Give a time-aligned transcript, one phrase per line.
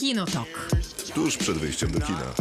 [0.00, 0.68] Kinotok.
[1.14, 2.34] Tuż przed wyjściem do kina.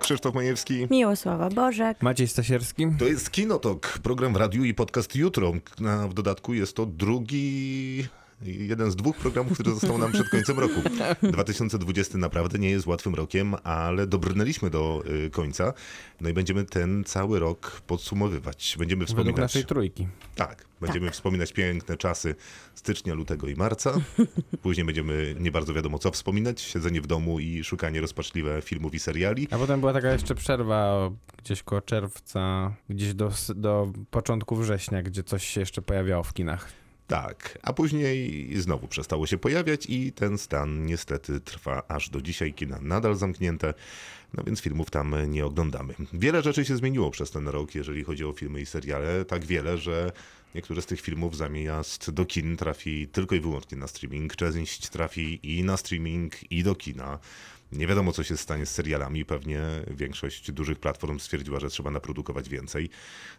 [0.00, 0.86] Krzysztof Majewski.
[0.90, 2.02] Miłosława Bożek.
[2.02, 2.86] Maciej Stasierski.
[2.98, 5.52] To jest Kinotok, program w radiu i podcast jutro.
[5.88, 8.06] A w dodatku jest to drugi,
[8.42, 10.80] jeden z dwóch programów, który został nam przed końcem roku.
[11.32, 15.72] 2020 naprawdę nie jest łatwym rokiem, ale dobrnęliśmy do y, końca.
[16.20, 18.76] No i będziemy ten cały rok podsumowywać.
[18.78, 19.40] Będziemy Według wspominać...
[19.40, 20.08] naszej trójki.
[20.34, 22.34] Tak, będziemy wspominać piękne czasy
[22.74, 23.94] stycznia, lutego i marca.
[24.62, 28.98] Później będziemy nie bardzo wiadomo co wspominać, siedzenie w domu i szukanie rozpaczliwe filmów i
[28.98, 29.48] seriali.
[29.50, 31.10] A potem była taka jeszcze przerwa
[31.44, 36.68] gdzieś koło czerwca, gdzieś do, do początku września, gdzie coś się jeszcze pojawiało w kinach.
[37.08, 42.54] Tak, a później znowu przestało się pojawiać i ten stan niestety trwa aż do dzisiaj.
[42.54, 43.74] Kina nadal zamknięte,
[44.34, 45.94] no więc filmów tam nie oglądamy.
[46.12, 49.24] Wiele rzeczy się zmieniło przez ten rok, jeżeli chodzi o filmy i seriale.
[49.24, 50.12] Tak wiele, że
[50.54, 54.36] niektóre z tych filmów zamiast do kin trafi tylko i wyłącznie na streaming.
[54.36, 57.18] Część trafi i na streaming, i do kina.
[57.72, 59.24] Nie wiadomo, co się stanie z serialami.
[59.24, 62.90] Pewnie większość dużych platform stwierdziła, że trzeba naprodukować więcej.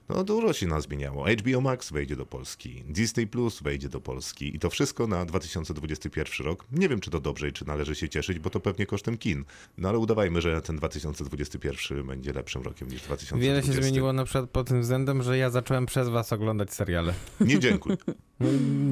[0.09, 1.25] No dużo się nas zmieniało.
[1.30, 6.47] HBO Max wejdzie do Polski, Disney Plus wejdzie do Polski i to wszystko na 2021
[6.47, 6.66] rok.
[6.71, 9.45] Nie wiem, czy to dobrze i czy należy się cieszyć, bo to pewnie kosztem kin.
[9.77, 13.38] No ale udawajmy, że ten 2021 będzie lepszym rokiem niż 2020.
[13.38, 17.14] Wiele się zmieniło na przykład pod tym względem, że ja zacząłem przez was oglądać seriale.
[17.41, 17.97] Nie dziękuj.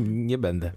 [0.08, 0.72] Nie będę.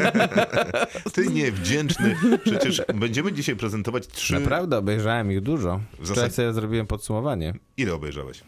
[1.14, 2.16] Ty niewdzięczny.
[2.44, 4.34] Przecież będziemy dzisiaj prezentować trzy...
[4.34, 5.78] Naprawdę obejrzałem ich dużo.
[5.78, 7.54] W Wczoraj zasadzie- sobie zrobiłem podsumowanie.
[7.76, 8.42] Ile obejrzałeś?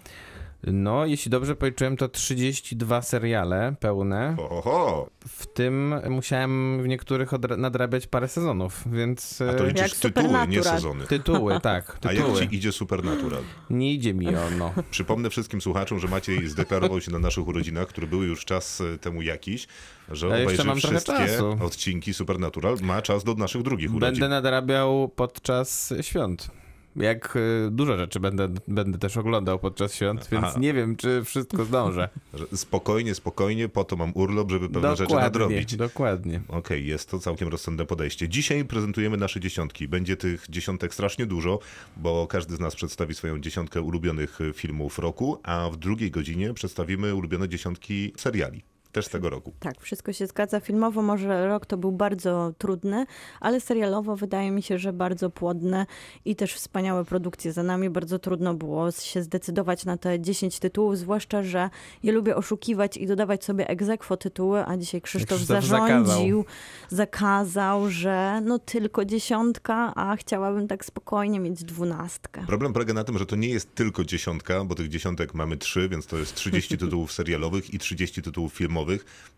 [0.66, 4.36] No, jeśli dobrze policzyłem, to 32 seriale pełne.
[4.50, 10.14] Oho, W tym musiałem w niektórych nadrabiać parę sezonów, więc a to e, liczysz Jak
[10.14, 11.06] tytuły, nie sezony.
[11.06, 12.48] tytuły, tak, A jak tytuły.
[12.48, 13.42] ci idzie Supernatural?
[13.70, 14.72] Nie idzie mi ono.
[14.90, 18.98] Przypomnę wszystkim słuchaczom, że Maciej zdeklarował się na naszych urodzinach, które były już czas e,
[18.98, 19.66] temu jakiś,
[20.10, 22.76] że Ja obejrzy wszystkie odcinki Supernatural.
[22.82, 24.20] Ma czas do naszych drugich urodzin.
[24.20, 26.61] Będę nadrabiał podczas świąt.
[26.96, 30.58] Jak y, dużo rzeczy będę, będę też oglądał podczas świąt, więc Aha.
[30.60, 32.08] nie wiem, czy wszystko zdążę.
[32.54, 35.76] Spokojnie, spokojnie, po to mam urlop, żeby pewne rzeczy nadrobić.
[35.76, 36.40] dokładnie.
[36.48, 38.28] Okej, jest to całkiem rozsądne podejście.
[38.28, 39.88] Dzisiaj prezentujemy nasze dziesiątki.
[39.88, 41.58] Będzie tych dziesiątek strasznie dużo,
[41.96, 46.54] bo każdy z nas przedstawi swoją dziesiątkę ulubionych y, filmów roku, a w drugiej godzinie
[46.54, 48.71] przedstawimy ulubione dziesiątki seriali.
[48.92, 49.52] Też tego roku.
[49.60, 50.60] Tak, wszystko się zgadza.
[50.60, 53.06] Filmowo może rok to był bardzo trudny,
[53.40, 55.86] ale serialowo wydaje mi się, że bardzo płodny
[56.24, 57.90] i też wspaniałe produkcje za nami.
[57.90, 61.70] Bardzo trudno było się zdecydować na te 10 tytułów, zwłaszcza, że
[62.02, 66.44] ja lubię oszukiwać i dodawać sobie egzekwo tytuły, a dzisiaj Krzysztof, Krzysztof zarządził,
[66.88, 72.44] zakazał, że no tylko dziesiątka, a chciałabym tak spokojnie mieć dwunastkę.
[72.46, 75.88] Problem polega na tym, że to nie jest tylko dziesiątka, bo tych dziesiątek mamy trzy,
[75.88, 78.81] więc to jest 30 tytułów serialowych i 30 tytułów filmowych,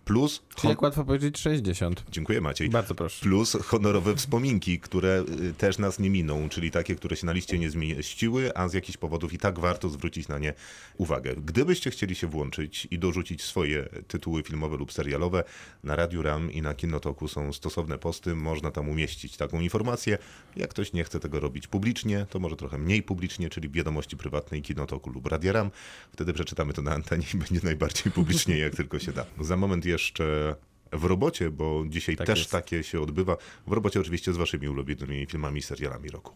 [0.05, 0.43] plus...
[0.57, 2.05] Czyli jak łatwo powiedzieć 60.
[2.11, 2.69] Dziękuję Maciej.
[2.69, 3.23] Bardzo proszę.
[3.23, 7.59] Plus honorowe wspominki, które y, też nas nie miną, czyli takie, które się na liście
[7.59, 10.55] nie zmieściły, a z jakichś powodów i tak warto zwrócić na nie
[10.97, 11.35] uwagę.
[11.37, 15.45] Gdybyście chcieli się włączyć i dorzucić swoje tytuły filmowe lub serialowe,
[15.85, 20.19] na Radiu RAM i na Kinotoku są stosowne posty, można tam umieścić taką informację.
[20.57, 24.63] Jak ktoś nie chce tego robić publicznie, to może trochę mniej publicznie, czyli wiadomości prywatnej
[24.63, 25.71] Kinotoku lub Radia RAM.
[26.13, 29.27] Wtedy przeczytamy to na antenie i będzie najbardziej publicznie, jak tylko się da.
[29.41, 30.57] Za moment jeszcze
[30.93, 32.51] w robocie, bo dzisiaj Tak też jest.
[32.51, 33.37] takie się odbywa.
[33.67, 36.35] W robocie oczywiście z waszymi ulubionymi filmami i serialami roku.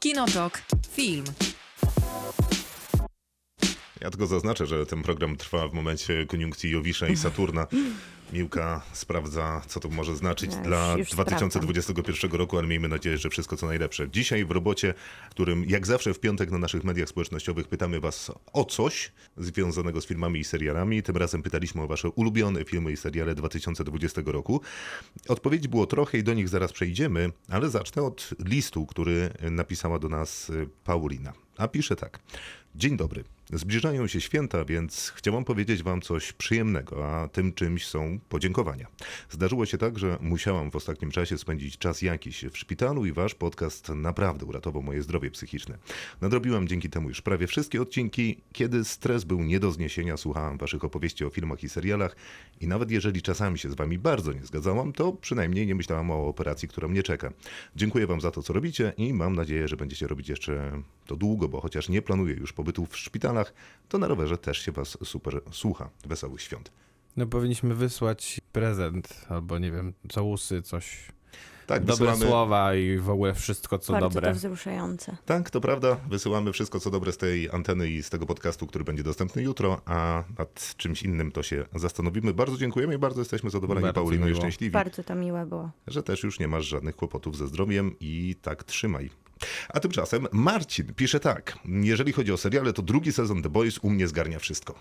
[0.00, 0.62] Kinotok.
[0.92, 1.24] Film.
[4.02, 7.66] Ja tylko zaznaczę, że ten program trwa w momencie koniunkcji Jowisza i Saturna.
[8.32, 13.30] Miłka sprawdza, co to może znaczyć Ja dla już 2021 roku, ale miejmy nadzieję, że
[13.30, 14.10] wszystko co najlepsze.
[14.10, 14.94] Dzisiaj w robocie,
[15.30, 20.06] którym jak zawsze w piątek na naszych mediach społecznościowych pytamy was o coś związanego z
[20.06, 21.02] filmami i serialami.
[21.02, 24.60] Tym razem pytaliśmy o wasze ulubione filmy i seriale 2020 roku.
[25.28, 30.08] Odpowiedzi było trochę i do nich zaraz przejdziemy, ale zacznę od listu, który napisała do
[30.08, 31.32] nas y, Paulina.
[31.56, 32.18] A pisze tak.
[32.74, 33.24] Dzień dobry.
[33.50, 38.86] Zbliżają się święta, więc chciałam powiedzieć Wam coś przyjemnego, a tym czymś są podziękowania.
[39.30, 43.34] Zdarzyło się tak, że musiałam w ostatnim czasie spędzić czas jakiś w szpitalu i Wasz
[43.34, 45.78] podcast naprawdę uratował moje zdrowie psychiczne.
[46.20, 48.40] Nadrobiłam dzięki temu już prawie wszystkie odcinki.
[48.52, 52.16] Kiedy stres był nie do zniesienia, słuchałam Waszych opowieści o filmach i serialach
[52.60, 56.26] i nawet jeżeli czasami się z Wami bardzo nie zgadzałam, to przynajmniej nie myślałam o
[56.26, 57.32] operacji, która mnie czeka.
[57.76, 61.48] Dziękuję Wam za to, co robicie i mam nadzieję, że będziecie robić jeszcze to długo,
[61.48, 63.41] bo chociaż nie planuję już pobytu w szpitalach,
[63.88, 65.90] to na rowerze też się Was super słucha.
[66.06, 66.72] Wesołych świąt.
[67.16, 71.11] No powinniśmy wysłać prezent albo nie wiem, całusy, coś.
[71.72, 74.28] Tak, Dobre wysyłamy- słowa i w ogóle wszystko, co Bardzo dobre.
[74.28, 75.16] to wzruszające.
[75.26, 75.96] Tak, to prawda.
[76.08, 79.80] Wysyłamy wszystko, co dobre z tej anteny i z tego podcastu, który będzie dostępny jutro,
[79.86, 82.34] a nad czymś innym to się zastanowimy.
[82.34, 84.40] Bardzo dziękujemy i bardzo jesteśmy zadowoleni, Bardzo Paulino, i miło.
[84.40, 85.70] szczęśliwi, Bardzo to miłe było.
[85.86, 89.10] że też już nie masz żadnych kłopotów ze zdrowiem i tak trzymaj.
[89.68, 91.58] A tymczasem Marcin pisze tak.
[91.64, 94.74] Jeżeli chodzi o seriale, to drugi sezon The Boys u mnie zgarnia wszystko.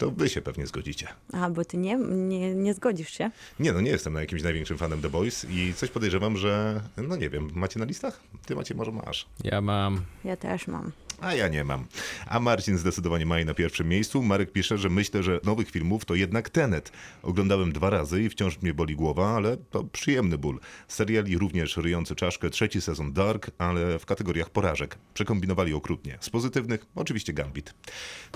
[0.00, 1.08] To wy się pewnie zgodzicie.
[1.32, 3.30] A, bo ty nie, nie, nie zgodzisz się?
[3.58, 7.16] Nie, no nie jestem na jakimś największym fanem The Boys i coś podejrzewam, że, no
[7.16, 8.20] nie wiem, macie na listach?
[8.46, 9.26] Ty macie, może masz.
[9.44, 10.00] Ja mam.
[10.24, 10.92] Ja też mam.
[11.20, 11.86] A ja nie mam.
[12.26, 14.22] A Marcin zdecydowanie ma je na pierwszym miejscu.
[14.22, 16.92] Marek pisze, że myślę, że nowych filmów to jednak Tenet.
[17.22, 20.60] Oglądałem dwa razy i wciąż mnie boli głowa, ale to przyjemny ból.
[20.88, 24.98] Seriali również ryjący czaszkę, trzeci sezon Dark, ale w kategoriach porażek.
[25.14, 26.18] Przekombinowali okrutnie.
[26.20, 27.74] Z pozytywnych oczywiście Gambit.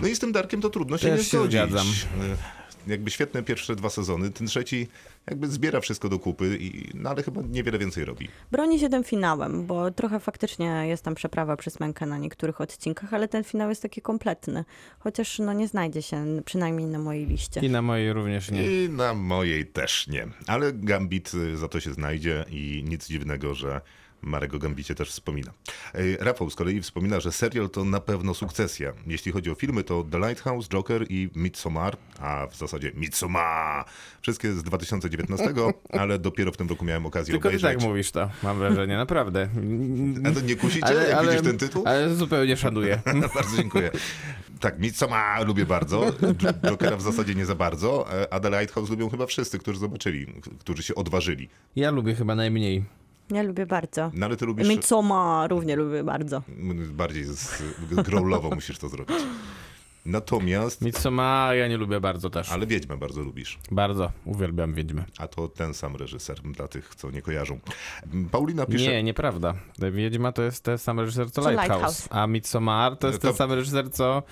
[0.02, 1.60] No i z tym Darkiem to trudno się Też nie się zgodzić.
[1.60, 1.86] zgadzam.
[2.86, 4.88] Jakby świetne pierwsze dwa sezony, ten trzeci
[5.26, 8.28] jakby zbiera wszystko do kupy, i, no ale chyba niewiele więcej robi.
[8.52, 13.14] Broni się tym finałem, bo trochę faktycznie jest tam przeprawa przez mękę na niektórych odcinkach,
[13.14, 14.64] ale ten finał jest taki kompletny.
[14.98, 17.60] Chociaż no nie znajdzie się przynajmniej na mojej liście.
[17.60, 18.84] I na mojej również nie.
[18.84, 20.26] I na mojej też nie.
[20.46, 23.80] Ale Gambit y, za to się znajdzie i nic dziwnego, że
[24.26, 25.52] Marek o Gambicie też wspomina.
[26.20, 28.92] Rafał z kolei wspomina, że serial to na pewno sukcesja.
[29.06, 33.84] Jeśli chodzi o filmy, to The Lighthouse, Joker i Midsommar, a w zasadzie Midsommar.
[34.22, 35.54] Wszystkie z 2019,
[36.00, 37.74] ale dopiero w tym roku miałem okazję Tylko obejrzeć.
[37.78, 39.48] tak mówisz to, mam wrażenie, naprawdę.
[40.24, 41.82] A to nie kusi cię, jak widzisz ten tytuł?
[41.86, 43.02] Ale zupełnie szanuję.
[43.34, 43.90] bardzo dziękuję.
[44.60, 46.12] Tak, Midsommar lubię bardzo,
[46.70, 50.26] Jokera w zasadzie nie za bardzo, e, a The Lighthouse lubią chyba wszyscy, którzy zobaczyli,
[50.60, 51.48] którzy się odważyli.
[51.76, 52.84] Ja lubię chyba najmniej.
[53.30, 54.10] Ja lubię bardzo.
[54.14, 56.42] No ale ty lubisz Midsommar równie lubię bardzo.
[56.92, 57.62] bardziej z,
[58.04, 59.16] growlowo musisz to zrobić.
[60.06, 62.52] Natomiast, Midsommar ja nie lubię bardzo też.
[62.52, 65.04] ale Wiedźmę bardzo lubisz, Bardzo uwielbiam Wiedźmę.
[65.18, 67.58] a to ten sam reżyser dla tych, co nie kojarzą.
[68.30, 68.90] Paulina pisze...
[68.90, 69.54] Nie, nieprawda.
[69.92, 72.08] Wiedźma to jest ten sam reżyser co Co Lighthouse, Lighthouse.
[72.10, 74.22] a Midsommar to jest To- ten sam reżyser co...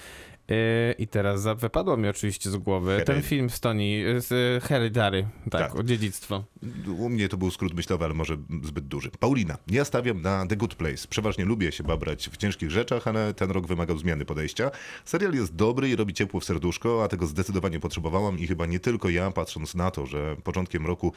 [0.48, 0.56] Yy,
[0.98, 5.26] I teraz wypadło mi oczywiście z głowy Hered- ten film z Tony, z y, Hereditary,
[5.50, 5.76] tak, Tak.
[5.76, 6.44] o dziedzictwo.
[6.98, 9.10] U mnie to był skrót myślowy, ale może zbyt duży.
[9.20, 11.08] Paulina, ja stawiam na The Good Place.
[11.10, 14.70] Przeważnie lubię się babrać w ciężkich rzeczach, ale ten rok wymagał zmiany podejścia.
[15.04, 18.80] Serial jest dobry i robi ciepło w serduszko, a tego zdecydowanie potrzebowałam i chyba nie
[18.80, 21.12] tylko ja, patrząc na to, że początkiem roku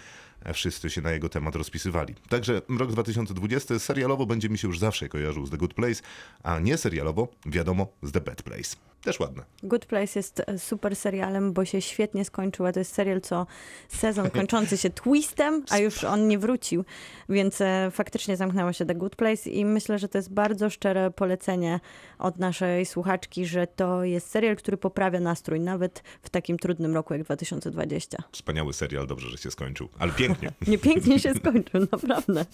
[0.54, 2.16] wszyscy się na jego temat rozpisywali.
[2.30, 6.02] Także rok 2020 serialowo będzie mi się już zawsze kojarzył z The Good Place,
[6.44, 8.76] a nie serialowo, wiadomo, z The Bad Place.
[9.06, 9.44] Też ładne.
[9.64, 13.48] Good Place jest e, super serialem, bo się świetnie skończył, a to jest serial co
[13.90, 16.86] sezon kończący się twistem, a już on nie wrócił,
[17.30, 21.12] więc e, faktycznie zamknęło się The Good Place i myślę, że to jest bardzo szczere
[21.12, 21.80] polecenie
[22.20, 27.14] od naszej słuchaczki, że to jest serial, który poprawia nastrój nawet w takim trudnym roku
[27.14, 28.24] jak 2020.
[28.32, 29.90] Wspaniały serial, dobrze, że się skończył.
[30.00, 30.52] Ale pięknie.
[30.68, 32.46] Niepięknie się skończył, naprawdę.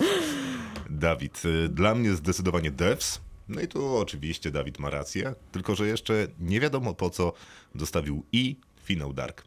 [0.90, 3.22] Dawid, y, dla mnie zdecydowanie Devs.
[3.50, 7.34] No i tu oczywiście Dawid ma rację, tylko że jeszcze nie wiadomo po co
[7.76, 9.44] dostawił i finał Dark.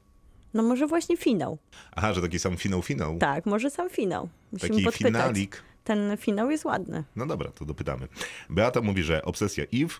[0.54, 1.58] No może właśnie finał.
[1.92, 3.18] Aha, że taki sam finał finał.
[3.18, 4.28] Tak, może sam finał.
[4.52, 5.12] Musimy Taki podpytać.
[5.12, 5.62] finalik.
[5.84, 7.04] Ten finał jest ładny.
[7.16, 8.08] No dobra, to dopytamy.
[8.50, 9.94] Beata mówi, że obsesja Eve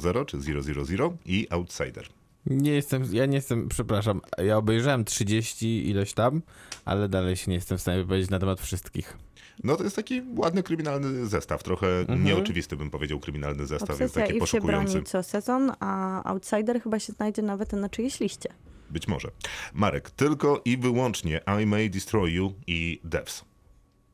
[0.00, 2.06] 000 czy 000 i Outsider.
[2.46, 6.42] Nie jestem, ja nie jestem, przepraszam, ja obejrzałem 30 ileś tam,
[6.84, 9.16] ale dalej się nie jestem w stanie wypowiedzieć na temat wszystkich.
[9.64, 12.24] No to jest taki ładny kryminalny zestaw, trochę Mhm.
[12.24, 14.92] nieoczywisty bym powiedział kryminalny zestaw, jest Obsesja taki Eve się poszukujący.
[14.92, 18.48] broni co sezon, a Outsider chyba się znajdzie nawet na czyjejś liście.
[18.90, 19.28] Być może.
[19.74, 23.44] Marek, tylko i wyłącznie I May Destroy You i Devs.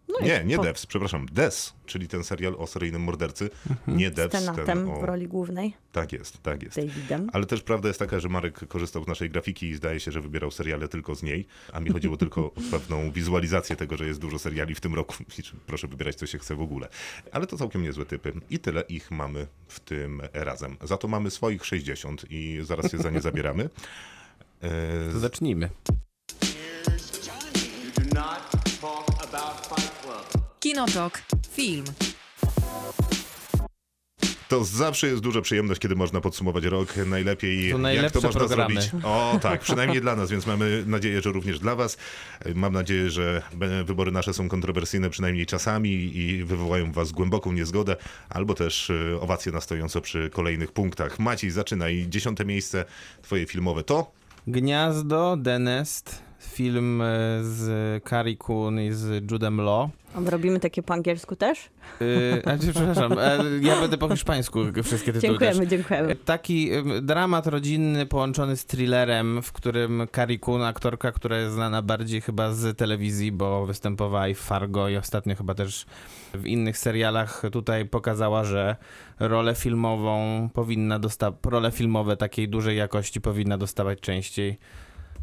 [0.09, 3.51] No Nie, nie po- Devs, przepraszam, Des, czyli ten serial o seryjnym mordercy.
[3.87, 5.01] Nie Z Devs, ten Tenatem o...
[5.01, 6.77] w roli głównej, Tak jest, tak jest.
[6.77, 7.31] Davidem.
[7.33, 10.21] Ale też prawda jest taka, że Marek korzystał z naszej grafiki i zdaje się, że
[10.21, 14.21] wybierał seriale tylko z niej, a mi chodziło tylko o pewną wizualizację tego, że jest
[14.21, 15.15] dużo seriali w tym roku.
[15.39, 16.89] I proszę wybierać, co się chce w ogóle.
[17.33, 18.33] Ale to całkiem niezłe typy.
[18.51, 20.77] I tyle ich mamy w tym razem.
[20.83, 23.69] Za to mamy swoich 60 i zaraz się za nie zabieramy.
[24.63, 25.69] E, To zacznijmy.
[30.73, 31.23] Kinotok.
[31.50, 31.85] Film.
[34.49, 37.73] To zawsze jest duża przyjemność, kiedy można podsumować rok najlepiej.
[37.73, 38.83] To jak to można programy.
[38.83, 39.05] zrobić?
[39.05, 41.97] O tak, przynajmniej dla nas, więc mamy nadzieję, że również dla was.
[42.55, 43.43] Mam nadzieję, że
[43.85, 47.97] wybory nasze są kontrowersyjne przynajmniej czasami i wywołają w was głęboką niezgodę,
[48.29, 51.19] albo też e, owacje na stojąco przy kolejnych punktach.
[51.19, 52.07] Maciej, zaczynaj.
[52.09, 52.85] Dziesiąte miejsce
[53.23, 54.12] twoje filmowe to?
[54.47, 57.05] Gniazdo, The Nest, film e,
[57.43, 59.91] z Carrie Coon i z Judem Law.
[60.14, 61.71] A Robimy takie po angielsku też?
[62.00, 65.57] Yy, a, przepraszam, e, ja będę po hiszpańsku wszystkie tytuły też.
[65.57, 66.16] Dziękujemy, dziękujemy.
[66.16, 66.71] Taki
[67.02, 72.52] dramat rodzinny połączony z thrillerem, w którym Carrie Coon, aktorka, która jest znana bardziej chyba
[72.52, 75.87] z telewizji, bo występowała i w Fargo i ostatnio chyba też
[76.35, 78.76] w innych serialach tutaj pokazała, że
[79.21, 84.59] rolę filmową powinna dostawać, role filmowe takiej dużej jakości powinna dostawać częściej.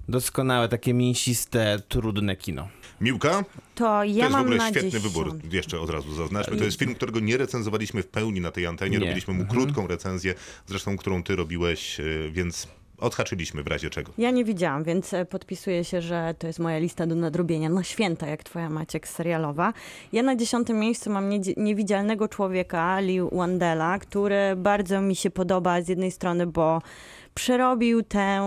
[0.09, 2.67] Doskonałe, takie mięsiste, trudne kino.
[3.01, 3.43] Miłka?
[3.75, 5.03] To ja to jest w mam ogóle świetny 10.
[5.03, 6.57] wybór, jeszcze od razu zaznaczmy.
[6.57, 9.05] To jest film, którego nie recenzowaliśmy w pełni na tej antenie, Nie.
[9.05, 10.33] robiliśmy mu krótką recenzję,
[10.67, 14.11] zresztą którą ty robiłeś, y, więc odhaczyliśmy w razie czego.
[14.17, 17.83] Ja nie widziałam, więc e, podpisuję się, że to jest moja lista do nadrobienia na
[17.83, 19.73] święta, jak twoja Maciek serialowa.
[20.13, 25.81] Ja na dziesiątym miejscu mam niedzie- niewidzialnego człowieka, Lee Wandela, który bardzo mi się podoba
[25.81, 26.81] z jednej strony, bo
[27.39, 28.41] przerobił tę,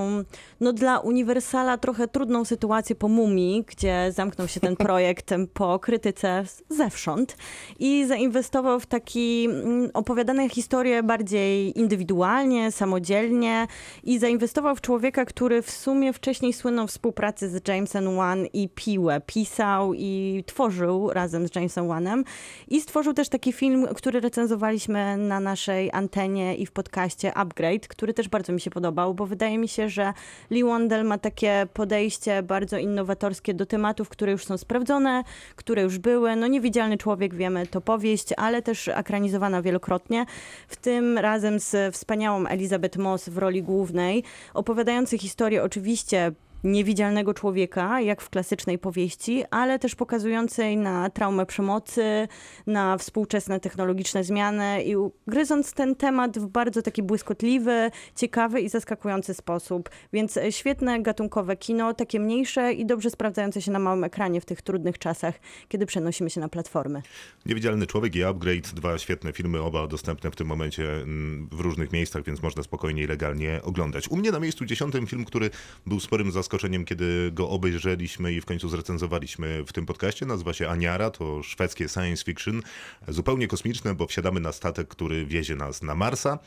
[0.60, 6.44] no dla Uniwersala trochę trudną sytuację po Mumii, gdzie zamknął się ten projekt po krytyce
[6.68, 7.36] zewsząd
[7.78, 13.66] i zainwestował w taki mm, opowiadane historie bardziej indywidualnie, samodzielnie
[14.04, 19.20] i zainwestował w człowieka, który w sumie wcześniej słynął współpracy z Jamesem Wan i Piłę.
[19.26, 22.24] Pisał i tworzył razem z Jamesem Wanem
[22.68, 28.14] i stworzył też taki film, który recenzowaliśmy na naszej antenie i w podcaście Upgrade, który
[28.14, 30.12] też bardzo mi się podobał, bo wydaje mi się, że
[30.50, 35.24] Lee Wandel ma takie podejście bardzo innowatorskie do tematów, które już są sprawdzone,
[35.56, 36.36] które już były.
[36.36, 40.26] No Niewidzialny Człowiek, wiemy, to powieść, ale też ekranizowana wielokrotnie.
[40.68, 44.24] W tym razem z wspaniałą Elizabeth Moss w roli głównej,
[44.54, 46.32] opowiadający historię oczywiście
[46.64, 52.28] niewidzialnego człowieka, jak w klasycznej powieści, ale też pokazującej na traumę przemocy,
[52.66, 54.94] na współczesne technologiczne zmiany i
[55.26, 59.90] gryząc ten temat w bardzo taki błyskotliwy, ciekawy i zaskakujący sposób.
[60.12, 64.44] Więc e, świetne gatunkowe kino, takie mniejsze i dobrze sprawdzające się na małym ekranie w
[64.44, 65.34] tych trudnych czasach,
[65.68, 67.02] kiedy przenosimy się na platformy.
[67.46, 71.92] Niewidzialny Człowiek i Upgrade, dwa świetne filmy, oba dostępne w tym momencie mm, w różnych
[71.92, 74.08] miejscach, więc można spokojnie i legalnie oglądać.
[74.08, 75.50] U mnie na miejscu dziesiątym film, który
[75.86, 76.51] był sporym zaskoczeniem,
[76.86, 80.26] kiedy go obejrzeliśmy i w końcu zrecenzowaliśmy w tym podcaście.
[80.26, 82.62] Nazywa się Aniara, to szwedzkie science fiction,
[83.08, 86.38] zupełnie kosmiczne, bo wsiadamy na statek, który wiezie nas na Marsa.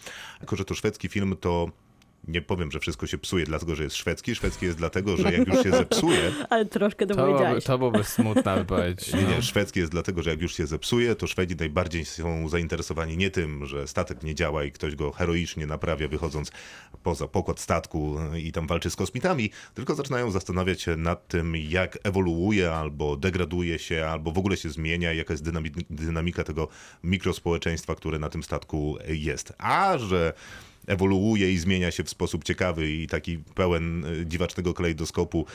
[0.42, 1.72] Jako, że to szwedzki film, to
[2.28, 4.36] nie powiem, że wszystko się psuje, dlatego że jest szwedzki.
[4.36, 7.64] Szwedzki jest dlatego, że jak już się zepsuje, Ale troszkę to powiedziałeś.
[7.64, 9.14] to byłoby smutna wypowiedź.
[9.14, 9.30] Nie, no.
[9.30, 13.30] nie, szwedzki jest dlatego, że jak już się zepsuje, to Szwedzi najbardziej są zainteresowani nie
[13.32, 16.52] tym, że statek nie działa i ktoś go heroicznie naprawia, wychodząc
[17.04, 21.98] poza pokład statku i tam walczy z kosmitami, tylko zaczynają zastanawiać się nad tym, jak
[22.04, 26.68] ewoluuje albo degraduje się, albo w ogóle się zmienia, jaka jest dynami- dynamika tego
[27.04, 29.54] mikrospołeczeństwa, które na tym statku jest.
[29.58, 30.34] A że
[30.88, 35.46] ewoluuje i zmienia się w sposób ciekawy i taki pełen y, dziwacznego kalejdoskopu,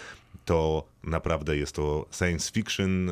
[0.44, 3.10] to naprawdę jest to science fiction,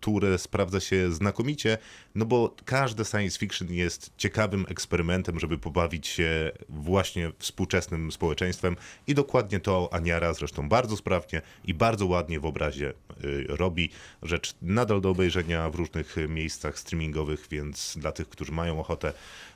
[0.00, 1.78] które sprawdza się znakomicie,
[2.14, 9.14] no bo każde science fiction jest ciekawym eksperymentem, żeby pobawić się właśnie współczesnym społeczeństwem i
[9.14, 12.92] dokładnie to Aniara zresztą bardzo sprawnie i bardzo ładnie w obrazie
[13.24, 13.90] y, robi.
[14.22, 19.12] Rzecz nadal do obejrzenia w różnych miejscach streamingowych, więc dla tych, którzy mają ochotę,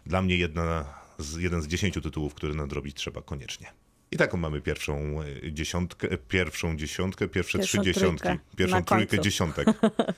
[0.06, 3.66] dla mnie jedna z, jeden z dziesięciu tytułów, który nadrobić trzeba koniecznie.
[4.10, 8.44] I taką mamy pierwszą y, dziesiątkę, pierwszą dziesiątkę, pierwsze Pierwszą trzy dziesiątki, trójkę.
[8.56, 9.24] pierwszą Na trójkę końcu.
[9.24, 9.68] dziesiątek.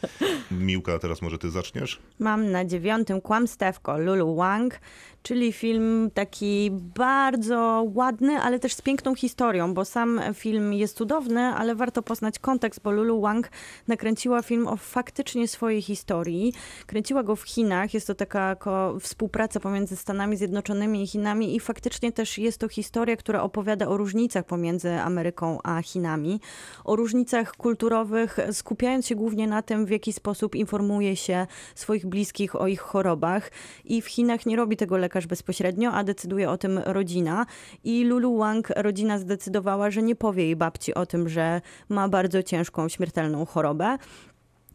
[0.50, 1.98] Miłka, teraz może ty zaczniesz?
[2.18, 4.80] Mam na dziewiątym Kłamstewko Lulu Wang,
[5.26, 11.40] czyli film taki bardzo ładny, ale też z piękną historią, bo sam film jest cudowny,
[11.40, 13.50] ale warto poznać kontekst, bo Lulu Wang
[13.88, 16.52] nakręciła film o faktycznie swojej historii.
[16.86, 18.56] Kręciła go w Chinach, jest to taka
[19.00, 23.96] współpraca pomiędzy Stanami Zjednoczonymi i Chinami i faktycznie też jest to historia, która opowiada o
[23.96, 26.40] różnicach pomiędzy Ameryką a Chinami,
[26.84, 32.56] o różnicach kulturowych, skupiając się głównie na tym, w jaki sposób informuje się swoich bliskich
[32.56, 33.50] o ich chorobach.
[33.84, 37.46] I w Chinach nie robi tego lekarz bezpośrednio, a decyduje o tym rodzina.
[37.84, 42.42] I Lulu Wang, rodzina zdecydowała, że nie powie jej babci o tym, że ma bardzo
[42.42, 43.98] ciężką, śmiertelną chorobę.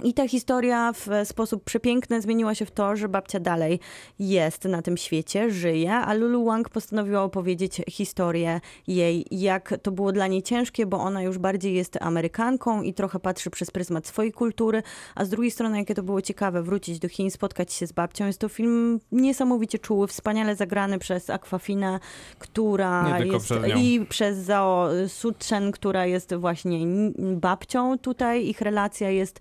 [0.04, 3.80] I ta historia w sposób przepiękny zmieniła się w to, że babcia dalej
[4.20, 10.12] jest na tym świecie, żyje, a Lulu Wang postanowiła opowiedzieć historię jej, jak to było
[10.12, 14.32] dla niej ciężkie, bo ona już bardziej jest Amerykanką i trochę patrzy przez pryzmat swojej
[14.32, 14.84] kultury,
[15.16, 18.26] a z drugiej strony, jakie to było ciekawe, wrócić do Chin, spotkać się z babcią.
[18.26, 22.00] Jest to film niesamowicie czuły, wspaniale zagrany przez Aquafinę,
[22.40, 26.80] która jest przez i przez Zao Sutchen, która jest właśnie
[27.18, 28.48] babcią tutaj.
[28.48, 29.40] Ich relacja jest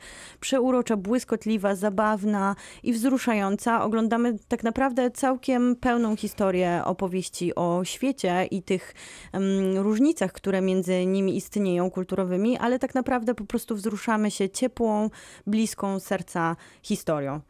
[0.50, 3.84] przeurocza, błyskotliwa, zabawna i wzruszająca.
[3.84, 8.94] Oglądamy tak naprawdę całkiem pełną historię opowieści o świecie i tych
[9.32, 9.42] em,
[9.78, 15.10] różnicach, które między nimi istnieją kulturowymi, ale tak naprawdę po prostu wzruszamy się ciepłą,
[15.46, 17.40] bliską serca historią.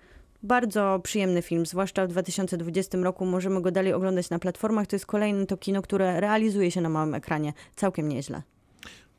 [0.42, 3.26] Bardzo przyjemny film, zwłaszcza w 2020 roku.
[3.26, 4.86] Możemy go dalej oglądać na platformach.
[4.86, 7.52] To jest kolejne to kino, które realizuje się na małym ekranie.
[7.76, 8.42] Całkiem nieźle.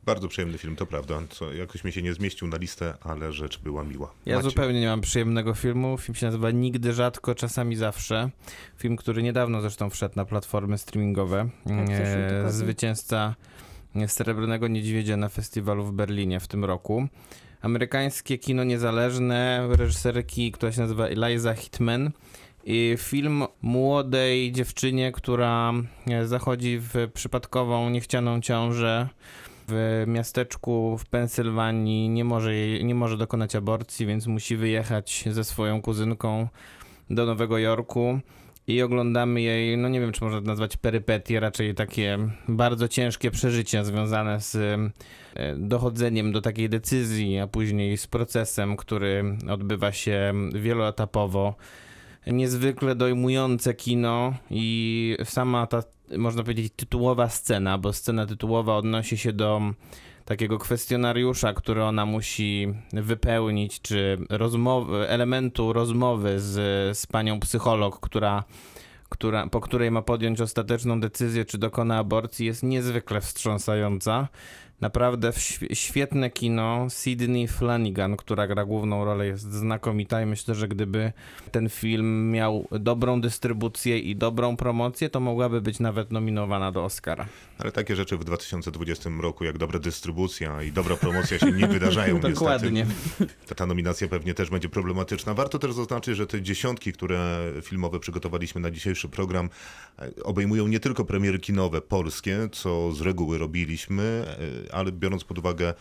[0.06, 1.22] Bardzo przyjemny film, to prawda.
[1.30, 4.12] Co, jakoś mi się nie zmieścił na listę, ale rzecz była miła.
[4.26, 4.52] Ja Maciej.
[4.52, 5.98] zupełnie nie mam przyjemnego filmu.
[5.98, 8.30] Film się nazywa Nigdy, rzadko, czasami zawsze.
[8.78, 11.50] Film, który niedawno zresztą wszedł na platformy streamingowe.
[11.68, 12.52] Tak, E.
[12.52, 13.36] Zwycięzca
[14.08, 17.08] Srebrnego Niedźwiedzia na festiwalu w Berlinie w tym roku.
[17.62, 22.12] Amerykańskie kino niezależne, reżyserki, która się nazywa Eliza Hitman.
[22.64, 25.74] I film młodej dziewczynie, która
[26.08, 29.10] e, zachodzi w przypadkową, niechcianą ciążę
[29.72, 32.52] w miasteczku w Pensylwanii, nie może,
[32.84, 36.48] nie może dokonać aborcji, więc musi wyjechać ze swoją kuzynką
[37.10, 38.20] do Nowego Jorku.
[38.68, 43.84] I oglądamy jej, no nie wiem, czy można nazwać perypetie, raczej takie bardzo ciężkie przeżycia
[43.84, 44.92] związane z e,
[45.56, 51.56] dochodzeniem do takiej decyzji, a później z procesem, który odbywa się wieloetapowo
[52.28, 55.84] niezwykle dojmujące kino i sama ta,
[56.18, 59.62] można powiedzieć, tytułowa scena, bo scena tytułowa odnosi się do
[60.26, 68.44] takiego kwestionariusza, który ona musi wypełnić, czy rozmowy, elementu rozmowy z, z panią psycholog, która,
[69.10, 74.28] która, po której ma podjąć ostateczną decyzję, czy dokona aborcji, jest niezwykle wstrząsająca.
[74.82, 76.90] Naprawdę św- świetne kino.
[76.90, 81.14] Sydney Flanagan, która gra główną rolę, jest znakomita i myślę, że gdyby
[81.52, 87.26] ten film miał dobrą dystrybucję i dobrą promocję, to mogłaby być nawet nominowana do Oscara.
[87.60, 92.20] Ale takie rzeczy w 2020 roku, jak dobra dystrybucja i dobra promocja się nie wydarzają
[92.30, 92.72] Dokładnie.
[92.72, 93.34] niestety.
[93.48, 95.34] Ta, ta nominacja pewnie też będzie problematyczna.
[95.34, 99.50] Warto też zaznaczyć, że te dziesiątki, które filmowe przygotowaliśmy na dzisiejszy program,
[100.00, 104.26] e, obejmują nie tylko premiery kinowe polskie, co z reguły robiliśmy,
[104.68, 105.74] e, ale biorąc pod uwagę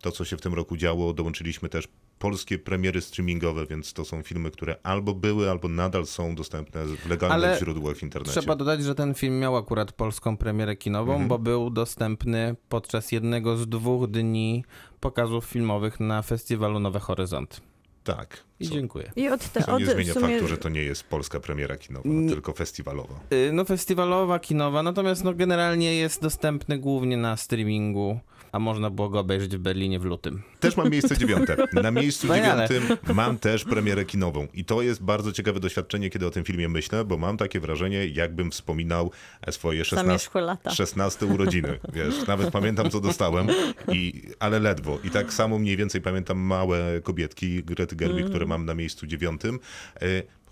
[0.00, 1.88] to, co się w tym roku działo, dołączyliśmy też
[2.18, 7.08] polskie premiery streamingowe, więc to są filmy, które albo były, albo nadal są dostępne w
[7.10, 8.40] legalnych Ale źródłach w internecie.
[8.40, 11.28] Trzeba dodać, że ten film miał akurat polską premierę kinową, Mhm.
[11.28, 14.64] bo był dostępny podczas jednego z dwóch dni
[15.00, 17.56] pokazów filmowych na festiwalu Nowe Horyzonty.
[18.04, 18.44] Tak.
[18.60, 19.12] I dziękuję.
[19.16, 20.26] I od te, od nie zmienia sumie...
[20.28, 23.14] faktu, że to nie jest polska premiera kinowa, tylko festiwalowa.
[23.32, 28.20] Y, No festiwalowa, kinowa, natomiast no generalnie jest dostępny głównie na streamingu,
[28.56, 30.42] a można było go obejrzeć w Berlinie w lutym.
[30.60, 31.56] Też mam miejsce dziewiąte.
[31.72, 32.68] Na miejscu Wspaniale.
[32.68, 34.46] dziewiątym mam też premierę kinową.
[34.54, 38.06] I to jest bardzo ciekawe doświadczenie, kiedy o tym filmie myślę, bo mam takie wrażenie,
[38.06, 39.10] jakbym wspominał
[39.50, 40.70] swoje 16, Zamierzchłe lata.
[40.70, 41.78] 16 urodziny.
[41.92, 43.46] Wiesz, nawet pamiętam, co dostałem,
[43.92, 44.98] i, ale ledwo.
[45.04, 49.58] I tak samo mniej więcej pamiętam małe kobietki Grety Gerwig, które mam na miejscu dziewiątym.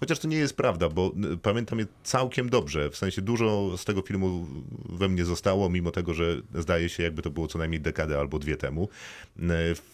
[0.01, 2.91] Chociaż to nie jest prawda, bo pamiętam je całkiem dobrze.
[2.91, 4.47] W sensie dużo z tego filmu
[4.89, 8.39] we mnie zostało, mimo tego, że zdaje się, jakby to było co najmniej dekadę albo
[8.39, 8.89] dwie temu.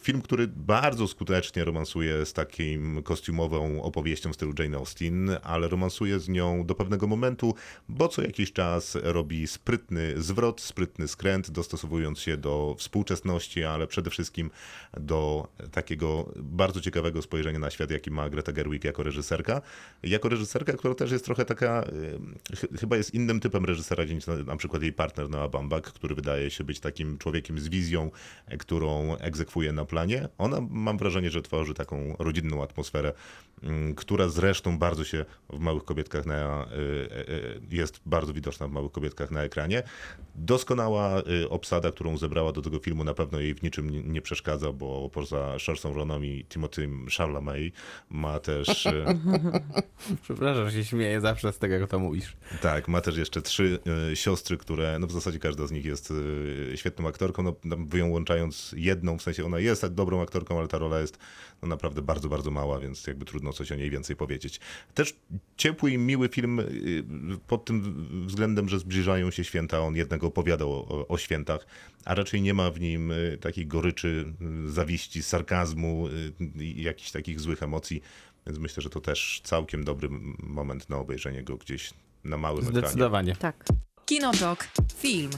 [0.00, 6.20] Film, który bardzo skutecznie romansuje z takim kostiumową opowieścią w stylu Jane Austen, ale romansuje
[6.20, 7.54] z nią do pewnego momentu,
[7.88, 14.10] bo co jakiś czas robi sprytny zwrot, sprytny skręt, dostosowując się do współczesności, ale przede
[14.10, 14.50] wszystkim
[15.00, 19.62] do takiego bardzo ciekawego spojrzenia na świat, jaki ma Greta Gerwig jako reżyserka.
[20.02, 21.84] Jako reżyserka, która też jest trochę taka,
[22.52, 26.14] y, ch- chyba jest innym typem reżysera niż na, przykład jej partner Noah Baumbach, który
[26.14, 28.10] wydaje się być takim człowiekiem z wizją,
[28.46, 30.28] e, którą egzekwuje na planie.
[30.38, 33.12] Ona mam wrażenie, że tworzy taką rodzinną atmosferę,
[33.96, 38.70] która zresztą bardzo się w Małych Kobietkach na, y, y, y, jest bardzo widoczna w
[38.70, 39.82] Małych Kobietkach na ekranie.
[40.34, 45.10] Doskonała obsada, którą zebrała do tego filmu, na pewno jej w niczym nie, przeszkadza, bo
[45.12, 47.74] poza Saoirse Roną i Timothym Chalamet
[48.10, 48.88] ma też...
[50.22, 52.36] Przepraszam, że się śmieję zawsze z tego, jak to mówisz.
[52.62, 53.78] Tak, ma też jeszcze trzy
[54.14, 56.12] siostry, które, no w zasadzie każda z nich jest
[56.74, 60.78] świetną aktorką, no tam wyłączając jedną, w sensie ona jest tak dobrą aktorką, ale ta
[60.78, 61.18] rola jest
[61.62, 64.60] no, naprawdę bardzo, bardzo mała, więc jakby trudno coś o niej więcej powiedzieć.
[64.94, 65.14] Też
[65.56, 67.04] ciepły i miły film y,
[67.46, 71.66] pod tym względem, że zbliżają się święta, on jednak opowiadał o, o świętach,
[72.04, 74.34] a raczej nie ma w nim y, takiej goryczy,
[74.66, 76.08] y, zawiści, sarkazmu
[76.60, 78.02] i jakichś takich złych emocji,
[78.46, 80.08] więc myślę, że to też całkiem dobry
[80.42, 81.90] moment na obejrzenie go gdzieś
[82.24, 82.78] na małym ekranie.
[82.80, 83.36] Zdecydowanie.
[83.36, 83.64] Tak.
[84.06, 84.68] Kinotok.
[84.98, 85.30] Film.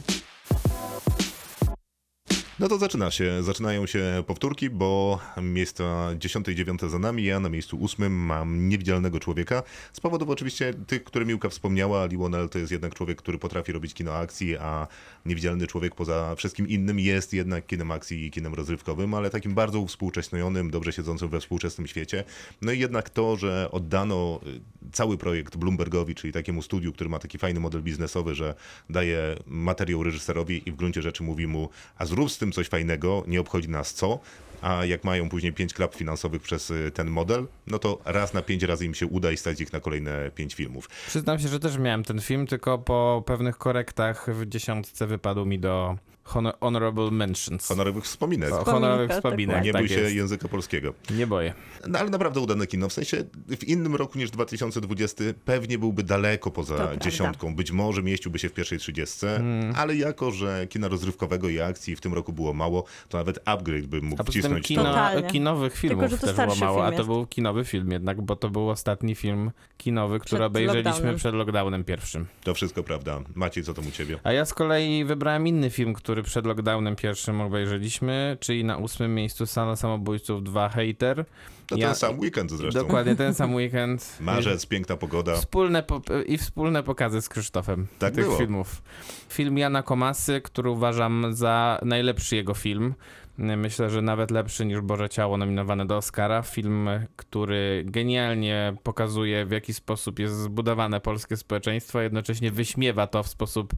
[2.63, 7.41] No to zaczyna się, zaczynają się powtórki, bo miejsca 10 i 9 za nami, ja
[7.41, 9.63] na miejscu 8 mam niewidzialnego człowieka.
[9.93, 13.95] Z powodów oczywiście tych, które Miłka wspomniała, Lionel to jest jednak człowiek, który potrafi robić
[13.95, 14.87] kino akcji, a
[15.27, 19.81] niewidzialny człowiek poza wszystkim innym jest jednak kinem akcji i kinem rozrywkowym, ale takim bardzo
[19.81, 22.25] uwspółcześnionym, dobrze siedzącym we współczesnym świecie.
[22.61, 24.61] No i jednak to, że oddano y,
[24.93, 28.55] cały projekt Bloombergowi, czyli takiemu studiu, który ma taki fajny model biznesowy, że
[28.91, 33.25] daje materiał reżyserowi i w gruncie rzeczy mówi mu, a zrób z tym coś fajnego,
[33.27, 34.19] nie obchodzi nas co,
[34.63, 38.43] a jak mają później pięć klap finansowych przez y, ten model, no to raz na
[38.43, 40.89] pięć razy im się uda i stać ich na kolejne pięć filmów.
[41.07, 45.59] Przyznam się, że też miałem ten film, tylko po pewnych korektach w dziesiątce wypadł mi
[45.59, 47.67] do honor Honorable Mentions.
[47.69, 48.53] Honorowych wspominek.
[48.53, 50.15] O, honorowych tak, wspominek, Nie tak bój się jest.
[50.15, 50.95] języka polskiego.
[51.11, 51.55] Nie boję.
[51.89, 52.89] No ale naprawdę udane kino.
[52.89, 53.25] W sensie
[53.59, 56.97] w innym roku niż 2020 pewnie byłby daleko To poza prawda.
[56.97, 57.55] dziesiątką.
[57.55, 59.75] Być może mieściłby się w pierwszej trzydziestce, Hmm.
[59.77, 63.87] ale jako, że kina rozrywkowego i akcji w tym roku było mało, to nawet upgrade
[63.87, 64.67] bym mógł A wcisnąć.
[64.67, 65.29] kino, Totalnie.
[65.29, 68.51] kinowych filmów że to też było mało, a to był kinowy film jednak, bo to
[68.51, 71.17] był ostatni film kinowy, który Przed obejrzeliśmy lockdownem.
[71.17, 72.27] przed lockdownem pierwszym.
[72.45, 73.21] To wszystko prawda.
[73.35, 74.19] Maciej, co tam u ciebie?
[74.25, 79.15] A ja z kolei wybrałem inny film, który przed lockdownem pierwszym obejrzeliśmy, czyli na ósmym
[79.15, 81.25] miejscu Sala Samobójców 2 Hater.
[81.67, 82.81] To Ja- ten sam weekend zresztą.
[82.81, 84.17] Dokładnie ten sam weekend.
[84.21, 85.35] Marzec, piękna pogoda.
[85.37, 88.37] Wspólne po, I wspólne pokazy z Krzysztofem Tak tych było.
[88.39, 88.83] filmów.
[89.29, 92.95] Film Jana Komasy, który uważam za najlepszy jego film.
[93.39, 96.43] Myślę, że nawet lepszy niż Boże Ciało nominowane do Oscara.
[96.43, 103.23] Film, który genialnie pokazuje, w jaki sposób jest zbudowane polskie społeczeństwo, a jednocześnie wyśmiewa to
[103.23, 103.73] w sposób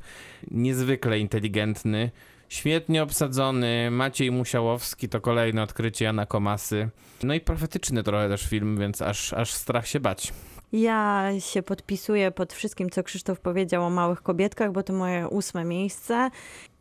[0.51, 2.11] niezwykle inteligentny.
[2.49, 6.89] Świetnie obsadzony, Maciej Musiałowski to kolejne odkrycie Jana Komasy.
[7.23, 10.33] No i profetyczny trochę też film, więc aż, aż strach się bać.
[10.73, 15.65] Ja się podpisuję pod wszystkim, co Krzysztof powiedział o małych kobietkach, bo to moje ósme
[15.65, 16.31] miejsce.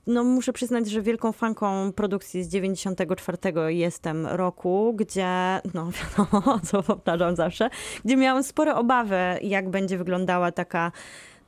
[0.07, 3.37] No, muszę przyznać, że wielką fanką produkcji z 94
[3.67, 7.69] jestem roku, gdzie, no wiadomo, co powtarzam zawsze,
[8.05, 10.91] gdzie miałam spore obawy, jak będzie wyglądała taka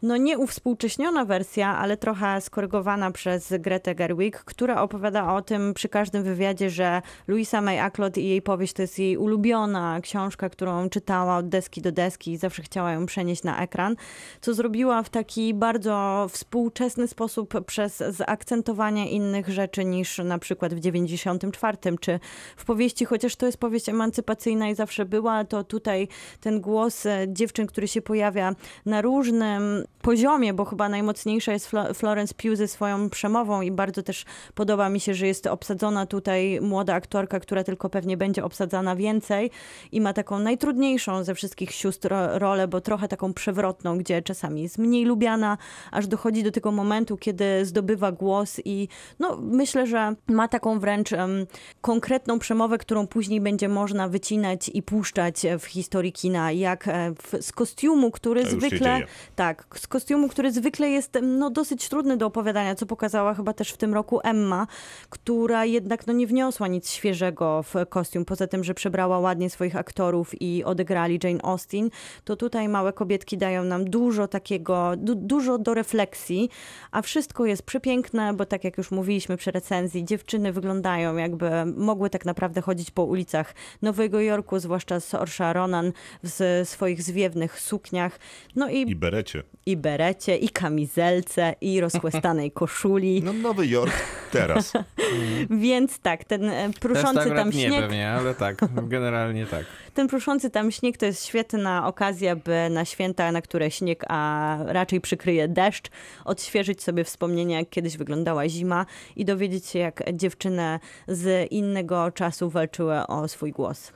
[0.05, 5.89] no nie uwspółcześniona wersja, ale trochę skorygowana przez Gretę Gerwig, która opowiada o tym przy
[5.89, 10.89] każdym wywiadzie, że Louisa May Alcott i jej powieść to jest jej ulubiona książka, którą
[10.89, 13.95] czytała od deski do deski i zawsze chciała ją przenieść na ekran,
[14.41, 20.79] co zrobiła w taki bardzo współczesny sposób przez zaakcentowanie innych rzeczy niż na przykład w
[20.79, 22.19] 94 czy
[22.57, 26.07] w powieści, chociaż to jest powieść emancypacyjna i zawsze była, to tutaj
[26.41, 31.93] ten głos e, dziewczyn, który się pojawia na różnym poziomie, bo chyba najmocniejsza jest Flo-
[31.93, 36.60] Florence Pugh ze swoją przemową i bardzo też podoba mi się, że jest obsadzona tutaj
[36.62, 39.51] młoda aktorka, która tylko pewnie będzie obsadzana więcej
[39.91, 44.62] i ma taką najtrudniejszą ze wszystkich sióstr ro- rolę, bo trochę taką przewrotną, gdzie czasami
[44.63, 45.58] jest mniej lubiana,
[45.91, 48.88] aż dochodzi do tego momentu, kiedy zdobywa głos i
[49.19, 51.45] no myślę, że ma taką wręcz em,
[51.81, 57.43] konkretną przemowę, którą później będzie można wycinać i puszczać w historii kina, jak e, w,
[57.43, 58.99] z kostiumu, który zwykle
[59.36, 63.53] tak, z kostiumu, który zwykle jest em, no, dosyć trudny do opowiadania, co pokazała chyba
[63.53, 64.67] też w tym roku Emma,
[65.09, 69.75] która jednak no, nie wniosła nic świeżego w kostium, poza tym, że przebrała ładnie swoich
[69.75, 71.89] aktorów i odegrali Jane Austen,
[72.23, 76.49] to tutaj małe kobietki dają nam dużo takiego, du dużo do refleksji,
[76.91, 82.09] a wszystko jest przepiękne, bo tak jak już mówiliśmy przy recenzji, dziewczyny wyglądają jakby mogły
[82.09, 85.91] tak naprawdę chodzić po ulicach Nowego Jorku, zwłaszcza Saoirse Ronan
[86.23, 88.19] w swoich zwiewnych sukniach,
[88.55, 89.43] no i I berecie.
[89.65, 93.23] I berecie, i kamizelce, i rozchłystanej koszuli.
[93.23, 93.93] No Nowy Jork
[94.32, 94.73] teraz.
[95.49, 99.65] Więc tak, ten e, pruszący tam nie śnieg, pewnie, ale tak, generalnie tak.
[99.93, 104.58] ten pruszący tam śnieg to jest świetna okazja, by na święta, na które śnieg, a
[104.65, 105.89] raczej przykryje deszcz,
[106.25, 112.49] odświeżyć sobie wspomnienia, jak kiedyś wyglądała zima i dowiedzieć się, jak dziewczyny z innego czasu
[112.49, 113.91] walczyły o swój głos.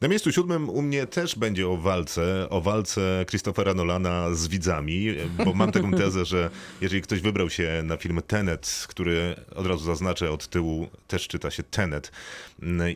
[0.00, 5.06] Na miejscu siódmym u mnie też będzie o walce, o walce Christophera Nolana z widzami,
[5.44, 9.84] bo mam taką tezę, że jeżeli ktoś wybrał się na film Tenet, który od razu
[9.84, 12.12] zaznaczę od tyłu, też czyta się Tenet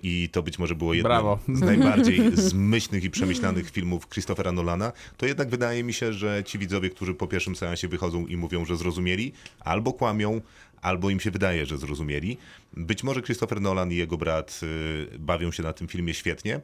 [0.02, 1.38] i to być może było jedno Brawo.
[1.48, 6.58] z najbardziej zmyślnych i przemyślanych filmów Christophera Nolana, to jednak wydaje mi się, że ci
[6.58, 10.40] widzowie, którzy po pierwszym seansie wychodzą i mówią, że zrozumieli, albo kłamią,
[10.82, 12.36] albo im się wydaje, że zrozumieli.
[12.76, 14.60] Być może Christopher Nolan i jego brat
[15.14, 16.60] y, bawią się na tym filmie świetnie,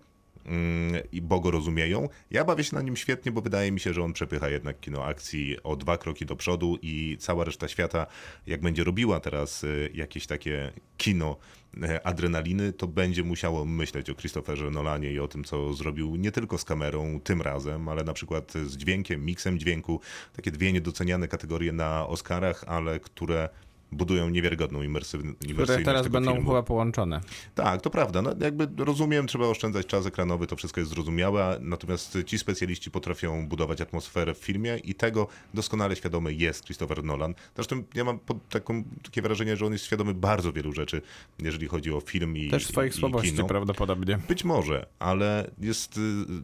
[1.13, 2.09] i bo go rozumieją.
[2.31, 5.05] Ja bawię się na nim świetnie, bo wydaje mi się, że on przepycha jednak kino
[5.05, 8.07] akcji o dwa kroki do przodu i cała reszta świata,
[8.47, 11.37] jak będzie robiła teraz y, jakieś takie kino
[11.83, 16.33] e, adrenaliny, to będzie musiało myśleć o Christopherze Nolanie i o tym, co zrobił nie
[16.33, 20.01] tylko z kamerą tym razem, ale na przykład z dźwiękiem, miksem dźwięku.
[20.37, 23.49] Takie dwie niedoceniane kategorie na Oscarach, ale które
[23.93, 26.49] budują niewiarygodną imersywność Które teraz będą filmu.
[26.49, 27.21] chyba połączone.
[27.55, 28.23] Tak, to prawda.
[28.23, 33.49] No, jakby rozumiem, trzeba oszczędzać czas ekranowy, to wszystko jest zrozumiałe, natomiast ci specjaliści potrafią
[33.49, 37.35] budować atmosferę w filmie i tego doskonale świadomy jest Christopher Nolan.
[37.55, 38.19] Zresztą ja mam
[38.51, 41.03] taką, takie wrażenie, że on jest świadomy bardzo wielu rzeczy,
[41.39, 43.45] jeżeli chodzi o film i Też swoich i, i słabości kino.
[43.45, 44.19] prawdopodobnie.
[44.29, 46.01] Być może, ale jest y,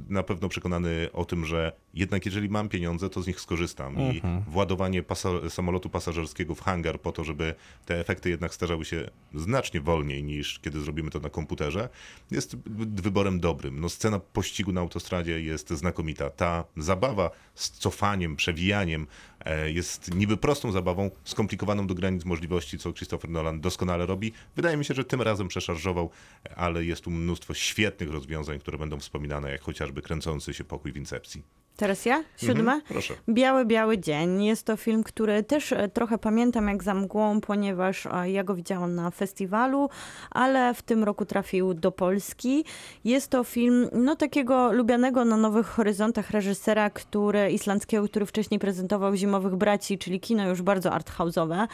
[0.09, 4.01] na pewno przekonany o tym, że jednak jeżeli mam pieniądze, to z nich skorzystam.
[4.01, 7.55] I władowanie pasa- samolotu pasażerskiego w hangar po to, żeby
[7.85, 11.89] te efekty jednak starzały się znacznie wolniej niż kiedy zrobimy to na komputerze,
[12.31, 12.57] jest
[13.03, 13.81] wyborem dobrym.
[13.81, 16.31] No, scena pościgu na autostradzie jest znakomita.
[16.31, 19.07] Ta zabawa z cofaniem, przewijaniem
[19.45, 24.33] e, jest niby prostą zabawą, skomplikowaną do granic możliwości, co Christopher Nolan doskonale robi.
[24.57, 26.11] Wydaje mi się, że tym razem przeszarżował,
[26.57, 30.97] ale jest tu mnóstwo świetnych rozwiązań, które będą wspominane, jak chociażby kręcący się pokój w
[30.97, 31.43] Incepcji.
[31.77, 32.25] Teraz ja?
[32.37, 32.73] Siódme?
[32.73, 33.15] Mhm, proszę.
[33.29, 34.45] Biały, biały dzień.
[34.45, 38.55] Jest to film, który też e, trochę pamiętam jak za mgłą, ponieważ e, ja go
[38.55, 39.89] widziałam na festiwalu,
[40.31, 42.65] ale w tym roku trafił do Polski.
[43.05, 49.15] Jest to film, no takiego lubianego na Nowych Horyzontach reżysera, który, islandzkiego, który wcześniej prezentował
[49.17, 51.67] Zimowych Braci, czyli kino już bardzo arthouse'owe,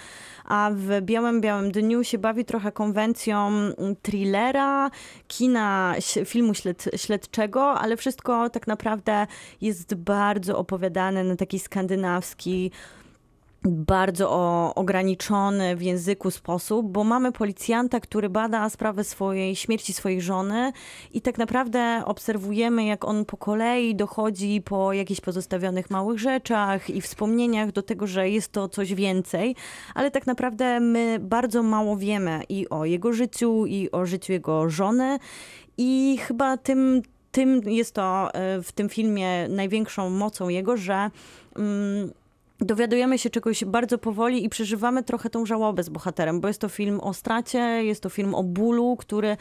[0.45, 3.51] a w Białym, Białym Dniu się bawi trochę konwencją
[4.03, 4.91] thrillera,
[5.29, 9.27] kina, filmu śled, śledczego, ale wszystko tak naprawdę
[9.61, 12.71] jest bardzo opowiadane na taki skandynawski,
[13.65, 20.21] bardzo o, ograniczony w języku sposób, bo mamy policjanta, który bada sprawę swojej śmierci swojej
[20.21, 20.73] żony
[21.13, 27.01] i tak naprawdę obserwujemy, jak on po kolei dochodzi po jakichś pozostawionych małych rzeczach i
[27.01, 29.57] wspomnieniach do tego, że jest to coś więcej,
[29.95, 34.71] ale tak naprawdę my bardzo mało wiemy i o jego życiu, i o życiu jego
[34.71, 35.19] żony
[35.79, 37.03] i chyba tym
[37.33, 41.11] tym jest to e, w tym filmie największą mocą jego, że
[41.57, 42.11] mm,
[42.61, 46.69] dowiadujemy się czegoś bardzo powoli i przeżywamy trochę tą żałobę z bohaterem, bo jest to
[46.69, 49.37] film o stracie, jest to film o bólu, który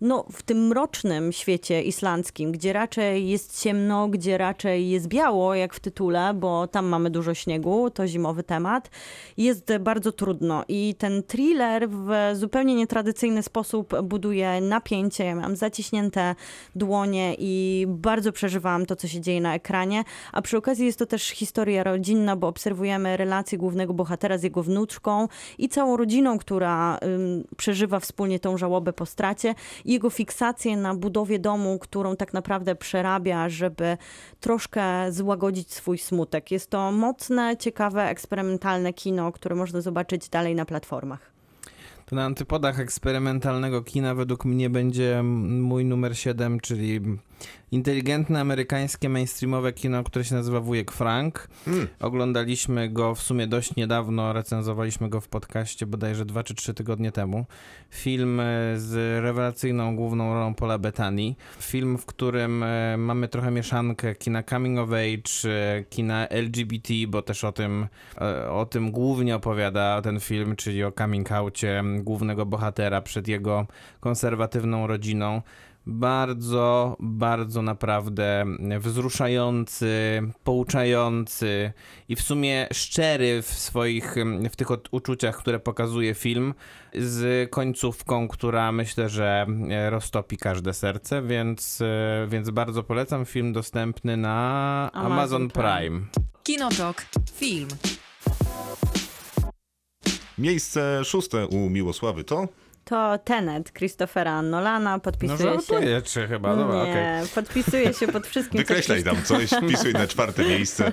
[0.00, 5.74] no, w tym mrocznym świecie islandzkim, gdzie raczej jest ciemno, gdzie raczej jest biało, jak
[5.74, 8.90] w tytule, bo tam mamy dużo śniegu, to zimowy temat,
[9.36, 10.64] jest bardzo trudno.
[10.68, 15.24] I ten thriller w zupełnie nietradycyjny sposób buduje napięcie.
[15.24, 16.34] Ja mam zaciśnięte
[16.76, 20.04] dłonie i bardzo przeżywałam to, co się dzieje na ekranie.
[20.32, 24.62] A przy okazji jest to też historia rodzinna, bo obserwujemy relację głównego bohatera z jego
[24.62, 29.54] wnuczką i całą rodziną, która ym, przeżywa wspólnie tą żałobę po stracie
[29.90, 33.96] jego fiksację na budowie domu, którą tak naprawdę przerabia, żeby
[34.40, 36.50] troszkę złagodzić swój smutek.
[36.50, 41.30] Jest to mocne, ciekawe, eksperymentalne kino, które można zobaczyć dalej na platformach.
[42.06, 47.00] To na antypodach eksperymentalnego kina według mnie będzie mój numer 7, czyli
[47.72, 51.48] inteligentne amerykańskie mainstreamowe kino, które się nazywa Wujek Frank.
[51.66, 51.88] Mm.
[52.00, 57.12] Oglądaliśmy go w sumie dość niedawno, recenzowaliśmy go w podcaście bodajże 2 czy 3 tygodnie
[57.12, 57.44] temu.
[57.90, 58.44] Film e,
[58.76, 61.34] z rewelacyjną główną rolą Paula Bettany.
[61.60, 67.22] Film, w którym e, mamy trochę mieszankę kina coming of age, e, kina LGBT, bo
[67.22, 67.86] też o tym,
[68.50, 73.66] o tym głównie opowiada ten film, czyli o coming outie głównego bohatera przed jego
[74.00, 75.42] konserwatywną rodziną
[75.90, 78.44] bardzo, bardzo naprawdę
[78.80, 81.72] wzruszający, pouczający
[82.08, 84.14] i w sumie szczery w swoich,
[84.50, 86.54] w tych od- uczuciach, które pokazuje film,
[86.94, 89.46] z końcówką, która myślę, że
[89.90, 91.82] roztopi każde serce, więc,
[92.28, 93.24] więc bardzo polecam.
[93.24, 95.48] Film dostępny na Amazon.
[95.50, 96.00] Prime.
[96.42, 97.04] Kinotok.
[97.34, 97.68] Film.
[100.38, 102.48] Miejsce szóste u Miłosławy to
[102.90, 105.44] To Tenet Christophera Nolana No podpisuje się.
[105.44, 107.28] żartuję, czy chyba, dobra, Nie, okej.
[107.34, 110.92] podpisuje się pod wszystkim, Wykreślaj tam coś, wpisuj na czwarte miejsce.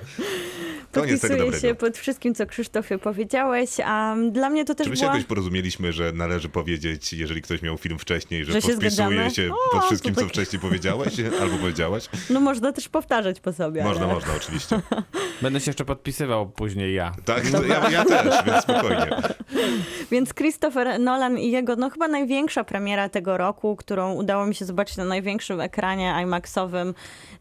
[1.00, 5.00] Podpisuję się pod wszystkim, co Krzysztofie powiedziałeś, a dla mnie to też Czy my się
[5.00, 5.12] była...
[5.12, 9.50] jakoś porozumieliśmy, że należy powiedzieć, jeżeli ktoś miał film wcześniej, że, Że się podpisuje się
[9.52, 12.08] O, pod wszystkim, co tak- wcześniej powiedziałeś albo powiedziałaś?
[12.30, 13.84] No można też powtarzać po sobie.
[13.84, 14.14] Można, ale...
[14.14, 14.80] można, oczywiście.
[15.42, 17.12] Będę się jeszcze podpisywał później ja.
[17.24, 19.10] Tak, ja, ja też, więc spokojnie.
[20.10, 24.64] Więc Christopher Nolan i jego, no chyba największa premiera tego roku, którą udało mi się
[24.64, 26.94] zobaczyć na największym ekranie IMAXowym,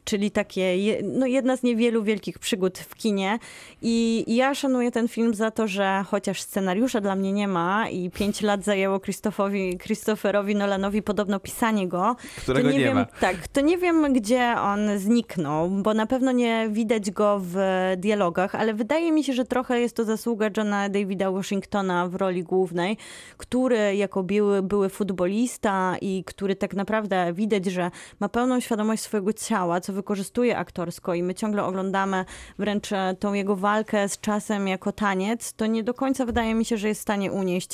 [0.03, 3.39] czyli takie, no jedna z niewielu wielkich przygód w kinie.
[3.81, 8.09] I ja szanuję ten film za to, że chociaż scenariusza dla mnie nie ma i
[8.09, 13.05] pięć lat zajęło Christophowi, Christopherowi Nolanowi podobno pisanie go, Którego nie, nie wiem, ma.
[13.05, 17.57] Tak, to nie wiem, gdzie on zniknął, bo na pewno nie widać go w
[17.97, 22.43] dialogach, ale wydaje mi się, że trochę jest to zasługa Johna Davida Washingtona w roli
[22.43, 22.97] głównej,
[23.37, 29.33] który jako były, były futbolista i który tak naprawdę widać, że ma pełną świadomość swojego
[29.33, 32.25] ciała, co wykorzystuje aktorsko i my ciągle oglądamy
[32.59, 36.65] wręcz to tą jego walkę z czasem jako taniec, to nie do końca wydaje mi
[36.65, 37.69] się, że jest w stanie unieść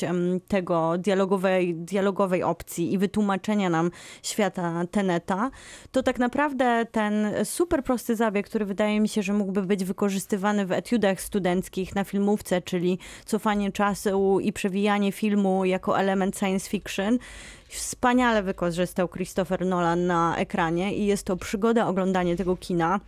[0.48, 3.92] tego dialogowej, dialogowej opcji i wytłumaczenia nam
[4.24, 5.52] świata Teneta.
[5.92, 10.66] To tak naprawdę ten super prosty zabieg, który wydaje mi się, że mógłby być wykorzystywany
[10.66, 17.18] w etiudach studenckich na filmówce, czyli cofanie czasu i przewijanie filmu jako element science fiction,
[17.70, 23.00] wspaniale wykorzystał Christopher Nolan na ekranie i jest to przygoda oglądanie tego kina.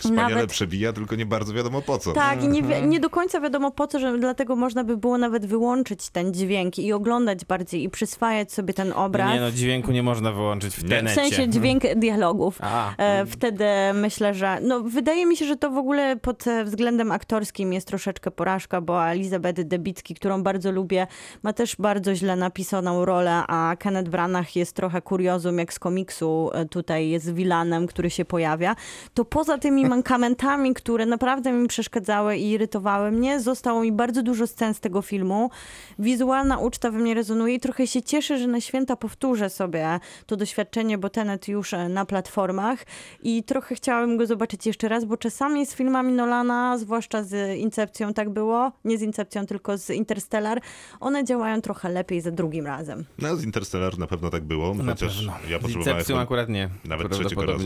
[0.00, 2.12] Wspaniale Nawet- przebija, tylko nie bardzo wiadomo po co.
[2.12, 5.18] Tak, i nie, wi- nie do końca wiadomo po co, że dlatego można by było
[5.18, 9.34] nawet wyłączyć ten dźwięk i oglądać bardziej i przyswajać sobie ten obraz.
[9.34, 10.88] Nie no, dźwięku nie można wyłączyć w Nie.
[10.88, 11.14] w tenecie.
[11.20, 12.58] sensie dźwięk dialogów.
[12.60, 12.94] A.
[12.98, 17.12] E, Wtedy myślę, że no, wydaje mi się, że to w ogóle pod e, względem
[17.12, 21.06] aktorskim jest troszeczkę porażka, bo Elizabeth Debicki, którą bardzo lubię,
[21.42, 26.50] ma też bardzo źle napisaną rolę, a Kenneth Branagh jest trochę kuriozum, jak z komiksu
[26.54, 28.76] e, tutaj jest vilanem, który się pojawia.
[29.14, 34.46] To poza tymi mankamentami, które naprawdę mi przeszkadzały i irytowały mnie, zostało mi bardzo dużo
[34.46, 35.50] scen z tego filmu.
[35.98, 40.36] Wizualna uczta we mnie rezonuje i trochę się cieszę, że na święta powtórzę sobie to
[40.36, 42.84] doświadczenie, bo Tenet już e, na platformach
[43.22, 48.14] i trochę chciałabym go zobaczyć jeszcze raz, bo czasami z filmami Nolana, zwłaszcza z Incepcją
[48.14, 50.60] tak było, nie z Incepcją, tylko z Interstellar,
[51.00, 53.04] one działają trochę lepiej za drugim razem.
[53.18, 55.32] No, z Interstellar na pewno tak było, Na chociaż pewno.
[55.50, 56.68] ja Z potrzebowałem Incepcją chyba akurat nie.
[56.84, 57.64] nawet trzeciego razu.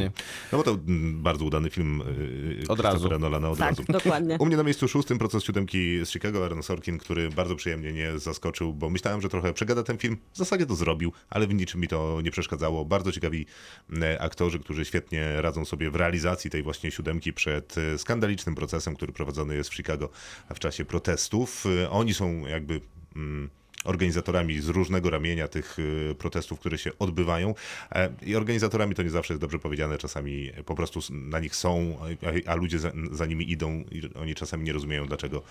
[0.52, 2.02] No bo to mm, bardzo udany film
[2.68, 3.18] Od razu.
[3.18, 3.92] Nolana od Tak, razu.
[3.92, 4.37] dokładnie.
[4.40, 8.18] U mnie na miejscu szóstym proces siódemki z Chicago, Aaron Sorkin, który bardzo przyjemnie mnie
[8.18, 10.16] zaskoczył, bo myślałem, że trochę przegada ten film.
[10.33, 12.85] W zasadzie to zrobił, ale w niczym mi to nie przeszkadzało.
[12.85, 13.46] Bardzo ciekawi
[14.03, 18.96] e, aktorzy, którzy świetnie radzą sobie w realizacji tej właśnie siódemki przed e, skandalicznym procesem,
[18.96, 20.09] który prowadzony jest w Chicago
[20.55, 21.64] w czasie protestów.
[21.85, 22.81] E, Oni są jakby...
[23.16, 23.50] Mm,
[23.84, 27.54] organizatorami z różnego ramienia tych y, protestów, które się odbywają.
[27.92, 31.98] E, I organizatorami to nie zawsze jest dobrze powiedziane, czasami po prostu na nich są,
[32.46, 35.42] a, ludzie za, za nimi idą i oni czasami nie rozumieją, dlaczego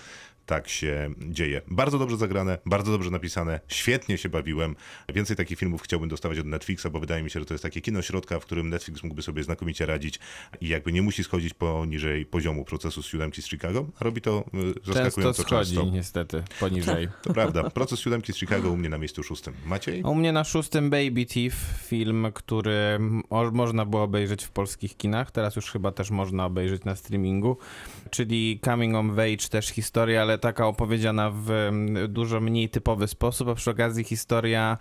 [0.45, 1.61] tak się dzieje.
[1.67, 4.75] Bardzo dobrze zagrane, bardzo dobrze napisane, świetnie się bawiłem.
[5.13, 7.81] Więcej takich filmów chciałbym dostawać od Netflixa, bo wydaje mi się, że to jest takie
[7.81, 10.19] kino środka, w którym Netflix mógłby sobie znakomicie radzić
[10.61, 14.45] i jakby nie musi schodzić poniżej poziomu procesu z siódemki z Chicago, a robi to
[14.53, 15.91] y, Często zaskakująco schodzi często.
[15.91, 17.07] niestety poniżej.
[17.21, 17.69] To prawda.
[17.69, 19.53] Proces siódemki z Chicago u mnie na miejscu szóstym.
[19.65, 20.03] Maciej?
[20.03, 21.53] U mnie na szóstym Baby Thief,
[21.87, 26.83] film, który mo- można było obejrzeć w polskich kinach, teraz już chyba też można obejrzeć
[26.83, 27.57] na streamingu,
[28.09, 31.71] czyli Coming of Age, też historia, ale taka opowiedziana w
[32.09, 34.77] dużo mniej typowy sposób, a przy okazji historia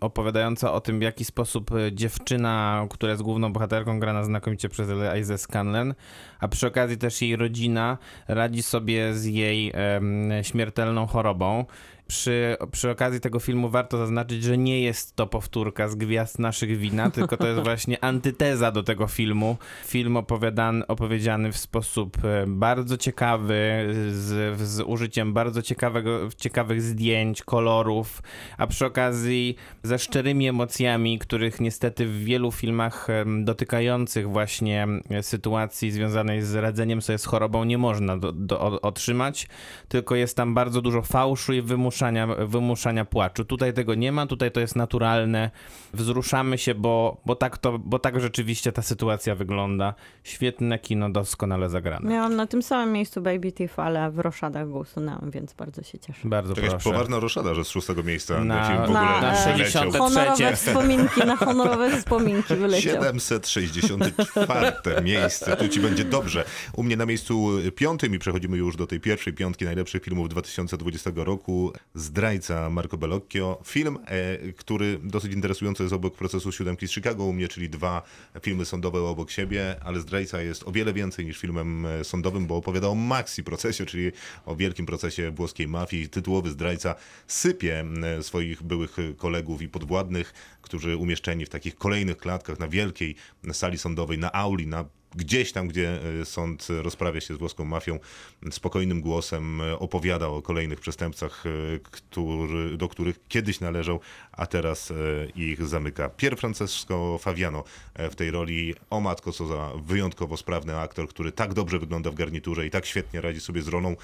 [0.00, 5.38] opowiadająca o tym, w jaki sposób dziewczyna, która jest główną bohaterką, grana znakomicie przez Eliza
[5.38, 5.94] Scanlen,
[6.40, 9.72] a przy okazji też jej rodzina radzi sobie z jej
[10.42, 11.64] śmiertelną chorobą.
[12.06, 16.78] Przy, przy okazji tego filmu warto zaznaczyć, że nie jest to powtórka z Gwiazd Naszych
[16.78, 19.56] Wina, tylko to jest właśnie antyteza do tego filmu.
[19.86, 23.54] Film opowiadany, opowiedziany w sposób e, bardzo ciekawy,
[24.10, 28.22] z, z użyciem bardzo ciekawego, ciekawych zdjęć, kolorów,
[28.58, 33.08] a przy okazji ze szczerymi emocjami, których niestety w wielu filmach
[33.44, 39.48] dotykających właśnie e, sytuacji związanej z radzeniem sobie z chorobą nie można do, do, otrzymać,
[39.88, 41.62] tylko jest tam bardzo dużo fałszu i
[41.94, 43.44] wymuszania, wymuszania płaczu.
[43.44, 45.50] Tutaj tego nie ma, tutaj to jest naturalne.
[45.92, 49.94] Wzruszamy się, bo, bo, tak to, bo tak rzeczywiście ta sytuacja wygląda.
[50.24, 52.10] Świetne kino, doskonale zagrane.
[52.10, 55.98] Miałam na tym samym miejscu Baby Thief, ale w roszadach go usunęłam, więc bardzo się
[55.98, 56.28] cieszę.
[56.28, 56.90] Bardzo To jakaś proszę.
[56.90, 59.58] poważna roszada, że z szóstego miejsca Na- na, film w na- ogóle na wyleciał.
[59.58, 59.96] 60.
[59.96, 60.56] Honorowe trzecie.
[60.56, 62.92] wspominki, na honorowe wspominki wyleciał.
[62.94, 66.44] 764 miejsce, tu ci będzie dobrze.
[66.72, 71.10] U mnie na miejscu piątym i przechodzimy już do tej pierwszej piątki najlepszych filmów 2020
[71.16, 71.72] roku.
[71.94, 73.60] Zdrajca Marco Bellocchio.
[73.64, 78.02] Film, e, który dosyć interesujący jest obok procesu siódemki z Chicago u mnie, czyli dwa
[78.42, 82.56] filmy sądowe obok siebie, ale Zdrajca jest o wiele więcej niż filmem e, sądowym, bo
[82.56, 84.12] opowiada o maxi procesie, czyli
[84.46, 86.08] o wielkim procesie włoskiej mafii.
[86.08, 86.94] Tytułowy Zdrajca
[87.26, 87.84] sypie
[88.20, 93.14] swoich byłych kolegów i podwładnych, którzy umieszczeni w takich kolejnych klatkach na wielkiej
[93.52, 94.84] sali sądowej, na auli, na
[95.16, 97.98] gdzieś tam, gdzie e, sąd rozprawia się z włoską mafią,
[98.50, 104.00] spokojnym głosem e, opowiada o kolejnych przestępcach, e, który, do których kiedyś należał,
[104.32, 104.92] a teraz
[105.36, 106.08] ich zamyka.
[106.08, 107.64] Pier Francesco Faviano
[108.10, 108.74] w tej roli.
[108.90, 112.86] O matko, co za wyjątkowo sprawny aktor, który tak dobrze wygląda w garniturze i tak
[112.86, 113.96] świetnie radzi sobie z rolą,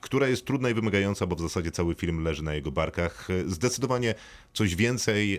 [0.00, 3.28] która jest trudna i wymagająca, bo w zasadzie cały film leży na jego barkach.
[3.46, 4.14] Zdecydowanie
[4.52, 5.38] coś więcej, e,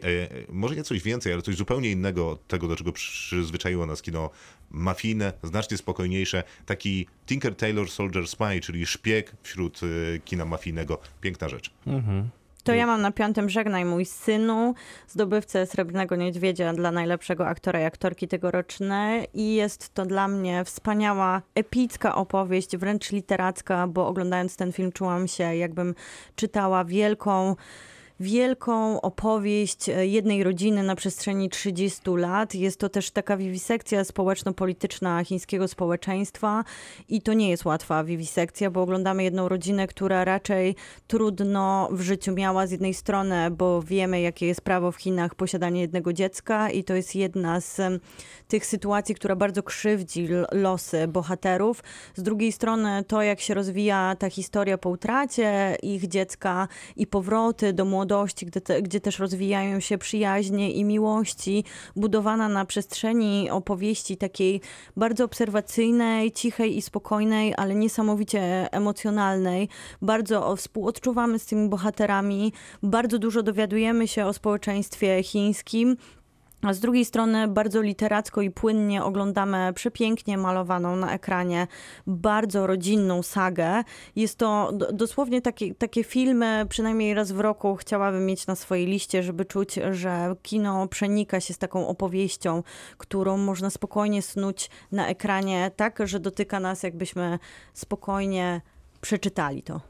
[0.50, 4.30] może nie coś więcej, ale coś zupełnie innego od tego, do czego przyzwyczaiło nas kino
[4.69, 6.43] mafijne, znacznie spokojniejsze.
[6.65, 11.02] Taki Tinker Tailor Soldier Spy, czyli szpieg wśród e, kina mafijnego.
[11.22, 11.72] Piękna rzecz.
[12.63, 14.76] To ja mam na piątym Żegnaj mój synu,
[15.08, 21.41] zdobywcę Srebrnego Niedźwiedzia dla najlepszego aktora i aktorki tegorocznej i jest to dla mnie wspaniała,
[21.56, 25.95] epicka opowieść, wręcz literacka, bo oglądając ten film czułam się jakbym
[26.36, 27.56] czytała wielką
[28.19, 32.56] wielką opowieść e, jednej rodziny na przestrzeni 30 lat.
[32.56, 36.63] Jest to też taka wiwisekcja społeczno-polityczna chińskiego społeczeństwa
[37.10, 40.75] i to nie jest łatwa wiwisekcja, bo oglądamy jedną rodzinę, która raczej
[41.08, 45.81] trudno w życiu miała z jednej strony, bo wiemy jakie jest prawo w Chinach posiadanie
[45.81, 48.02] jednego dziecka i to jest jedna z
[48.48, 51.83] tych sytuacji, która bardzo krzywdzi losy bohaterów.
[52.15, 57.73] Z drugiej strony to, jak się rozwija ta historia po utracie ich dziecka i powroty
[57.73, 61.63] do młodości, gdzie, te, gdzie też rozwijają się przyjaźnie i miłości,
[61.95, 64.62] budowana na przestrzeni opowieści takiej
[64.97, 69.69] bardzo obserwacyjnej, cichej i spokojnej, ale niesamowicie emocjonalnej.
[70.01, 72.53] Bardzo współodczuwamy z tymi bohaterami,
[72.83, 75.97] bardzo dużo dowiadujemy się o społeczeństwie chińskim.
[76.62, 81.67] A z drugiej strony bardzo literacko i płynnie oglądamy przepięknie malowaną na ekranie
[82.07, 83.83] bardzo rodzinną sagę.
[84.15, 89.23] Jest to dosłownie takie, takie filmy, przynajmniej raz w roku chciałabym mieć na swojej liście,
[89.23, 92.63] żeby czuć, że kino przenika się z taką opowieścią,
[92.97, 97.39] którą można spokojnie snuć na ekranie, tak, że dotyka nas, jakbyśmy
[97.73, 98.62] spokojnie
[99.01, 99.81] przeczytali to.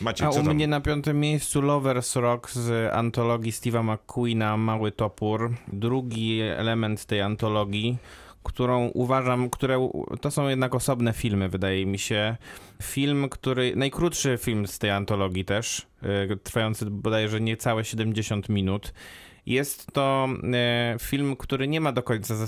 [0.00, 0.54] Maciej, A u tam?
[0.54, 5.54] mnie na piątym miejscu Lovers Rock z antologii Steve'a McQueena Mały Topór.
[5.72, 7.96] Drugi element tej antologii,
[8.42, 9.90] którą uważam, które
[10.20, 12.36] to są jednak osobne filmy, wydaje mi się.
[12.82, 15.86] Film, który, najkrótszy film z tej antologii też,
[16.32, 18.92] y, trwający bodajże niecałe 70 minut.
[19.46, 22.38] Jest to e, film, który nie ma do końca e,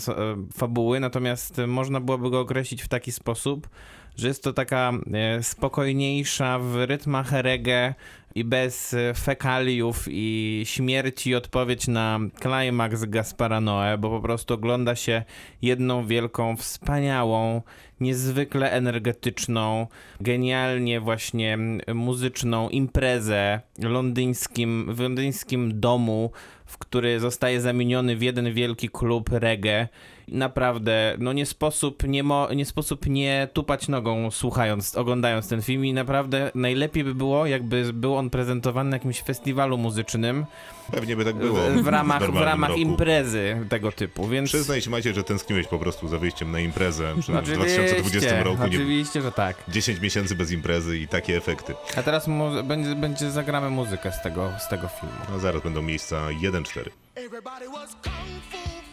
[0.52, 3.68] fabuły, natomiast można byłoby go określić w taki sposób,
[4.16, 7.94] że jest to taka e, spokojniejsza w rytmach reggae
[8.34, 14.96] i bez e, fekaliów i śmierci odpowiedź na klimaks Gaspara Noe, bo po prostu ogląda
[14.96, 15.22] się
[15.62, 17.62] jedną wielką, wspaniałą,
[18.00, 19.86] niezwykle energetyczną,
[20.20, 21.58] genialnie właśnie
[21.94, 26.30] muzyczną imprezę londyńskim, w londyńskim domu,
[26.66, 29.88] w który zostaje zamieniony w jeden wielki klub reggae.
[30.28, 35.84] Naprawdę, no nie sposób nie, mo, nie sposób nie tupać nogą słuchając, oglądając ten film
[35.84, 40.44] i naprawdę najlepiej by było, jakby był on prezentowany na jakimś festiwalu muzycznym
[40.92, 41.60] Pewnie by tak było.
[41.70, 42.80] w, w ramach, w normalnym ramach roku.
[42.80, 44.48] imprezy tego typu, więc...
[44.48, 47.14] Przyznaj się, Maciej, że tęskniłeś po prostu za wyjściem na imprezę.
[47.14, 49.56] W Oczywiście, 2020 roku nie, Oczywiście, że tak.
[49.68, 51.74] 10 miesięcy bez imprezy i takie efekty.
[51.96, 55.14] A teraz mu, będzie, będzie zagramy muzykę z tego, z tego filmu.
[55.36, 56.90] A zaraz będą miejsca 1-4.
[57.14, 58.14] Everybody was kung
[58.50, 58.83] fu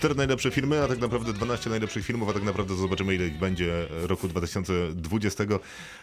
[0.00, 3.38] 4 najlepsze filmy, a tak naprawdę 12 najlepszych filmów, a tak naprawdę zobaczymy ile ich
[3.38, 5.44] będzie roku 2020.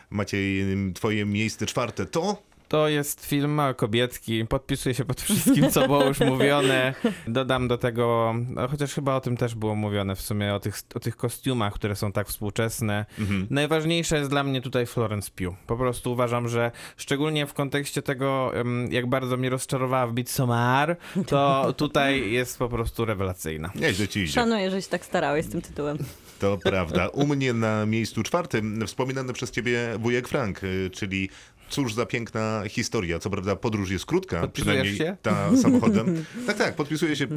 [0.10, 2.44] Maciej, twoje miejsce czwarte to...
[2.68, 4.46] To jest film Kobietki.
[4.46, 6.94] Podpisuję się pod wszystkim, co było już mówione.
[7.28, 10.82] Dodam do tego, no, chociaż chyba o tym też było mówione w sumie, o tych,
[10.96, 13.06] o tych kostiumach, które są tak współczesne.
[13.50, 15.58] Najważniejsze jest dla mnie tutaj Florence Pugh.
[15.68, 18.52] Po prostu uważam, że szczególnie w kontekście tego,
[18.90, 20.98] jak bardzo mnie rozczarowała w Midsommar,
[21.28, 23.72] to tutaj jest po prostu rewelacyjna.
[23.76, 24.34] Nieźle ci idzie.
[24.34, 25.98] Szanuję, że się tak starałeś z tym tytułem.
[26.40, 27.08] To prawda.
[27.08, 31.30] U mnie na miejscu czwartym wspominany przez ciebie wujek Frank, y, czyli
[31.70, 33.20] Cóż za piękna historia.
[33.20, 35.18] Co prawda podróż jest krótka, przynajmniej się?
[35.22, 36.08] ta samochodem.
[36.48, 37.28] Tak, tak, podpisuję się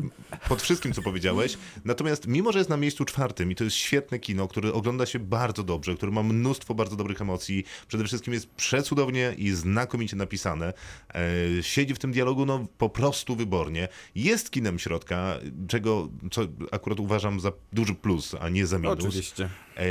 [0.49, 1.59] pod wszystkim, co powiedziałeś.
[1.85, 5.19] Natomiast mimo, że jest na miejscu czwartym i to jest świetne kino, które ogląda się
[5.19, 10.73] bardzo dobrze, które ma mnóstwo bardzo dobrych emocji, przede wszystkim jest przecudownie i znakomicie napisane.
[11.15, 13.89] E, siedzi w tym dialogu no po prostu wybornie.
[14.15, 19.05] Jest kinem środka, czego co akurat uważam za duży plus, a nie za minus.
[19.05, 19.49] Oczywiście.
[19.81, 19.85] E,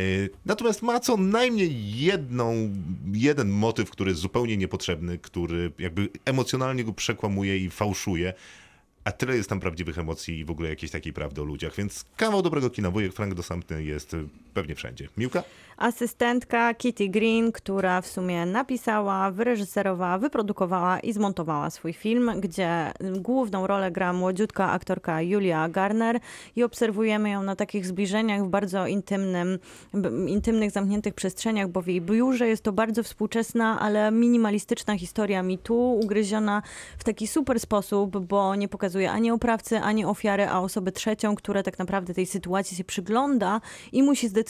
[0.45, 2.69] Natomiast ma co najmniej jedną,
[3.13, 8.33] jeden motyw, który jest zupełnie niepotrzebny, który jakby emocjonalnie go przekłamuje i fałszuje.
[9.03, 11.75] A tyle jest tam prawdziwych emocji i w ogóle jakiejś takiej prawdy o ludziach.
[11.75, 12.91] Więc kawał dobrego kina.
[12.91, 14.15] Wujek Frank dostępny jest
[14.59, 15.07] pewnie wszędzie.
[15.17, 15.43] Miłka?
[15.79, 23.67] asystentka Kitty Green, która w sumie napisała, wyreżyserowała, wyprodukowała i zmontowała swój film, gdzie główną
[23.67, 26.19] rolę gra młodziutka aktorka Julia Garner
[26.55, 29.59] i obserwujemy ją na takich zbliżeniach w bardzo intymnym,
[30.27, 35.99] intymnych, zamkniętych przestrzeniach, bo w jej biurze jest to bardzo współczesna, ale minimalistyczna historia mitu,
[36.03, 36.61] ugryziona
[36.97, 41.63] w taki super sposób, bo nie pokazuje ani oprawcy, ani ofiary, a osobę trzecią, która
[41.63, 44.48] tak naprawdę tej sytuacji się przygląda i musi zdecydować,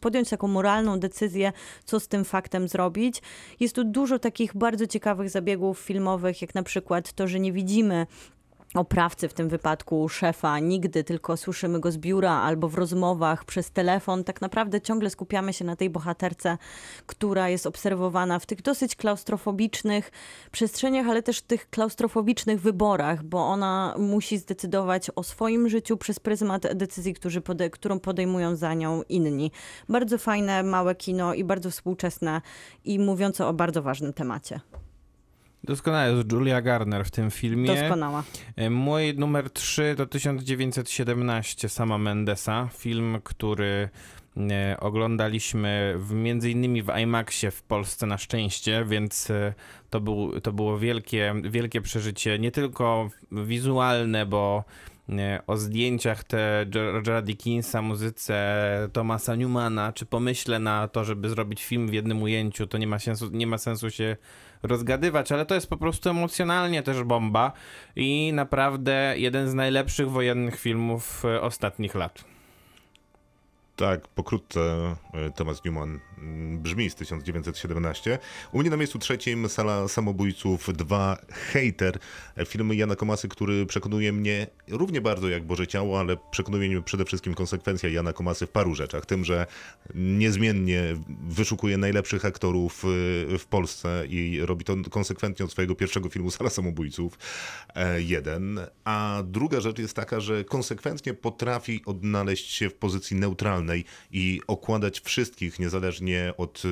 [0.00, 1.52] podjąć taką moralną decyzję,
[1.84, 3.22] co z tym faktem zrobić.
[3.60, 8.06] Jest tu dużo takich bardzo ciekawych zabiegów filmowych, jak na przykład to, że nie widzimy
[8.74, 13.70] oprawcy, w tym wypadku szefa, nigdy, tylko słyszymy go z biura albo w rozmowach przez
[13.70, 14.24] telefon.
[14.24, 16.58] Tak naprawdę ciągle skupiamy się na tej bohaterce,
[17.06, 20.10] która jest obserwowana w tych dosyć klaustrofobicznych
[20.52, 26.74] przestrzeniach, ale też tych klaustrofobicznych wyborach, bo ona musi zdecydować o swoim życiu przez pryzmat
[26.74, 29.50] decyzji, pode- którą podejmują za nią inni.
[29.88, 32.40] Bardzo fajne, małe kino i bardzo współczesne
[32.84, 34.60] i mówiące o bardzo ważnym temacie.
[35.64, 37.74] Doskonale jest Julia Garner w tym filmie.
[37.74, 38.22] Doskonała.
[38.56, 43.88] E, Mój numer 3 to 1917 sama Mendesa, film, który
[44.36, 49.54] e, oglądaliśmy w, między innymi w IMAXie w Polsce na szczęście, więc e,
[49.90, 54.64] to, był, to było wielkie, wielkie przeżycie, nie tylko wizualne, bo
[55.46, 61.88] o zdjęciach te Rogera Dickinsa, muzyce Thomasa Newmana, czy pomyślę na to, żeby zrobić film
[61.88, 64.16] w jednym ujęciu, to nie ma sensu, nie ma sensu się
[64.62, 67.52] rozgadywać, ale to jest po prostu emocjonalnie też bomba
[67.96, 72.24] i naprawdę jeden z najlepszych wojennych filmów e, ostatnich lat.
[73.76, 74.60] Tak, pokrótce
[75.14, 76.00] e, Thomas Newman
[76.58, 78.18] brzmi z 1917.
[78.52, 81.98] U mnie na miejscu trzecim Sala Samobójców 2 Hater,
[82.36, 86.82] e, film Jana Komasy, który przekonuje mnie równie bardzo jak Boże Ciało, ale przekonuje mnie
[86.82, 89.06] przede wszystkim konsekwencja Jana Komasy w paru rzeczach.
[89.06, 89.46] Tym, że
[89.94, 90.82] niezmiennie
[91.28, 92.88] wyszukuje najlepszych aktorów e,
[93.38, 97.18] w Polsce i robi to konsekwentnie od swojego pierwszego filmu Sala Samobójców
[97.98, 98.60] 1.
[98.84, 105.00] A druga rzecz jest taka, że konsekwentnie potrafi odnaleźć się w pozycji neutralnej i okładać
[105.00, 106.68] wszystkich, niezależnie od y,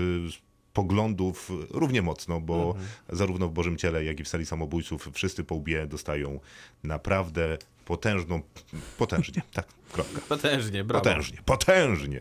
[0.73, 2.75] poglądów, równie mocno, bo
[3.09, 6.41] zarówno w Bożym Ciele, jak i w Sali Samobójców wszyscy po łbie dostają
[6.85, 7.59] naprawdę
[7.91, 8.41] potężną,
[8.99, 10.21] potężnie, tak, kropka.
[10.29, 11.05] Potężnie, brawo.
[11.05, 12.21] Potężnie, potężnie.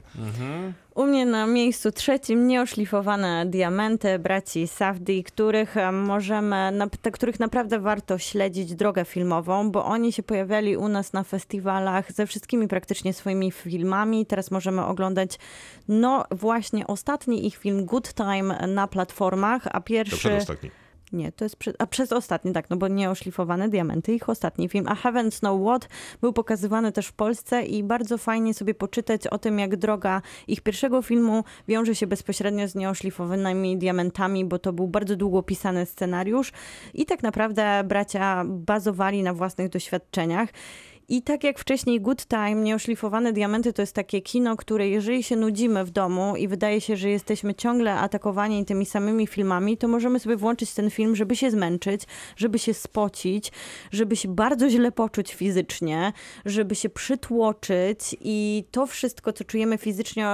[0.95, 7.39] U mnie na miejscu trzecim nieoszlifowane diamenty braci Safdie, których e, możemy, na, te, których
[7.39, 12.67] naprawdę warto śledzić drogę filmową, bo oni się pojawiali u nas na festiwalach ze wszystkimi
[12.67, 14.25] praktycznie swoimi filmami.
[14.25, 15.39] Teraz możemy oglądać,
[15.87, 20.17] no właśnie ostatni ich film Good Time na platformach, a To pierwszy...
[20.17, 20.71] przedostatni.
[21.13, 24.85] Nie, to jest przed, a przez ostatni, tak, no bo nieoszlifowane diamenty, ich ostatni film.
[24.87, 25.89] A Heaven's Know What
[26.21, 30.61] był pokazywany też w Polsce i bardzo fajnie sobie poczytać o tym, jak droga ich
[30.61, 36.51] pierwszego filmu wiąże się bezpośrednio z nieoszlifowanymi diamentami, bo to był bardzo długo pisany scenariusz
[36.93, 40.49] i tak naprawdę bracia bazowali na własnych doświadczeniach.
[41.11, 45.35] I tak jak wcześniej Good Time, Nieoszlifowane Diamenty to jest takie kino, które jeżeli się
[45.35, 50.19] nudzimy w domu i wydaje się, że jesteśmy ciągle atakowani tymi samymi filmami, to możemy
[50.19, 52.01] sobie włączyć ten film, żeby się zmęczyć,
[52.35, 53.51] żeby się spocić,
[53.91, 56.13] żeby się bardzo źle poczuć fizycznie,
[56.45, 60.27] żeby się przytłoczyć i to wszystko, co czujemy fizycznie,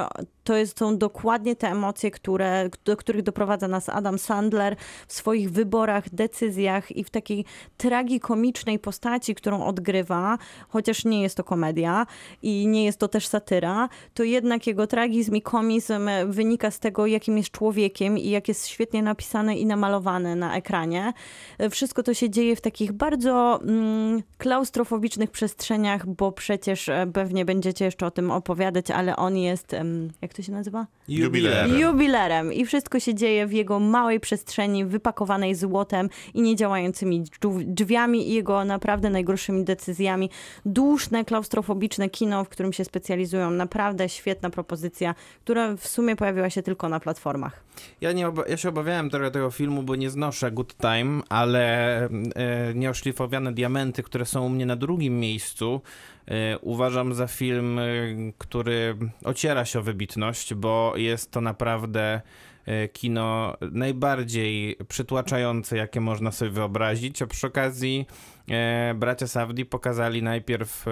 [0.46, 4.76] to jest, są dokładnie te emocje, które, do których doprowadza nas Adam Sandler
[5.08, 7.46] w swoich wyborach, decyzjach i w takiej
[7.78, 10.38] tragikomicznej postaci, którą odgrywa,
[10.70, 12.06] chociaż nie jest to komedia
[12.42, 17.06] i nie jest to też satyra, to jednak jego tragizm i komizm wynika z tego,
[17.06, 21.14] jakim jest człowiekiem i jak jest świetnie napisane i namalowane na ekranie.
[21.72, 27.86] Wszystko to się dzieje w takich bardzo mm, klaustrofobicznych przestrzeniach, bo przecież e, pewnie będziecie
[27.86, 29.76] jeszcze o tym opowiadać, ale on jest,
[30.22, 30.88] jak to się nazywa?
[31.08, 31.80] Jubilerem.
[31.80, 32.54] Jubilerem.
[32.54, 38.34] I wszystko się dzieje w jego małej przestrzeni, wypakowanej złotem i niedziałającymi drzwi- drzwiami i
[38.34, 40.30] jego naprawdę najgorszymi decyzjami.
[40.66, 43.52] Duszne, klaustrofobiczne kino, w którym się specjalizują.
[43.52, 47.64] Naprawdę świetna propozycja, która w sumie pojawiła się tylko na platformach.
[48.02, 51.66] Ja, nie ja się obawiałem trochę tego filmu, bo nie znoszę Good Time, ale
[52.06, 52.10] e,
[52.76, 55.82] nieoszlifowane diamenty, które są u mnie na drugim miejscu,
[56.62, 57.84] uważam za film, e,
[58.38, 62.22] który ociera się o wybitność, bo jest to naprawdę e,
[62.94, 68.06] kino najbardziej przytłaczające, jakie można sobie wyobrazić, a przy okazji
[68.50, 70.92] e, bracia Safdie pokazali najpierw e,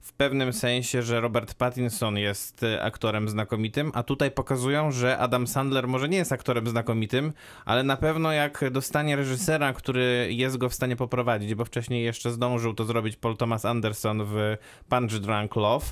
[0.00, 5.46] w pewnym sensie, że Robert Pattinson jest e, aktorem znakomitym, a tutaj pokazują, że Adam
[5.46, 7.32] Sandler może nie jest aktorem znakomitym,
[7.64, 12.30] ale na pewno jak dostanie reżysera, który jest go w stanie poprowadzić, bo wcześniej jeszcze
[12.30, 14.56] zdążył to zrobić Paul Thomas Anderson w
[14.88, 15.86] Punch Drunk Love,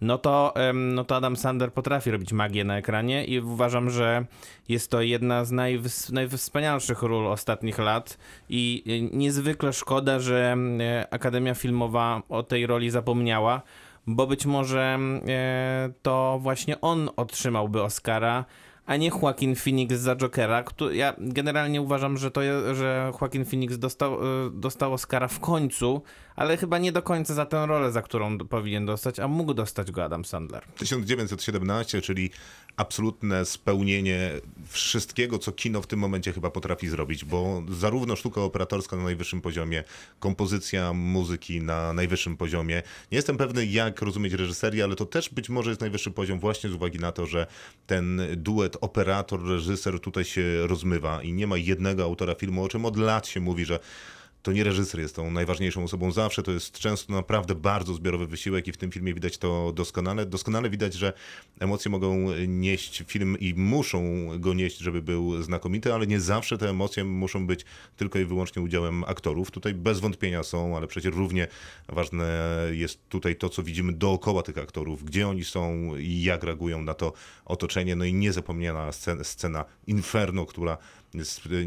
[0.00, 4.24] no to, no to Adam Sandler potrafi robić magię na ekranie i uważam, że
[4.68, 11.06] jest to jedna z najwys- najwspanialszych ról ostatnich lat i e, niezwykle szkoda, że e,
[11.10, 13.62] Akademia Filmowa o tej roli zapomniała,
[14.06, 14.98] bo być może
[15.28, 18.44] e, to właśnie on otrzymałby Oscara,
[18.86, 20.62] a nie Joaquin Phoenix za Jokera.
[20.62, 22.40] Kto, ja generalnie uważam, że to
[22.74, 24.18] że Joaquin Phoenix dostał,
[24.52, 26.02] dostał Oscara w końcu,
[26.36, 29.90] ale chyba nie do końca za tę rolę, za którą powinien dostać, a mógł dostać
[29.90, 30.64] go Adam Sandler.
[30.76, 32.30] 1917, czyli
[32.76, 34.30] absolutne spełnienie
[34.68, 39.40] wszystkiego, co kino w tym momencie chyba potrafi zrobić, bo zarówno sztuka operatorska na najwyższym
[39.40, 39.84] poziomie,
[40.20, 42.82] kompozycja muzyki na najwyższym poziomie.
[43.12, 46.70] Nie jestem pewny, jak rozumieć reżyserię, ale to też być może jest najwyższy poziom właśnie
[46.70, 47.46] z uwagi na to, że
[47.86, 52.96] ten duet operator-reżyser tutaj się rozmywa i nie ma jednego autora filmu, o czym od
[52.96, 53.80] lat się mówi, że
[54.42, 58.68] to nie reżyser jest tą najważniejszą osobą zawsze, to jest często naprawdę bardzo zbiorowy wysiłek
[58.68, 60.26] i w tym filmie widać to doskonale.
[60.26, 61.12] Doskonale widać, że
[61.60, 66.70] emocje mogą nieść film i muszą go nieść, żeby był znakomity, ale nie zawsze te
[66.70, 67.64] emocje muszą być
[67.96, 69.50] tylko i wyłącznie udziałem aktorów.
[69.50, 71.48] Tutaj bez wątpienia są, ale przecież równie
[71.88, 76.82] ważne jest tutaj to, co widzimy dookoła tych aktorów, gdzie oni są i jak reagują
[76.82, 77.12] na to
[77.44, 77.96] otoczenie.
[77.96, 80.78] No i niezapomniana scena, scena Inferno, która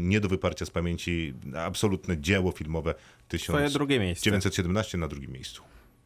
[0.00, 2.94] nie do wyparcia z pamięci, absolutne dzieło filmowe
[3.28, 4.24] Twoje drugie miejsce.
[4.24, 5.62] 1917 na drugim miejscu.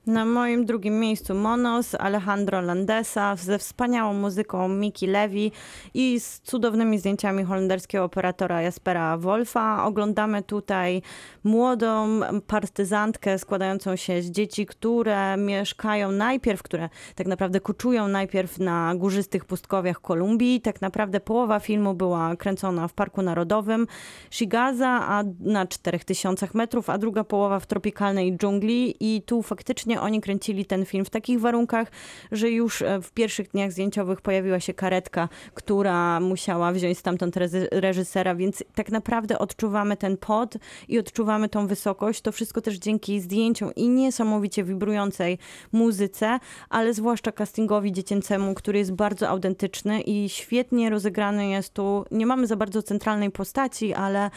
[0.09, 5.52] Na moim drugim miejscu Monos Alejandro Landesa ze wspaniałą muzyką Miki Levi
[5.94, 9.84] i z cudownymi zdjęciami holenderskiego operatora Jaspera Wolfa.
[9.84, 11.02] Oglądamy tutaj
[11.44, 18.94] młodą partyzantkę składającą się z dzieci, które mieszkają najpierw, które tak naprawdę koczują najpierw na
[18.94, 20.61] górzystych pustkowiach Kolumbii.
[20.61, 23.86] Tak naprawdę połowa filmu była kręcona w Parku Narodowym
[24.30, 30.20] Shigaza a na 4000 metrów, a druga połowa w tropikalnej dżungli i tu faktycznie oni
[30.20, 31.90] kręcili ten film w takich warunkach,
[32.32, 37.34] że już e, w pierwszych dniach zdjęciowych pojawiła się karetka, która musiała wziąć stamtąd
[37.72, 40.55] reżysera, więc tak naprawdę odczuwamy ten pot
[40.88, 42.20] i odczuwamy tą wysokość.
[42.20, 45.38] To wszystko też dzięki zdjęciom i niesamowicie wibrującej
[45.72, 46.38] muzyce,
[46.68, 52.05] ale zwłaszcza castingowi dziecięcemu, który jest bardzo autentyczny i świetnie rozegrany jest tu.
[52.11, 54.30] Nie mamy za bardzo centralnej postaci, ale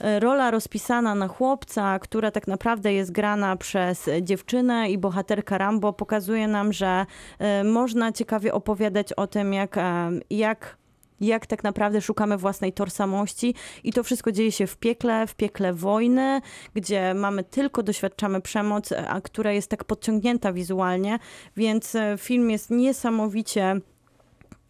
[0.00, 6.48] rola rozpisana na chłopca, która tak naprawdę jest grana przez dziewczynę i bohaterka Rambo, pokazuje
[6.48, 7.06] nam, że
[7.38, 10.76] e, można ciekawie opowiadać o tym, jak, e, jak
[11.20, 13.54] jak tak naprawdę szukamy własnej tożsamości.
[13.84, 16.40] I to wszystko dzieje się w piekle, w piekle wojny,
[16.74, 21.18] gdzie mamy tylko, doświadczamy przemoc, a która jest tak podciągnięta wizualnie,
[21.56, 23.80] więc e, film jest niesamowicie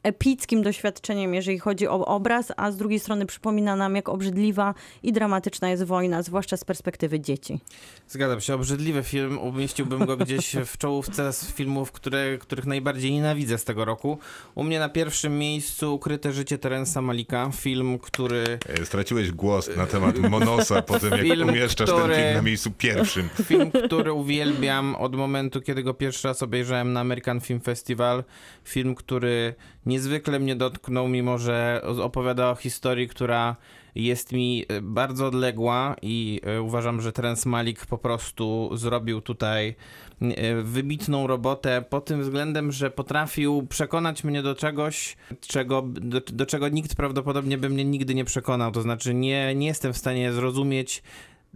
[0.07, 5.13] epickim doświadczeniem, jeżeli chodzi o obraz, a z drugiej strony przypomina nam, jak obrzydliwa i
[5.13, 7.61] dramatyczna jest wojna, zwłaszcza z perspektywy dzieci.
[8.09, 9.39] Zgadzam się, obrzydliwy film.
[9.39, 14.19] Umieściłbym go gdzieś w czołówce z filmów, które, których najbardziej nienawidzę z tego roku.
[14.55, 17.51] U mnie na pierwszym miejscu Ukryte życie Terensa Malika.
[17.55, 22.23] Film, który E, Straciłeś głos na temat Monosa po tym, jak Film, umieszczasz który- ten
[22.25, 23.29] film na miejscu pierwszym.
[23.45, 28.25] Film, który uwielbiam od momentu, kiedy go pierwszy raz obejrzałem na American Film Festival.
[28.65, 29.55] Film, który
[29.87, 33.57] niezwykle mnie dotknął, mimo że opowiada o historii, która
[33.97, 39.75] jest mi e, bardzo odległa i e, uważam, że Terence Malik po prostu zrobił tutaj
[40.21, 46.47] e, wybitną robotę pod tym względem, że potrafił przekonać mnie do czegoś, czego, do, do
[46.47, 48.73] czego nikt prawdopodobnie by mnie nigdy nie przekonał.
[48.73, 51.03] To znaczy nie, nie jestem w stanie zrozumieć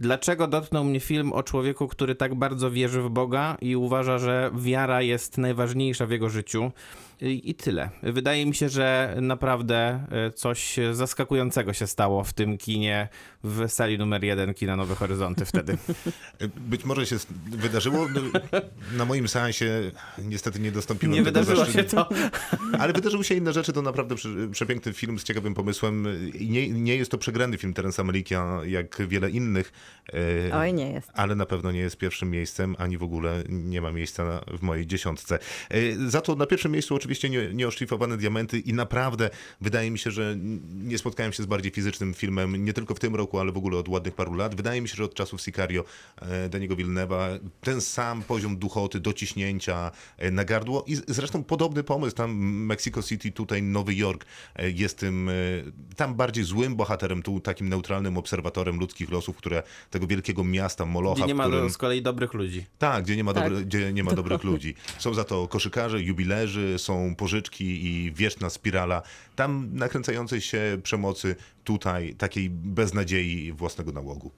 [0.01, 4.51] Dlaczego dotknął mnie film o człowieku, który tak bardzo wierzy w Boga i uważa, że
[4.55, 6.71] wiara jest najważniejsza w jego życiu?
[7.21, 7.89] I, tyle.
[8.03, 13.07] Wydaje mi się, że naprawdę e, coś zaskakującego się stało w tym kinie
[13.43, 15.77] w sali numer jeden kina Nowe Horyzonty wtedy.
[16.71, 17.15] Być może się
[17.51, 18.07] wydarzyło.
[18.13, 18.21] no,
[18.97, 21.95] Na moim seansie niestety nie dostąpiłem Nie tego wydarzyło się zaszczytu.
[21.95, 22.09] to.
[22.81, 26.07] Ale wydarzyły się inne rzeczy, to naprawdę prze- przepiękny film z ciekawym pomysłem.
[26.33, 29.71] I nie, nie jest to przegrany film Terensa Malika, jak wiele innych.
[30.49, 31.11] e, Oj, nie jest.
[31.13, 34.87] ale na pewno nie jest pierwszym miejscem, ani w ogóle nie ma miejsca w mojej
[34.87, 35.39] dziesiątce.
[35.69, 39.29] E, Za to na pierwszym miejscu oczywiście nie, nieoszlifowane diamenty i naprawdę
[39.61, 40.35] wydaje mi się, że
[40.73, 43.77] nie spotkałem się z bardziej fizycznym filmem, nie tylko w tym roku, ale w ogóle
[43.77, 44.55] od ładnych paru lat.
[44.55, 45.83] Wydaje mi się, że od czasów Sicario
[46.21, 47.29] e, Daniego Villeneuva
[47.61, 52.31] ten sam poziom duchoty, dociśnięcia e, na gardło i zresztą podobny pomysł, tam
[52.65, 55.29] Mexico City, tutaj Nowy Jork e, jest tym,
[55.95, 61.15] tam bardziej złym bohaterem, tu takim neutralnym obserwatorem ludzkich losów, które tego wielkiego miasta Molocha,
[61.15, 61.69] Gdzie nie ma którym...
[61.69, 62.65] z kolei dobrych ludzi.
[62.77, 63.43] Tak, gdzie nie ma, Tak.
[63.43, 64.75] dobre, gdzie nie ma dobrych ludzi.
[64.99, 69.01] Są za to koszykarze, jubilerzy, są pożyczki i wieczna spirala.
[69.35, 74.31] Tam nakręcającej się przemocy tutaj takiej beznadziei własnego nałogu?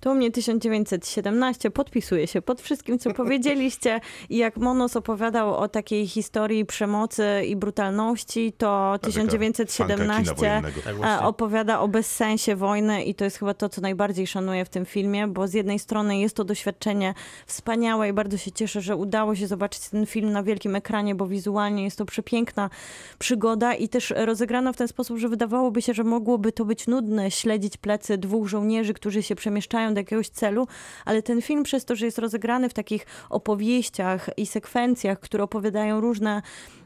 [0.00, 4.00] To u mnie 1917, podpisuję się pod wszystkim, co powiedzieliście.
[4.28, 10.80] I jak Monos opowiadał o takiej historii przemocy i brutalności, to fanka kina 1917 wojennego.
[10.82, 14.68] Tak e, opowiada o bezsensie wojny i to jest chyba to, co najbardziej szanuję w
[14.68, 17.14] tym filmie, bo z jednej strony jest to doświadczenie
[17.46, 21.26] wspaniałe i bardzo się cieszę, że udało się zobaczyć ten film na wielkim ekranie, bo
[21.26, 22.70] wizualnie jest to przepiękna
[23.18, 27.30] przygoda i też rozegrana w ten sposób, że wydawałoby się, że mogłoby to być nudne,
[27.30, 30.66] śledzić plecy dwóch żołnierzy, którzy się przemieszczają do jakiegoś celu,
[31.04, 36.00] ale ten film przez to, że jest rozegrany w takich opowieściach i sekwencjach, które opowiadają
[36.00, 36.42] różne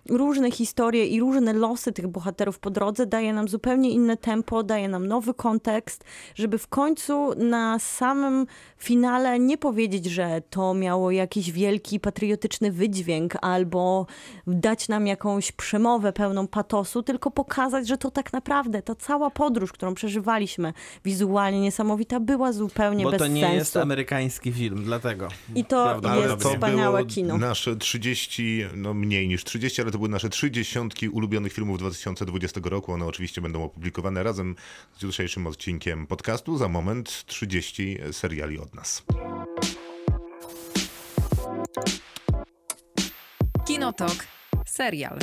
[0.09, 4.89] różne historie i różne losy tych bohaterów po drodze daje nam zupełnie inne tempo, daje
[4.89, 8.47] nam nowy kontekst, żeby w końcu na samym
[8.79, 14.07] finale nie powiedzieć, że to miało jakiś wielki patriotyczny wydźwięk albo
[14.47, 19.73] dać nam jakąś przemowę pełną patosu, tylko pokazać, że to tak naprawdę ta cała podróż,
[19.73, 20.73] którą przeżywaliśmy,
[21.05, 23.57] wizualnie niesamowita, była zupełnie Bo bez to nie sensu.
[23.57, 25.29] jest amerykański film, dlatego.
[25.55, 26.31] I to Prawdopodobnie.
[26.31, 27.39] jest to wspaniałe kino.
[27.39, 32.61] nasze 30, no mniej niż 30, ale to były nasze trzy dziesiątki ulubionych filmów 2020
[32.65, 32.93] roku.
[32.93, 34.57] One oczywiście będą opublikowane razem
[34.99, 36.57] z jutrzejszym odcinkiem podcastu.
[36.57, 39.03] Za moment 30 seriali od nas.
[43.67, 44.27] Kinotok.
[44.67, 45.19] Serial.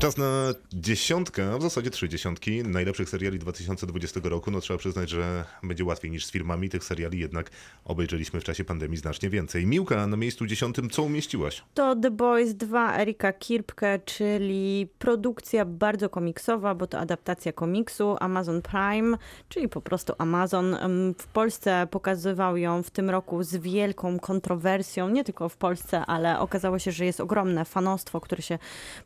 [0.00, 4.50] Czas na dziesiątkę, w zasadzie trzy dziesiątki najlepszych seriali 2020 roku.
[4.50, 6.68] No trzeba przyznać, że będzie łatwiej niż z filmami.
[6.68, 7.50] Tych seriali jednak
[7.84, 9.66] obejrzeliśmy w czasie pandemii znacznie więcej.
[9.66, 11.64] Miłka, na miejscu dziesiątym co umieściłaś?
[11.74, 18.62] To The Boys 2 Erika Kirpke, czyli produkcja bardzo komiksowa, bo to adaptacja komiksu Amazon
[18.62, 19.16] Prime,
[19.48, 20.76] czyli po prostu Amazon.
[21.18, 26.38] W Polsce pokazywał ją w tym roku z wielką kontrowersją, nie tylko w Polsce, ale
[26.38, 28.58] okazało się, że jest ogromne fanostwo, które się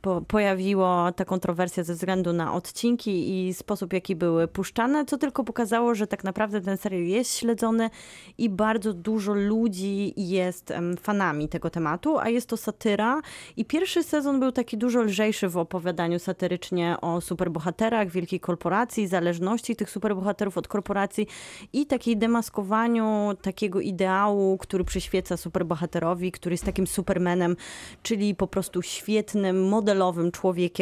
[0.03, 0.84] po pojawiło,
[1.17, 6.07] ta kontrowersja ze względu na odcinki i sposób, jaki były puszczane, co tylko pokazało, że
[6.07, 7.91] tak naprawdę ten serial jest śledzony
[8.39, 13.21] i bardzo dużo ludzi jest fanami tego tematu, a jest to satyra.
[13.57, 19.77] I pierwszy sezon był taki dużo lżejszy w opowiadaniu satyrycznie o superbohaterach, wielkiej korporacji, zależności
[19.77, 21.27] tych superbohaterów od korporacji
[21.73, 27.57] i takiej demaskowaniu takiego ideału, który przyświeca superbohaterowi, który jest takim supermanem,
[28.03, 30.74] czyli po prostu świetnym, modelowym człowiekiem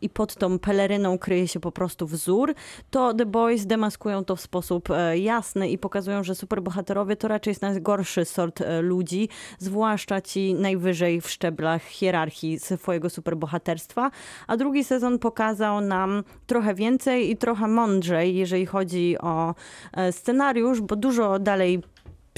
[0.00, 2.54] i pod tą peleryną kryje się po prostu wzór,
[2.90, 7.50] to The Boys demaskują to w sposób e, jasny i pokazują, że superbohaterowie to raczej
[7.50, 9.28] jest najgorszy sort e, ludzi,
[9.58, 14.10] zwłaszcza ci najwyżej w szczeblach hierarchii swojego superbohaterstwa.
[14.46, 19.54] A drugi sezon pokazał nam trochę więcej i trochę mądrzej, jeżeli chodzi o
[19.92, 21.82] e, scenariusz, bo dużo dalej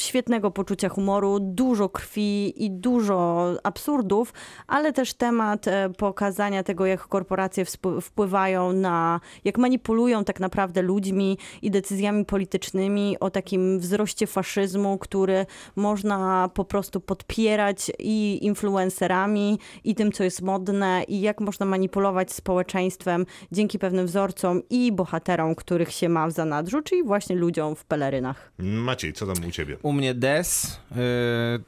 [0.01, 4.33] świetnego poczucia humoru, dużo krwi i dużo absurdów,
[4.67, 7.65] ale też temat e, pokazania tego, jak korporacje
[8.01, 15.47] wpływają na, jak manipulują tak naprawdę ludźmi i decyzjami politycznymi, o takim wzroście faszyzmu, który
[15.77, 22.33] można po prostu podpierać i influencerami, i tym, co jest modne, i jak można manipulować
[22.33, 27.85] społeczeństwem dzięki pewnym wzorcom i bohaterom, których się ma w zanadrzu, czyli właśnie ludziom w
[27.85, 28.53] pelerynach.
[28.59, 29.77] Maciej, co tam u ciebie?
[29.83, 30.97] U mnie Des, y,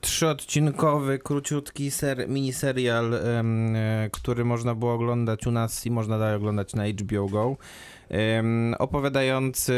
[0.01, 6.37] trzyodcinkowy, króciutki ser, miniserial, ym, y, który można było oglądać u nas i można dalej
[6.37, 7.57] oglądać na HBO Go.
[8.79, 9.75] Opowiadający,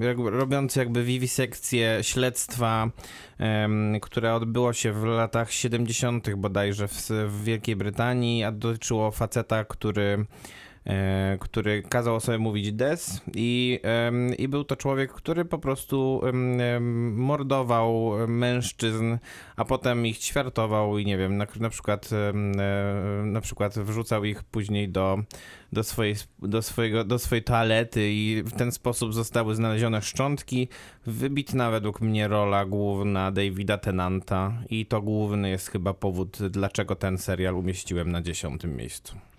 [0.00, 2.90] jakby, robiący jakby wiwisekcję śledztwa,
[3.64, 6.34] ym, które odbyło się w latach 70.
[6.34, 10.26] bodajże w, w Wielkiej Brytanii, a dotyczyło faceta, który
[11.40, 13.80] który kazał sobie mówić des i,
[14.38, 16.20] i był to człowiek, który po prostu
[17.12, 19.18] mordował mężczyzn,
[19.56, 22.32] a potem ich ćwiartował i nie wiem, na, na przykład e,
[23.24, 25.18] na przykład wrzucał ich później do,
[25.72, 30.68] do, swojej, do, swojego, do swojej toalety i w ten sposób zostały znalezione szczątki.
[31.06, 37.18] Wybitna według mnie rola główna Davida Tennanta i to główny jest chyba powód, dlaczego ten
[37.18, 39.29] serial umieściłem na dziesiątym miejscu.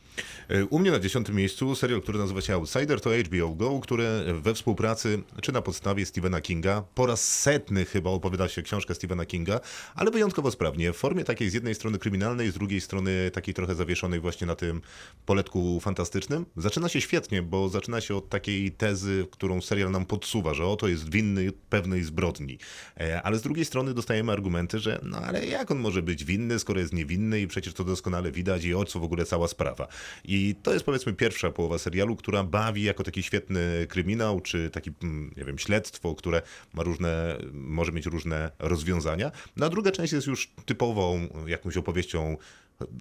[0.70, 4.54] U mnie na dziesiątym miejscu serial, który nazywa się Outsider, to HBO Go, które we
[4.54, 9.60] współpracy, czy na podstawie Stephena Kinga, po raz setny chyba opowiada się książkę Stephena Kinga,
[9.96, 13.76] ale wyjątkowo sprawnie, w formie takiej z jednej strony kryminalnej, z drugiej strony takiej trochę
[13.76, 14.82] zawieszonej właśnie na tym
[15.26, 16.46] poletku fantastycznym.
[16.58, 20.88] Zaczyna się świetnie, bo zaczyna się od takiej tezy, którą serial nam podsuwa, że oto
[20.88, 22.58] jest winny pewnej zbrodni.
[23.00, 26.60] E, Ale z drugiej strony dostajemy argumenty, że no ale jak on może być winny,
[26.60, 29.88] skoro jest niewinny i przecież to doskonale widać i o co w ogóle cała sprawa.
[30.26, 34.92] I to jest powiedzmy pierwsza połowa serialu, która bawi jako taki świetny kryminał, czy taki,
[35.04, 36.42] mm, nie wiem, śledztwo, które
[36.74, 39.32] ma różne, może mieć różne rozwiązania.
[39.58, 42.38] No a druga część jest już typową jakąś opowieścią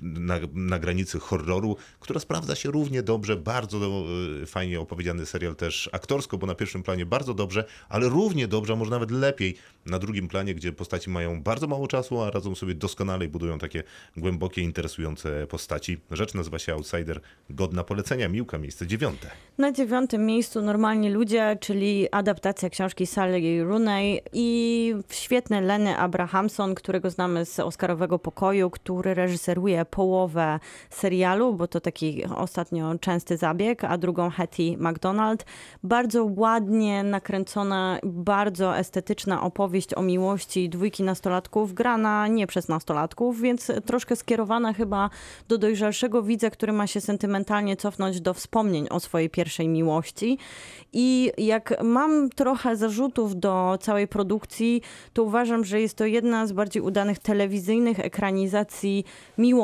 [0.03, 3.78] na, na granicy horroru, która sprawdza się równie dobrze, bardzo
[4.43, 8.72] e, fajnie opowiedziany serial też aktorsko, bo na pierwszym planie bardzo dobrze, ale równie dobrze,
[8.72, 9.57] a może nawet lepiej
[9.87, 13.59] na drugim planie, gdzie postaci mają bardzo mało czasu, a radzą sobie doskonale i budują
[13.59, 13.83] takie
[14.16, 16.01] głębokie, interesujące postaci.
[16.11, 17.20] Rzecz nazywa się Outsider,
[17.51, 18.28] godna polecenia.
[18.28, 19.31] Miłka, miejsce dziewiąte.
[19.59, 27.11] Na dziewiątym miejscu Normalni Ludzie, czyli adaptacja książki Sally Rooney i świetny Lenny Abrahamson, którego
[27.11, 30.61] znamy z Oscarowego Pokoju, który reżyseruje połowę
[30.91, 35.45] serialu, bo to taki ostatnio częsty zabieg, a drugą Hattie McDonald.
[35.83, 43.73] Bardzo ładnie nakręcona, bardzo estetyczna opowieść o miłości dwójki nastolatków, grana nie przez nastolatków, więc
[43.87, 45.11] troszkę skierowana chyba
[45.49, 50.39] do dojrzalszego widza, który ma się sentymentalnie cofnąć do wspomnień o swojej pierwszej miłości.
[50.93, 56.53] I jak mam trochę zarzutów do całej produkcji, to uważam, że jest to jedna z
[56.53, 59.05] bardziej udanych telewizyjnych ekranizacji
[59.39, 59.60] miłości,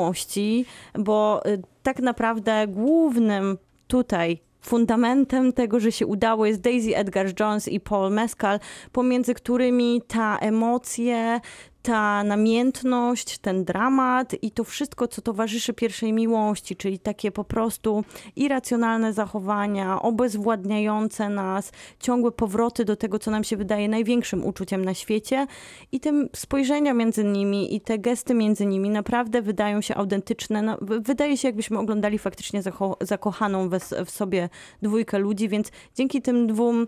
[0.99, 7.69] bo y, tak naprawdę głównym tutaj fundamentem tego, że się udało jest Daisy Edgar Jones
[7.69, 8.61] i Paul Mescal,
[8.93, 11.41] pomiędzy którymi ta emocje,
[11.87, 18.05] ta namiętność, ten dramat i to wszystko, co towarzyszy pierwszej miłości, czyli takie po prostu
[18.37, 24.95] irracjonalne zachowania, obezwładniające nas, ciągłe powroty do tego, co nam się wydaje największym uczuciem na
[24.95, 25.47] świecie
[25.93, 30.63] i te spojrzenia między nimi i te gesty między nimi naprawdę wydają się autentyczne.
[30.63, 32.63] No, wydaje się, jakbyśmy oglądali faktycznie
[33.01, 33.69] zakochaną
[34.07, 34.49] w sobie
[34.83, 36.87] dwójkę ludzi, więc dzięki tym dwóm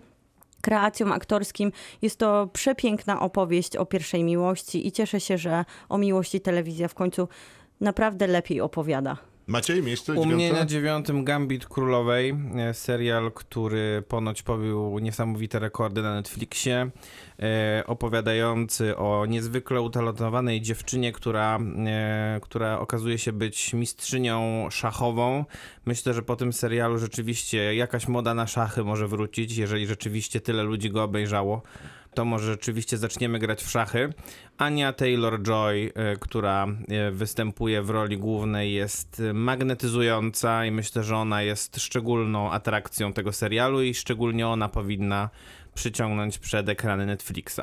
[0.61, 1.71] kreacjom aktorskim.
[2.01, 6.93] Jest to przepiękna opowieść o pierwszej miłości i cieszę się, że o miłości telewizja w
[6.93, 7.27] końcu
[7.81, 9.28] naprawdę lepiej opowiada.
[9.49, 16.01] Maciej, miejsce U mnie na dziewiątym Gambit Królowej, e, serial, który ponoć pobił niesamowite rekordy
[16.01, 16.89] na Netflixie,
[17.39, 25.45] e, opowiadający o niezwykle utalentowanej dziewczynie, która, e, która okazuje się być mistrzynią szachową.
[25.85, 30.63] Myślę, że po tym serialu rzeczywiście jakaś moda na szachy może wrócić, jeżeli rzeczywiście tyle
[30.63, 31.61] ludzi go obejrzało.
[32.13, 34.13] To może rzeczywiście zaczniemy grać w szachy.
[34.57, 41.15] Ania Taylor-Joy, e, która e, występuje w roli głównej, jest e, magnetyzująca i myślę, że
[41.15, 45.29] ona jest szczególną atrakcją tego serialu i szczególnie ona powinna
[45.73, 47.61] przyciągnąć przed ekrany Netflixa.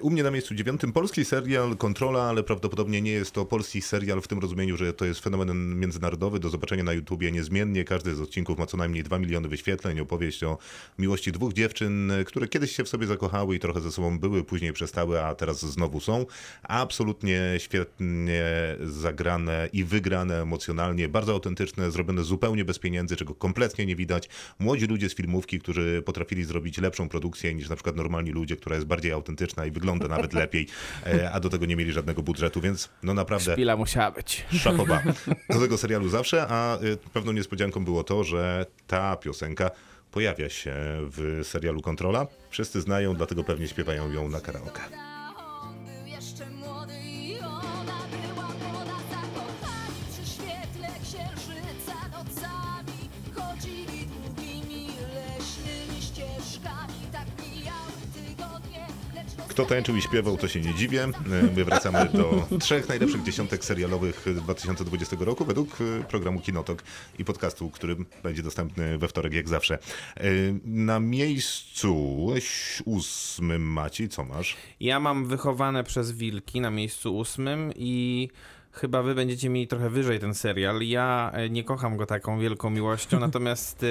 [0.00, 4.20] U mnie na miejscu dziewiątym polski serial Kontrola, ale prawdopodobnie nie jest to polski serial
[4.20, 7.84] w tym rozumieniu, że to jest fenomen międzynarodowy, do zobaczenia na YouTubie niezmiennie.
[7.84, 10.00] Każdy z odcinków ma co najmniej 2 miliony wyświetleń.
[10.00, 10.58] Opowieść o
[10.98, 14.72] miłości dwóch dziewczyn, które kiedyś się w sobie zakochały i trochę ze sobą były, później
[14.72, 16.26] przestały, a teraz znowu są.
[16.62, 23.96] Absolutnie świetnie zagrane i wygrane emocjonalnie, bardzo autentyczne, zrobione zupełnie bez pieniędzy, czego kompletnie nie
[23.96, 24.28] widać.
[24.58, 28.76] Młodzi ludzie z filmówki, którzy potrafili zrobić lepszą produkcję niż na przykład normalni ludzie, która
[28.76, 30.66] jest bardziej autentyczna i wygląda nawet lepiej,
[31.06, 34.44] e, a do tego nie mieli żadnego budżetu, więc no naprawdę Szpila musiała być.
[34.52, 35.02] szachowa
[35.54, 39.70] do tego serialu zawsze, a y, pewną niespodzianką było to, że ta piosenka
[40.10, 42.26] pojawia się w serialu Kontrola.
[42.50, 45.09] Wszyscy znają, dlatego pewnie śpiewają ją na karaoke.
[59.60, 61.04] Kto tańczył i śpiewał, to się nie dziwię.
[61.04, 61.10] E,
[61.56, 66.82] My wracamy do trzech najlepszych dziesiątek serialowych 2020 roku według e, programu Kinotok
[67.18, 69.78] i podcastu, który będzie dostępny we wtorek jak zawsze.
[70.16, 70.22] E,
[70.64, 72.26] Na miejscu
[72.84, 74.56] ósmym Maci, co masz?
[74.80, 78.28] Ja mam wychowane przez wilki na miejscu ósmym i
[78.72, 80.80] chyba wy będziecie mieli trochę wyżej ten serial.
[80.82, 83.84] Ja nie kocham go taką wielką miłością, natomiast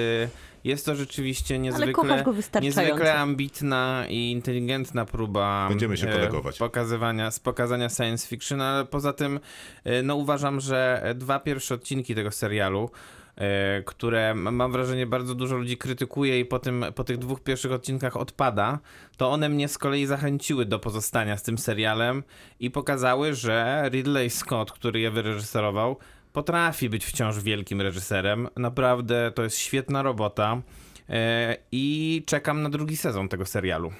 [0.64, 2.24] jest to rzeczywiście niezwykle,
[2.62, 6.58] niezwykle ambitna i inteligentna próba Będziemy się e, kolegować.
[6.58, 9.40] pokazywania, z pokazania science fiction, ale poza tym
[9.84, 12.90] e, no uważam, że dwa pierwsze odcinki tego serialu
[13.36, 17.72] e, które mam wrażenie bardzo dużo ludzi krytykuje i po, tym, po tych dwóch pierwszych
[17.72, 18.78] odcinkach odpada,
[19.16, 22.22] to one mnie z kolei zachęciły do pozostania z tym serialem
[22.60, 25.96] i pokazały, że Ridley Scott, który je wyreżyserował,
[26.32, 28.48] potrafi być wciąż wielkim reżyserem.
[28.56, 30.62] Naprawdę to jest świetna robota
[31.08, 33.92] e, i czekam na drugi sezon tego serialu.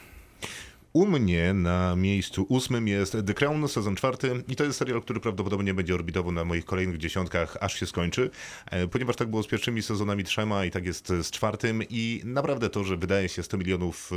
[0.93, 5.21] U mnie na miejscu ósmym jest The Crown, sezon czwarty i to jest serial, który
[5.21, 8.31] prawdopodobnie będzie orbitował na moich kolejnych dziesiątkach, aż się skończy,
[8.67, 12.71] e, ponieważ tak było z pierwszymi sezonami trzema i tak jest z czwartym i naprawdę
[12.71, 14.17] to, że wydaje się 100 milionów e,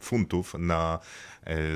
[0.00, 0.98] funtów na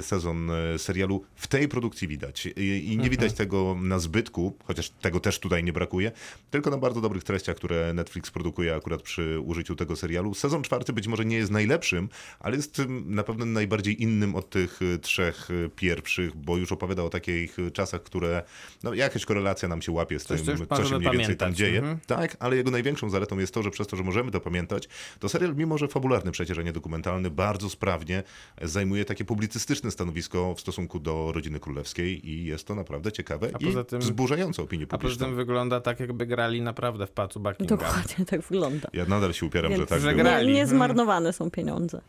[0.02, 2.46] sezon e, serialu w tej produkcji widać.
[2.56, 3.10] I, nie Mhm.
[3.10, 6.12] widać tego na zbytku, chociaż tego też tutaj nie brakuje,
[6.50, 10.34] tylko na bardzo dobrych treściach, które Netflix produkuje akurat przy użyciu tego serialu.
[10.34, 12.08] Sezon czwarty być może nie jest najlepszym,
[12.40, 17.02] ale jest ym, na pewno najbardziej innym od tych y, trzech pierwszych, bo już opowiada
[17.02, 18.42] o takich czasach, które
[18.82, 21.56] no, jakaś korelacja nam się łapie z Coś, tym, co się mniej więcej tam pamiętać.
[21.56, 21.78] dzieje.
[21.78, 21.98] Mhm.
[22.06, 24.88] Tak, ale jego największą zaletą jest to, że przez to, że możemy to pamiętać,
[25.20, 28.22] to serial, mimo że fabularny przecież, a nie dokumentalny, bardzo sprawnie
[28.62, 33.58] zajmuje takie publicystyczne stanowisko w stosunku do rodziny królewskiej i jest to naprawdę ciekawe A
[33.58, 35.26] i poza tym- wzburzające opinię A poza publiczną.
[35.26, 37.78] tym wygląda tak, jakby grali naprawdę w pacu Buckingham.
[37.78, 38.88] Dokładnie tak wygląda.
[38.92, 40.20] Ja nadal się upieram, że Więc tak że było.
[40.20, 40.46] gra- grali.
[40.46, 40.76] Nie, nie Mhm.
[40.78, 42.00] zmarnowane są pieniądze.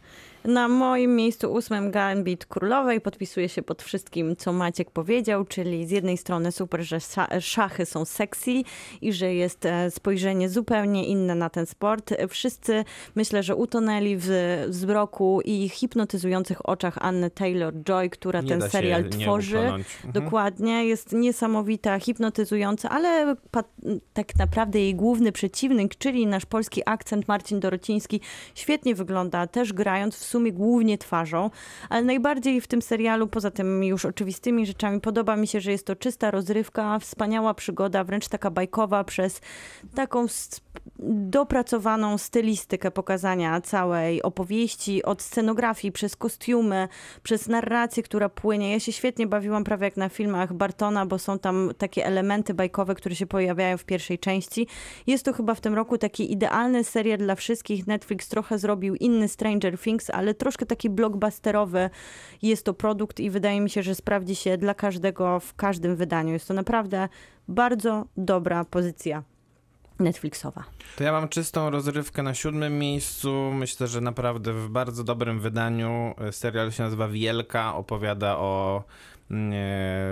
[0.45, 5.91] Na moim miejscu ósmym Gambit Królowej podpisuje się pod wszystkim, co Maciek powiedział, czyli z
[5.91, 8.51] jednej strony super, że sza- szachy są sexy
[9.01, 12.13] i że jest e, spojrzenie zupełnie inne na ten sport.
[12.29, 12.85] Wszyscy
[13.15, 14.29] myślę, że utonęli w
[14.69, 19.59] zmroku i hipnotyzujących oczach Anny Taylor-Joy, która Nie ten serial tworzy.
[19.59, 19.83] Mhm.
[20.13, 23.35] Dokładnie, jest niesamowita, hipnotyzująca, ale
[24.13, 28.21] tak naprawdę jej główny przeciwnik, czyli nasz polski akcent Marcin Dorociński,
[28.55, 31.49] świetnie wygląda, też grając w sumie głównie twarzą,
[31.89, 35.87] ale najbardziej w tym serialu, poza tymi już oczywistymi rzeczami, podoba mi się, że jest
[35.87, 39.41] to czysta rozrywka, wspaniała przygoda, wręcz taka bajkowa przez
[39.95, 40.25] taką
[40.99, 46.87] dopracowaną stylistykę pokazania całej opowieści, od scenografii, przez kostiumy,
[47.23, 48.71] przez narrację, która płynie.
[48.71, 52.95] Ja się świetnie bawiłam prawie jak na filmach Bartona, bo są tam takie elementy bajkowe,
[52.95, 54.67] które się pojawiają w pierwszej części.
[55.07, 57.87] Jest to chyba w tym roku taki idealny serial dla wszystkich.
[57.87, 61.89] Netflix trochę zrobił inny Stranger Things, ale troszkę taki blockbusterowy
[62.41, 66.33] jest to produkt i wydaje mi się, że sprawdzi się dla każdego w każdym wydaniu.
[66.33, 67.09] Jest to naprawdę
[67.47, 69.23] bardzo dobra pozycja
[69.99, 70.63] Netflixowa.
[70.95, 73.51] To ja mam czystą rozrywkę na siódmym miejscu.
[73.53, 76.15] Myślę, że naprawdę w bardzo dobrym wydaniu.
[76.31, 79.12] Serial się nazywa Wielka, opowiada o e,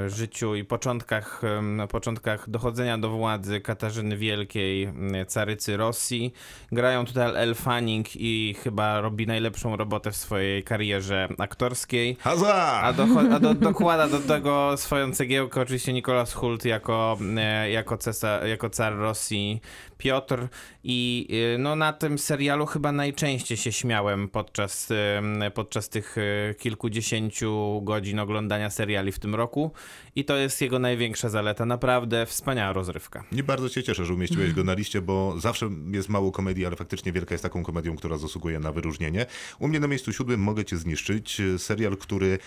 [0.07, 1.41] życiu i początkach,
[1.89, 6.33] początkach dochodzenia do władzy Katarzyny Wielkiej, mm, carycy Rosji.
[6.71, 12.17] Grają tutaj Elle Fanning i chyba robi najlepszą robotę w swojej karierze aktorskiej.
[12.19, 12.81] Haza!
[12.81, 17.97] A, docho- a do, dokłada do tego swoją cegiełkę oczywiście Nicolas Hult jako, e, jako,
[17.97, 19.61] cesa, jako car Rosji
[20.01, 20.47] Piotr
[20.83, 26.55] i e, no, na tym serialu chyba najczęściej się śmiałem podczas, e, podczas tych e,
[26.55, 29.71] kilkudziesięciu godzin oglądania seriali w tym roku
[30.15, 31.65] i to jest jego największa zaleta.
[31.65, 33.23] Naprawdę wspaniała rozrywka.
[33.31, 36.75] Nie bardzo się cieszę, że umieściłeś go na liście, bo zawsze jest mało komedii, ale
[36.75, 39.25] faktycznie Wielka jest taką komedią, która zasługuje na wyróżnienie.
[39.59, 41.41] U mnie na miejscu siódmym mogę cię zniszczyć.
[41.57, 42.39] Serial, który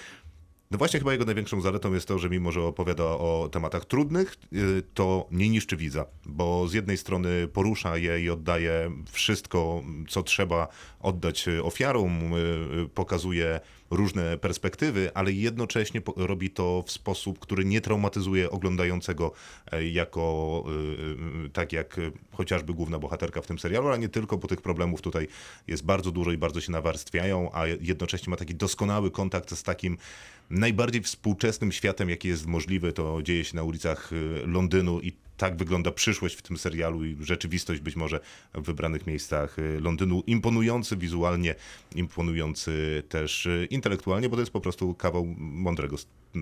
[0.74, 4.36] no właśnie chyba jego największą zaletą jest to, że mimo, że opowiada o tematach trudnych,
[4.52, 10.22] y, to nie niszczy widza, bo z jednej strony porusza je i oddaje wszystko, co
[10.22, 10.68] trzeba
[11.00, 12.36] oddać ofiarom, y,
[12.82, 13.60] y, pokazuje
[13.90, 19.32] różne perspektywy, ale jednocześnie robi to w sposób, który nie traumatyzuje oglądającego
[19.72, 20.64] e, jako
[21.52, 22.00] tak jak
[22.32, 25.28] chociażby główna bohaterka w tym serialu, ale nie tylko, bo tych problemów tutaj
[25.66, 29.98] jest bardzo dużo i bardzo się nawarstwiają, a jednocześnie ma taki doskonały kontakt z takim
[30.50, 32.92] najbardziej współczesnym światem, jaki jest możliwy.
[32.92, 37.16] To dzieje się na ulicach y, Londynu i tak wygląda przyszłość w tym serialu i
[37.20, 38.20] rzeczywistość być może
[38.54, 40.22] w wybranych miejscach y, Londynu.
[40.26, 41.54] Imponujący wizualnie,
[41.94, 45.96] imponujący też y, intelektualnie, bo to jest po prostu kawał mądrego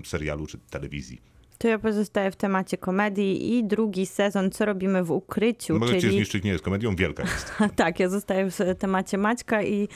[0.05, 1.21] serialu czy telewizji.
[1.57, 6.01] To ja pozostaję w temacie komedii i drugi sezon, co robimy w ukryciu, Mogę cię
[6.01, 6.13] czyli...
[6.13, 7.53] zniszczyć, nie jest komedią, wielka jest.
[7.75, 9.87] tak, ja zostaję w temacie Maćka i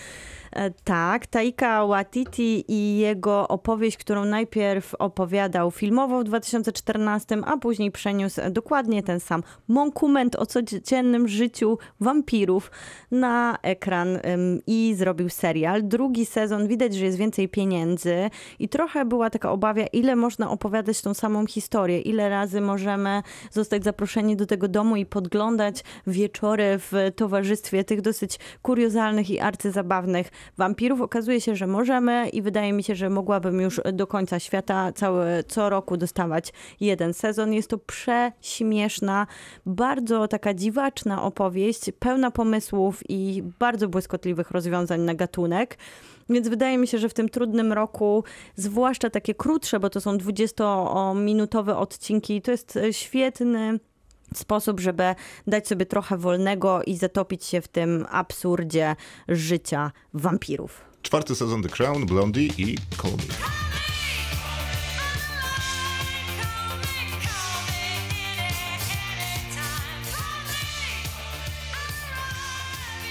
[0.83, 8.41] tak, Taika Waititi i jego opowieść, którą najpierw opowiadał filmowo w 2014, a później przeniósł
[8.51, 12.71] dokładnie ten sam monkument o codziennym życiu wampirów
[13.11, 14.19] na ekran
[14.67, 15.87] i zrobił serial.
[15.87, 18.29] Drugi sezon widać, że jest więcej pieniędzy
[18.59, 23.83] i trochę była taka obawia, ile można opowiadać tą samą historię, ile razy możemy zostać
[23.83, 31.01] zaproszeni do tego domu i podglądać wieczory w towarzystwie tych dosyć kuriozalnych i arcyzabawnych wampirów.
[31.01, 35.25] Okazuje się, że możemy i wydaje mi się, że mogłabym już do końca świata cały,
[35.47, 37.53] co roku dostawać jeden sezon.
[37.53, 39.27] Jest to prześmieszna,
[39.65, 45.77] bardzo taka dziwaczna opowieść, pełna pomysłów i bardzo błyskotliwych rozwiązań na gatunek.
[46.29, 48.23] Więc wydaje mi się, że w tym trudnym roku,
[48.55, 53.79] zwłaszcza takie krótsze, bo to są 20-minutowe odcinki, to jest e, świetny
[54.35, 55.15] sposób, żeby
[55.47, 58.95] dać sobie trochę wolnego i zatopić się w tym absurdzie
[59.27, 60.81] życia wampirów.
[61.01, 63.57] Czwarty sezon The Crown, Blondie i Call Me.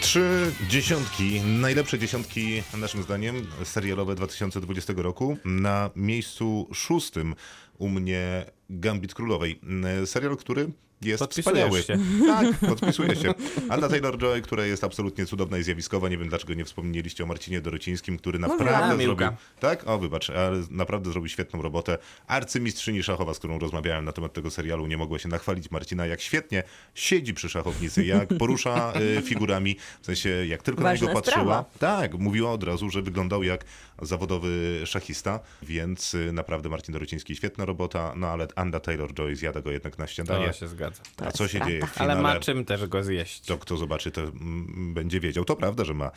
[0.00, 5.36] Trzy dziesiątki, najlepsze dziesiątki naszym zdaniem serialowe 2020 roku.
[5.44, 7.34] Na miejscu szóstym
[7.78, 9.60] u mnie Gambit Królowej.
[10.04, 10.70] Serial, który
[11.02, 11.82] jest wspaniały.
[11.82, 11.98] się.
[12.26, 13.34] Tak, podpisuję się.
[13.68, 16.08] Anna Taylor-Joy, która jest absolutnie cudowna i zjawiskowa.
[16.08, 19.36] Nie wiem, dlaczego nie wspomnieliście o Marcinie Dorocińskim, który naprawdę Mówiłam, zrobił...
[19.60, 19.88] Tak?
[19.88, 21.98] O, wybacz, ale naprawdę zrobił świetną robotę.
[22.26, 26.20] Arcymistrzyni szachowa, z którą rozmawiałem na temat tego serialu, nie mogła się nachwalić Marcina, jak
[26.20, 26.62] świetnie
[26.94, 31.44] siedzi przy szachownicy, jak porusza y, figurami, w sensie jak tylko na Ważna niego patrzyła.
[31.44, 31.64] sprawa.
[31.78, 33.64] Tak, mówiła od razu, że wyglądał jak
[34.02, 39.70] zawodowy szachista, więc y, naprawdę Marcin Dorociński świetna robota, no ale Anna Taylor-Joy zjada go
[39.70, 40.46] jednak na śniadanie.
[40.46, 40.85] To się zgadza.
[41.26, 42.22] A co się dzieje w Ale finale?
[42.34, 43.40] ma czym też go zjeść.
[43.40, 45.44] To kto zobaczy, to mm, będzie wiedział.
[45.44, 46.10] To prawda, że ma.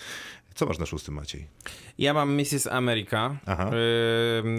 [0.56, 1.48] Co masz na szóstym, Maciej?
[1.98, 2.68] Ja mam Mrs.
[2.68, 3.72] America, Aha.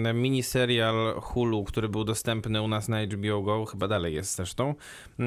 [0.09, 4.75] y, miniserial Hulu, który był dostępny u nas na HBO Go, chyba dalej jest zresztą.
[5.19, 5.23] Y,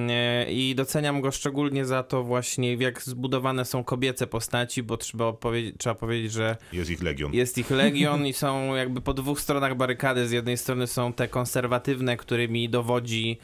[0.53, 5.73] I doceniam go szczególnie za to właśnie, jak zbudowane są kobiece postaci, bo trzeba, opowie-
[5.79, 7.35] trzeba powiedzieć, że Jest ich legion.
[7.35, 10.29] jest ich legion i są jakby po dwóch stronach barykady.
[10.29, 13.39] Z jednej strony są te konserwatywne, którymi dowodzi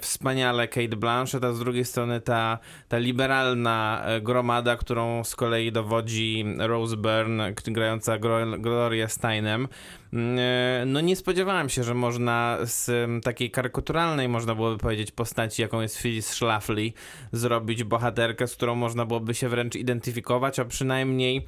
[0.00, 2.58] wspaniale Kate Blanchett, a z drugiej strony ta,
[2.88, 8.18] ta liberalna e, gromada, którą z kolei dowodzi Rose Byrne, grająca
[8.58, 9.68] Gloria Steinem.
[10.12, 12.90] Mm, e, No nie spodziewałem się, że można z
[13.24, 16.92] takiej karykaturalnej, można byłoby powiedzieć, postaci, jaką jest Phyllis Schlafly,
[17.32, 21.46] zrobić bohaterkę, z którą można byłoby się wręcz identyfikować, a przynajmniej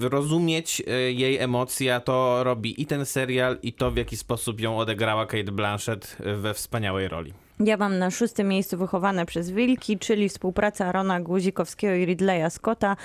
[0.00, 4.60] rozumieć e, jej emocje, a to robi i ten serial, i to, w jaki sposób
[4.60, 7.47] ją odegrała Kate Blanchett we wspaniałej roli.
[7.64, 12.96] Ja mam na szóstym miejscu wychowane przez wilki, czyli współpraca Arona Guzikowskiego i Ridleya Scotta.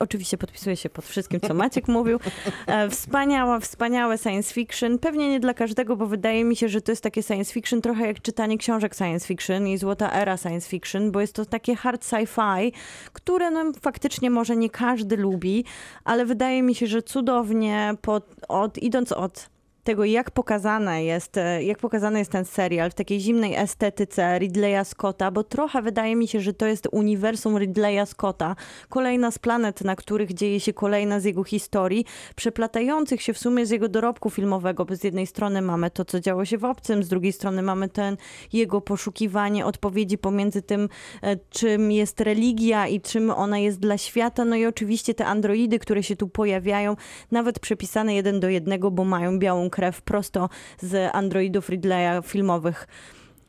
[0.00, 2.18] Oczywiście podpisuję się pod wszystkim, co Maciek mówił.
[2.66, 4.98] E, Wspaniała, wspaniałe science fiction.
[4.98, 8.06] Pewnie nie dla każdego, bo wydaje mi się, że to jest takie science fiction trochę
[8.06, 12.04] jak czytanie książek science fiction i złota era science fiction, bo jest to takie hard
[12.04, 12.72] sci-fi,
[13.12, 15.64] które no, faktycznie może nie każdy lubi,
[16.04, 19.57] ale wydaje mi się, że cudownie pod, od, idąc od
[19.88, 24.84] tego, jak pokazane jest, e, jak pokazany jest ten serial w takiej zimnej estetyce Ridleya
[24.84, 28.56] Scotta, bo trochę wydaje mi się, że to jest uniwersum Ridleya Scotta.
[28.88, 32.04] Kolejna z planet, na których dzieje się kolejna z jego historii,
[32.36, 36.20] przeplatających się w sumie z jego dorobku filmowego, bo z jednej strony mamy to, co
[36.20, 38.16] działo się w Obcym, z drugiej strony mamy ten
[38.52, 40.88] jego poszukiwanie odpowiedzi pomiędzy tym,
[41.22, 44.44] e, czym jest religia i czym ona jest dla świata.
[44.44, 46.96] No i oczywiście te androidy, które się tu pojawiają,
[47.30, 50.48] nawet przepisane jeden do jednego, bo mają białą krew prosto
[50.82, 52.86] z androidów Ridleya filmowych.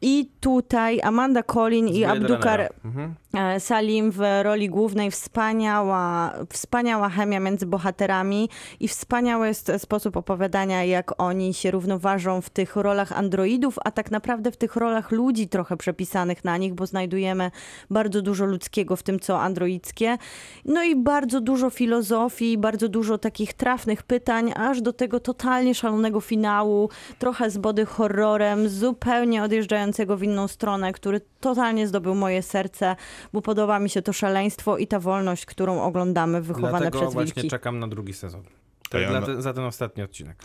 [0.02, 2.74] I tutaj Amanda Collin i Abdukar.
[2.86, 3.16] Mhm.
[3.34, 10.84] E, Salim w roli głównej wspaniała, wspaniała chemia między bohaterami i wspaniały jest sposób opowiadania,
[10.84, 15.48] jak oni się równoważą w tych rolach androidów, a tak naprawdę w tych rolach ludzi
[15.48, 17.52] trochę przepisanych na nich, bo znajdujemy
[17.90, 20.18] bardzo dużo ludzkiego w tym, co androidzkie.
[20.66, 26.22] No i bardzo dużo filozofii, bardzo dużo takich trafnych pytań, aż do tego totalnie szalonego
[26.22, 26.90] finału,
[27.20, 29.44] trochę z body horrorem, zupełnie
[29.90, 32.96] odjeżdżającego w inną stronę, który totalnie zdobył moje serce,
[33.34, 37.34] bo podoba mi się to szaleństwo i ta wolność, którą oglądamy, wychowane Dlatego przez właśnie
[37.36, 37.50] wilki.
[37.50, 38.44] czekam na drugi sezon.
[38.92, 40.38] A ja na- te, za ten ostatni odcinek.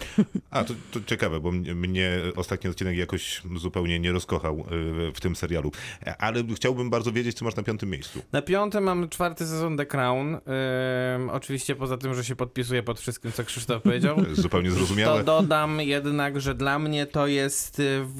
[0.51, 5.37] A, to, to ciekawe, bo mnie, ostatni odcinek jakoś zupełnie nie rozkochał y, w tym
[5.37, 5.73] serialu.
[6.19, 8.23] Ale chciałbym bardzo wiedzieć, co masz na piątym miejscu.
[8.33, 10.35] Na piątym mam czwarty sezon The Crown.
[10.35, 10.41] Ym,
[11.31, 14.17] oczywiście poza tym, że się podpisuję pod wszystkim, co Krzysztof powiedział.
[14.25, 15.25] To zupełnie To zrozumiałe.
[15.25, 18.13] dodam jednak, że dla mnie to jest y, w,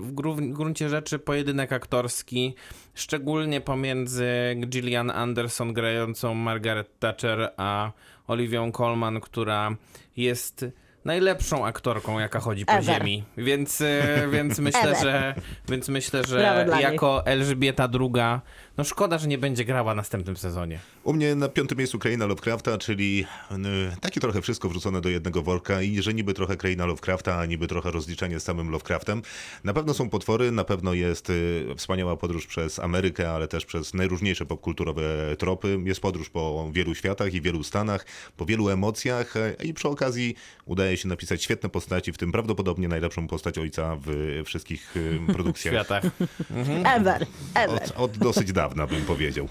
[0.00, 2.54] w gró- gruncie rzeczy pojedynek aktorski,
[2.94, 4.26] szczególnie pomiędzy
[4.66, 7.92] Gillian Anderson grającą Margaret Thatcher, a
[8.30, 9.70] Oliwią Colman, która
[10.16, 10.66] jest
[11.04, 12.84] najlepszą aktorką, jaka chodzi po Ever.
[12.84, 13.24] ziemi.
[13.36, 14.02] Więc, y,
[14.32, 15.02] więc myślę, Ever.
[15.02, 15.34] że
[15.68, 18.40] więc myślę, że jako Elżbieta II,
[18.80, 20.78] no szkoda, że nie będzie grała w następnym sezonie.
[21.04, 23.56] U mnie na piątym miejscu kraina Lovecrafta, czyli y,
[24.00, 27.66] takie trochę wszystko wrzucone do jednego worka i że niby trochę kraina Lovecrafta, a niby
[27.66, 29.22] trochę rozliczenie z samym Lovecraftem.
[29.64, 33.94] Na pewno są potwory, na pewno jest y, wspaniała podróż przez Amerykę, ale też przez
[33.94, 35.78] najróżniejsze popkulturowe tropy.
[35.84, 38.06] Jest podróż po wielu światach i wielu stanach,
[38.36, 42.88] po wielu emocjach e, i przy okazji udaje się napisać świetne postaci, w tym prawdopodobnie
[42.88, 45.74] najlepszą postać ojca w wszystkich y, W produkcjach.
[45.74, 46.02] światach.
[46.84, 47.82] Ever, ever.
[47.82, 49.48] Od, od dosyć dawna bym powiedział.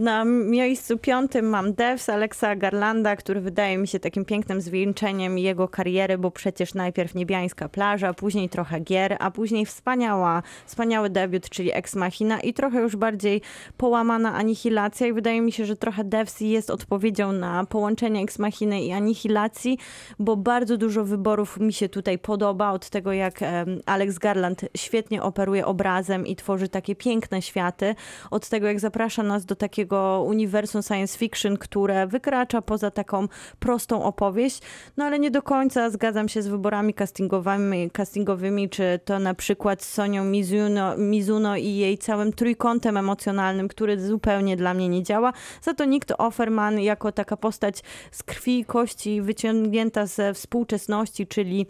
[0.00, 5.68] Na miejscu piątym mam Devs Alexa Garlanda, który wydaje mi się takim pięknym zwieńczeniem jego
[5.68, 11.74] kariery, bo przecież najpierw Niebiańska plaża, później trochę gier, a później wspaniała, wspaniały debiut, czyli
[11.74, 13.42] Ex Machina i trochę już bardziej
[13.76, 18.82] połamana Anihilacja i wydaje mi się, że trochę Devs jest odpowiedzią na połączenie Ex Machiny
[18.82, 19.78] i Anihilacji,
[20.18, 23.40] bo bardzo dużo wyborów mi się tutaj podoba, od tego jak
[23.86, 27.94] Alex Garland świetnie operuje obrazem i tworzy takie piękne światy,
[28.30, 33.28] od tego jak zaprasza nas do takiego takiego uniwersum science fiction, które wykracza poza taką
[33.58, 34.62] prostą opowieść,
[34.96, 39.82] no ale nie do końca zgadzam się z wyborami castingowymi, castingowymi czy to na przykład
[39.82, 45.32] z Sonią Mizuno, Mizuno i jej całym trójkątem emocjonalnym, który zupełnie dla mnie nie działa.
[45.62, 51.66] Za to Nick Offerman jako taka postać z krwi i kości wyciągnięta ze współczesności, czyli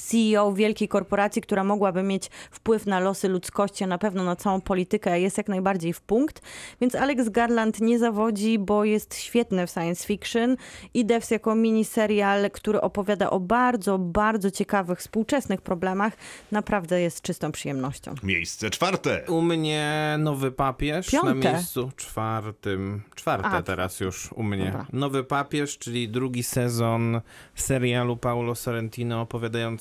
[0.00, 4.60] CEO wielkiej korporacji, która mogłaby mieć wpływ na losy ludzkości, a na pewno na całą
[4.60, 6.42] politykę, jest jak najbardziej w punkt.
[6.80, 10.56] Więc Alex Garland nie zawodzi, bo jest świetny w science fiction
[10.94, 16.12] i Devs jako miniserial, który opowiada o bardzo, bardzo ciekawych współczesnych problemach,
[16.52, 18.14] naprawdę jest czystą przyjemnością.
[18.22, 19.24] Miejsce czwarte.
[19.28, 21.34] U mnie nowy papież Piąte.
[21.34, 23.02] na miejscu czwartym.
[23.14, 24.64] Czwarte A, teraz już u mnie.
[24.64, 24.86] dobra.
[24.92, 27.20] Nowy papież, czyli drugi sezon
[27.54, 29.26] serialu Paulo Sorrentino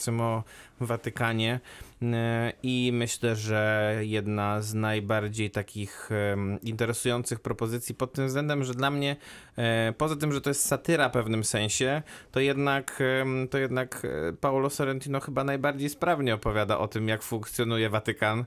[0.01, 0.43] opowiadającym o
[0.81, 1.59] Watykanie.
[2.01, 6.09] E, I myślę, że jedna z najbardziej takich
[6.63, 9.15] interesujących propozycji pod tym względem, że dla mnie,
[9.57, 12.01] e, poza tym, że to jest satyra w pewnym sensie,
[12.31, 13.03] to jednak,
[13.49, 18.45] to jednak e, Paolo Sorrentino chyba najbardziej sprawnie opowiada o tym, jak funkcjonuje Watykan.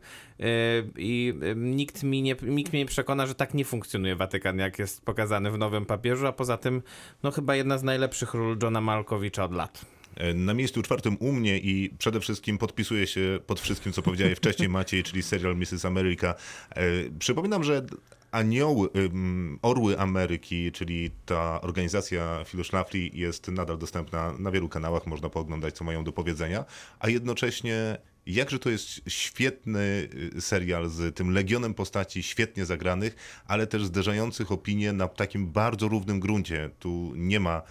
[0.97, 5.05] I nikt, mi nie, nikt mnie nie przekona, że tak nie funkcjonuje Watykan, jak jest
[5.05, 6.83] pokazany w Nowym Papieżu, a poza tym,
[7.23, 9.94] no chyba jedna z najlepszych ról Johna Malkowicza od lat.
[10.35, 14.69] Na miejscu czwartym u mnie i przede wszystkim podpisuję się pod wszystkim, co powiedziałeś wcześniej
[14.69, 15.85] Maciej, czyli serial Mrs.
[15.85, 16.35] America.
[16.71, 16.83] E,
[17.19, 17.87] Przypominam, że
[18.31, 18.89] Anioły,
[19.63, 25.85] Orły Ameryki, czyli ta organizacja Schlafly jest nadal dostępna na wielu kanałach, można pooglądać, co
[25.85, 26.65] mają do powiedzenia,
[26.99, 33.67] a jednocześnie Jakże to jest świetny y, serial z tym legionem postaci świetnie zagranych, ale
[33.67, 36.71] też zderzających opinie na takim bardzo równym gruncie.
[36.79, 37.63] Tu nie ma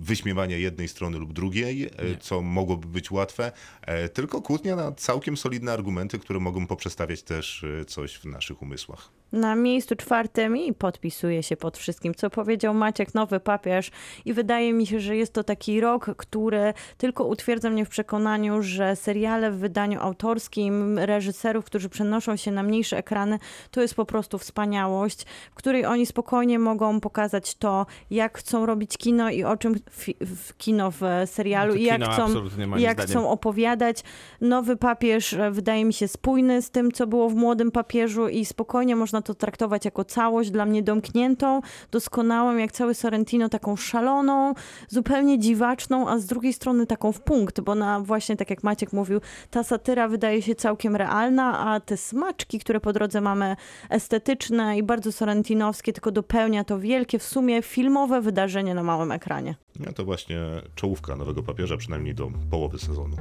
[0.00, 1.90] wyśmiewania jednej strony lub drugiej, e,
[2.20, 3.52] co mogłoby być łatwe,
[3.82, 8.62] e, tylko kłótnia na całkiem solidne argumenty, które mogą poprzestawiać też e, coś w naszych
[8.62, 9.15] umysłach.
[9.32, 13.90] Na miejscu czwartym i podpisuję się pod wszystkim, co powiedział Maciek, nowy papież.
[14.24, 18.62] I wydaje mi się, że jest to taki rok, który tylko utwierdza mnie w przekonaniu,
[18.62, 23.38] że seriale w wydaniu autorskim reżyserów, którzy przenoszą się na mniejsze ekrany,
[23.70, 28.98] to jest po prostu wspaniałość, w której oni spokojnie mogą pokazać to, jak chcą robić
[28.98, 29.74] kino i o czym
[30.20, 32.28] w kino w serialu No i jak chcą,
[32.76, 32.96] jak zdaniem.
[32.96, 34.02] chcą opowiadać.
[34.40, 38.44] Nowy papież e, wydaje mi się spójny z tym, co było w młodym papieżu i
[38.44, 41.60] spokojnie można to traktować jako całość, dla mnie domkniętą,
[41.90, 44.54] doskonałą, jak cały Sorrentino, taką szaloną,
[44.88, 48.92] zupełnie dziwaczną, a z drugiej strony taką w punkt, bo na właśnie, tak jak Maciek
[48.92, 49.20] mówił,
[49.50, 53.56] ta satyra wydaje się całkiem realna, a te smaczki, które po drodze mamy
[53.90, 59.54] estetyczne i bardzo sorrentinowskie, tylko dopełnia to wielkie, w sumie filmowe wydarzenie na małym ekranie.
[59.80, 60.40] No to właśnie
[60.74, 63.16] czołówka nowego papieża, przynajmniej do połowy sezonu.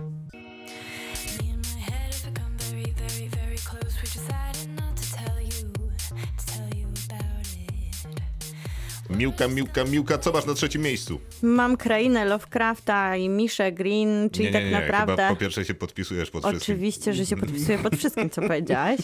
[9.18, 11.20] Miłka, Miłka, Miłka, co masz na trzecim miejscu?
[11.42, 15.16] Mam krainę Lovecrafta i Miszę Green, czyli nie, nie, tak nie, naprawdę...
[15.16, 16.76] Chyba po pierwsze się podpisujesz pod wszystkim.
[16.76, 19.00] Oczywiście, że się podpisuję pod wszystkim, co powiedziałaś.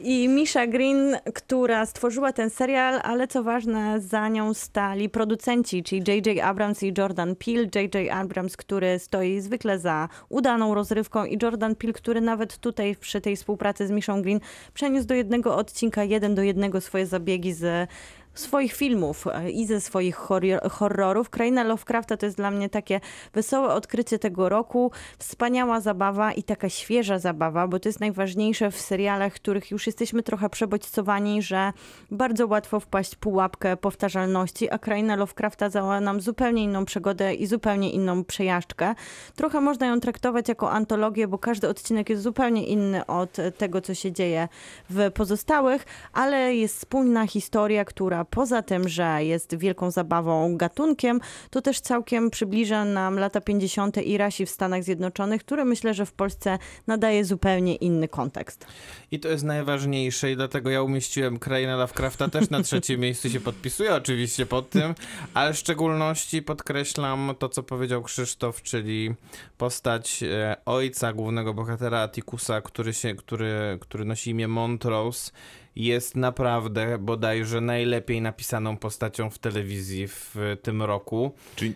[0.00, 6.02] I Misha Green, która stworzyła ten serial, ale co ważne, za nią stali producenci, czyli
[6.08, 6.38] J.J.
[6.44, 7.68] Abrams i Jordan Peele.
[7.74, 8.10] J.J.
[8.10, 13.36] Abrams, który stoi zwykle za udaną rozrywką i Jordan Peele, który nawet tutaj przy tej
[13.36, 14.40] współpracy z Mishą Green
[14.74, 17.88] przeniósł do jednego odcinka, jeden do jednego swoje zabiegi z
[18.34, 21.30] swoich filmów e, i ze swoich horror- horrorów.
[21.30, 23.00] Kraina Lovecrafta to jest dla mnie takie
[23.34, 28.80] wesołe odkrycie tego roku, wspaniała zabawa i taka świeża zabawa, bo to jest najważniejsze w
[28.80, 31.72] serialach, których już jesteśmy trochę przebodźcowani, że
[32.10, 37.90] bardzo łatwo wpaść pułapkę powtarzalności, a Kraina Lovecrafta dała nam zupełnie inną przygodę i zupełnie
[37.90, 38.94] inną przejażdżkę.
[39.36, 43.94] Trochę można ją traktować jako antologię, bo każdy odcinek jest zupełnie inny od tego, co
[43.94, 44.48] się dzieje
[44.90, 51.20] w pozostałych, ale jest spójna historia, która poza tym, że jest wielką zabawą gatunkiem,
[51.50, 53.96] to też całkiem przybliża nam lata 50.
[53.96, 58.66] i rasi w Stanach Zjednoczonych, które myślę, że w Polsce nadaje zupełnie inny kontekst.
[59.10, 63.40] I to jest najważniejsze i dlatego ja umieściłem Krainę Lovecrafta też na trzecim miejscu się
[63.40, 64.94] podpisuję oczywiście pod tym,
[65.34, 69.14] ale w szczególności podkreślam to, co powiedział Krzysztof, czyli
[69.58, 75.32] postać e, ojca głównego bohatera Atikusa, który, się, który, który nosi imię Montrose,
[75.76, 81.34] jest naprawdę bodajże najlepiej napisaną postacią w telewizji w tym roku.
[81.56, 81.70] Czyli,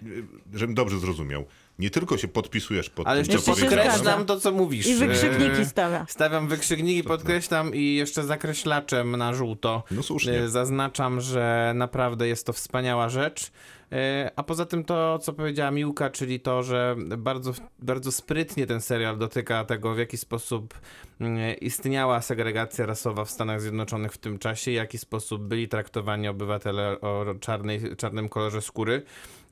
[0.55, 1.45] y, żebym dobrze zrozumiał,
[1.79, 4.87] nie tylko się podpisujesz pod Ale tym, jeszcze co podkreślam to, co mówisz.
[4.87, 6.07] I wykrzykniki E, stawia.
[6.09, 9.85] Stawiam wykrzykniki, podkreślam i jeszcze zakreślaczem na żółto.
[9.91, 10.33] No słusznie.
[10.33, 13.51] E, Zaznaczam, że naprawdę jest to wspaniała rzecz.
[13.95, 18.81] E, A poza tym to, co powiedziała Miłka, czyli to, że bardzo, bardzo sprytnie ten
[18.81, 20.75] serial dotyka tego, w jaki sposób
[21.21, 26.29] mm, istniała segregacja rasowa w Stanach Zjednoczonych w tym czasie, w jaki sposób byli traktowani
[26.29, 29.03] obywatele o czarnej, czarnym kolorze skóry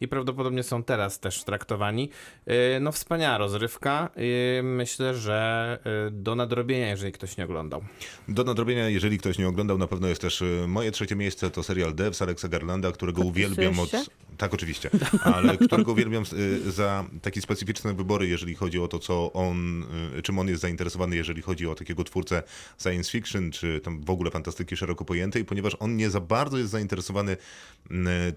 [0.00, 2.10] i prawdopodobnie są teraz też traktowani.
[2.46, 4.10] E, No wspaniała rozrywka.
[4.58, 5.78] E, Myślę, że
[6.10, 7.82] do nadrobienia, jeżeli ktoś nie oglądał.
[8.28, 11.94] Do nadrobienia, jeżeli ktoś nie oglądał, na pewno jest też moje trzecie miejsce, to serial
[11.94, 13.90] Devs Alexa Garlanda, którego Podpisujesz uwielbiam od...
[13.90, 13.98] się?
[14.36, 14.90] Tak, oczywiście,
[15.22, 19.84] ale którego uwielbiam y, za takie specyficzne wybory, jeżeli chodzi o to, co on,
[20.18, 22.42] y, czym on jest zainteresowany, jeżeli chodzi o takiego twórcę
[22.82, 26.70] science fiction, czy tam w ogóle fantastyki szeroko pojętej, ponieważ on nie za bardzo jest
[26.70, 27.94] zainteresowany y,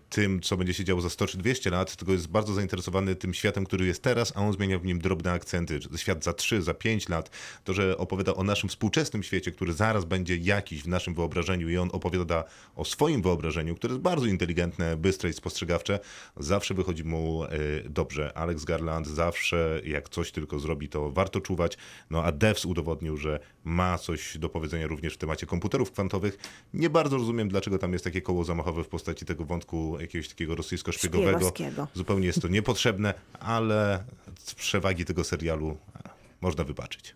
[0.10, 3.34] tym, co będzie się działo za 100 czy 200 lat, tylko jest bardzo zainteresowany tym
[3.34, 5.80] światem, który jest teraz, a on zmienia w nim drobne akcenty.
[5.96, 7.30] Świat za 3, za 5 lat,
[7.64, 11.78] to, że opowiada o naszym współczesnym świecie, który zaraz będzie jakiś w naszym wyobrażeniu i
[11.78, 12.44] on opowiada
[12.76, 15.85] o swoim wyobrażeniu, które jest bardzo inteligentne, bystre i spostrzegawcze,
[16.38, 17.50] zawsze wychodzi mu e,
[17.90, 18.38] dobrze.
[18.38, 21.78] Alex Garland zawsze, jak coś tylko zrobi, to warto czuwać.
[22.10, 26.38] No a Devs udowodnił, że ma coś do powiedzenia również w temacie komputerów kwantowych.
[26.74, 30.56] Nie bardzo rozumiem, dlaczego tam jest takie koło zamachowe w postaci tego wątku jakiegoś takiego
[30.56, 31.52] rosyjsko-szpiegowego.
[31.94, 34.04] Zupełnie jest to niepotrzebne, ale
[34.40, 35.78] z przewagi tego serialu
[36.42, 37.16] można wybaczyć.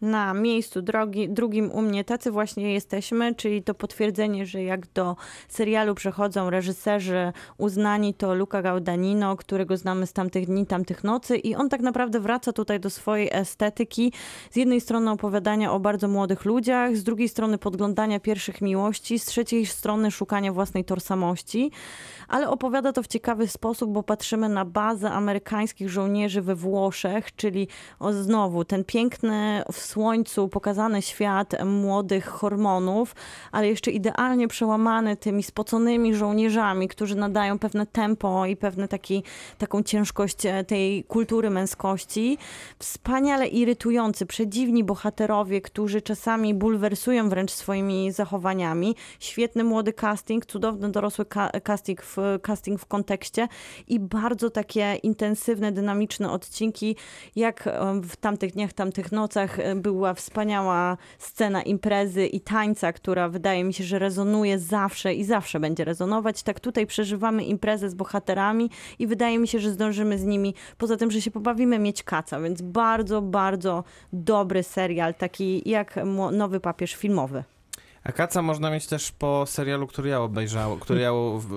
[0.00, 5.16] Na miejscu drogi, drugim u mnie tacy właśnie jesteśmy, czyli to potwierdzenie, że jak do
[5.48, 11.54] serialu przechodzą reżyserzy uznani, to Luca Gaudanino, którego znamy z tamtych dni, tamtych nocy i
[11.54, 14.12] on tak naprawdę wraca tutaj do swojej estetyki.
[14.50, 19.24] Z jednej strony opowiadania o bardzo młodych ludziach, z drugiej strony podglądania pierwszych miłości, z
[19.24, 21.70] trzeciej strony szukania własnej tożsamości,
[22.28, 27.68] ale opowiada to w ciekawy sposób, bo patrzymy na bazę amerykańskich żołnierzy we Włoszech, czyli
[27.98, 33.14] o, znowu ten piękny słońcu pokazany świat młodych hormonów,
[33.52, 39.22] ale jeszcze idealnie przełamany tymi spoconymi żołnierzami, którzy nadają pewne tempo i pewne taki,
[39.58, 42.38] taką ciężkość e, tej kultury męskości.
[42.78, 48.96] Wspaniale irytujący, przedziwni bohaterowie, którzy czasami bulwersują wręcz swoimi zachowaniami.
[49.20, 53.48] Świetny młody casting, cudowny dorosły ka- casting w, casting w kontekście
[53.88, 56.96] i bardzo takie intensywne, dynamiczne odcinki,
[57.36, 63.28] jak e, w tamtych dniach, tamtych nocach e, była wspaniała scena imprezy i tańca, która
[63.28, 66.42] wydaje mi się, że rezonuje zawsze i zawsze będzie rezonować.
[66.42, 70.96] Tak tutaj przeżywamy imprezę z bohaterami i wydaje mi się, że zdążymy z nimi, poza
[70.96, 76.00] tym, że się pobawimy, mieć kaca, więc bardzo, bardzo dobry serial, taki jak
[76.32, 77.44] nowy papież filmowy.
[78.04, 81.12] A kaca można mieć też po serialu, który ja obejrzałem, który ja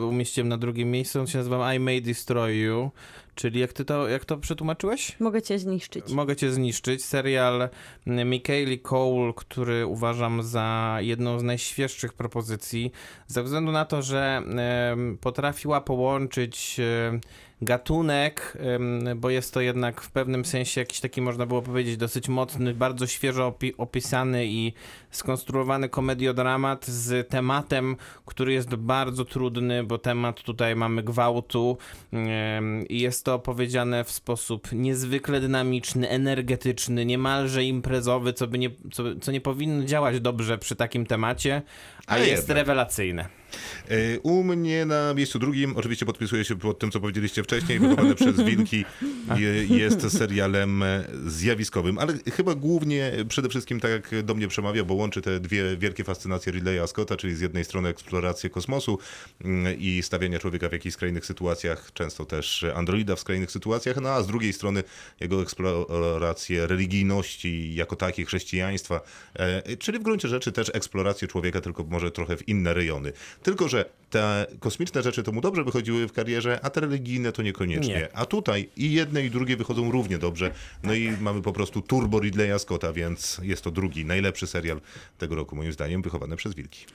[0.10, 1.20] umieściłem na drugim miejscu.
[1.20, 2.92] On się nazywa I May Destroy You,
[3.36, 5.20] czyli jak ty to, jak to przetłumaczyłeś?
[5.20, 6.12] Mogę cię zniszczyć.
[6.12, 7.06] Mogę cię zniszczyć.
[7.06, 7.70] Serial
[8.06, 12.92] Michaeli Cole, który uważam za jedną z najświeższych propozycji,
[13.28, 14.44] ze względu na to, że
[15.22, 16.82] potrafiła połączyć
[17.62, 18.58] gatunek,
[19.16, 23.08] bo jest to jednak w pewnym sensie jakiś taki, można było powiedzieć, dosyć mocny, bardzo
[23.08, 24.74] świeżo opi- opisany i
[25.12, 27.96] skonstruowany komediodramat z tematem,
[28.26, 31.78] który jest bardzo trudny, bo temat tutaj mamy gwałtu
[32.90, 39.04] i jest to opowiedziane w sposób niezwykle dynamiczny, energetyczny, niemalże imprezowy, co, by nie, co,
[39.22, 41.62] co nie powinno działać dobrze przy takim temacie,
[42.08, 43.43] a A jest rewelacyjne.
[43.90, 48.16] E, U mnie na miejscu drugim, oczywiście podpisuję się pod tym, co powiedzieliście wcześniej, wychowane
[48.16, 48.86] przez Wilki,
[49.38, 50.84] je- jest serialem
[51.26, 55.78] zjawiskowym, ale chyba głównie, przede wszystkim tak jak do mnie przemawia, bo łączy te dwie
[55.78, 59.00] wielkie fascynacje Ridleya Scotta, czyli z jednej strony eksplorację kosmosu
[59.44, 64.10] mm, i stawiania człowieka w jakichś skrajnych sytuacjach, często też androida w skrajnych sytuacjach, no
[64.10, 64.84] a z drugiej strony
[65.20, 69.02] jego eksplorację religijności jako takiej, chrześcijaństwa,
[69.36, 73.14] e, czyli w gruncie rzeczy też eksplorację człowieka, tylko może trochę w inne rejony.
[73.44, 77.42] Tylko, że te kosmiczne rzeczy to mu dobrze wychodziły w karierze, a te religijne to
[77.42, 77.94] niekoniecznie.
[77.94, 78.18] Nie.
[78.18, 80.52] A tutaj i jedne i drugie wychodzą równie dobrze.
[80.84, 84.82] No i mamy po prostu turbo Ridleya Scotta, więc jest to drugi, najlepszy serial
[85.18, 86.86] tego roku moim zdaniem, wychowany przez Wilki.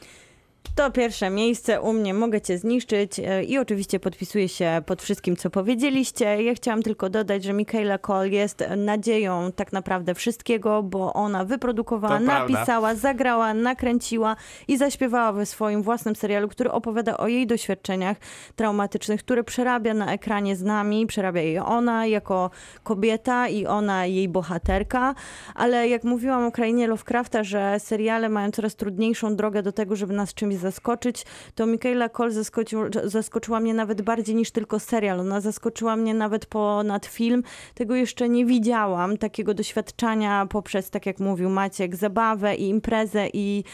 [0.79, 5.37] To pierwsze miejsce u mnie, mogę cię zniszczyć e, i oczywiście podpisuję się pod wszystkim,
[5.37, 6.43] co powiedzieliście.
[6.43, 12.19] Ja chciałam tylko dodać, że Michaela Cole jest nadzieją tak naprawdę wszystkiego, bo ona wyprodukowała,
[12.19, 12.55] To prawda.
[12.55, 14.37] napisała, zagrała, nakręciła
[14.69, 18.17] i zaśpiewała we swoim własnym serialu, który opowiada o jej doświadczeniach
[18.57, 22.51] traumatycznych, które przerabia na ekranie z nami, przerabia je ona jako
[22.83, 25.15] kobieta i ona jej bohaterka,
[25.55, 30.15] ale jak mówiłam o krainie Lovecrafta, że seriale mają coraz trudniejszą drogę do tego, żeby
[30.15, 35.21] nas czymś czymś zaskoczyć, to Michaela Cole zaskoczył, zaskoczyła mnie nawet bardziej niż tylko serial.
[35.21, 37.43] Ona zaskoczyła mnie nawet ponad film.
[37.75, 43.65] Tego jeszcze nie widziałam, takiego doświadczenia poprzez, tak jak mówił Maciek, zabawę i imprezę i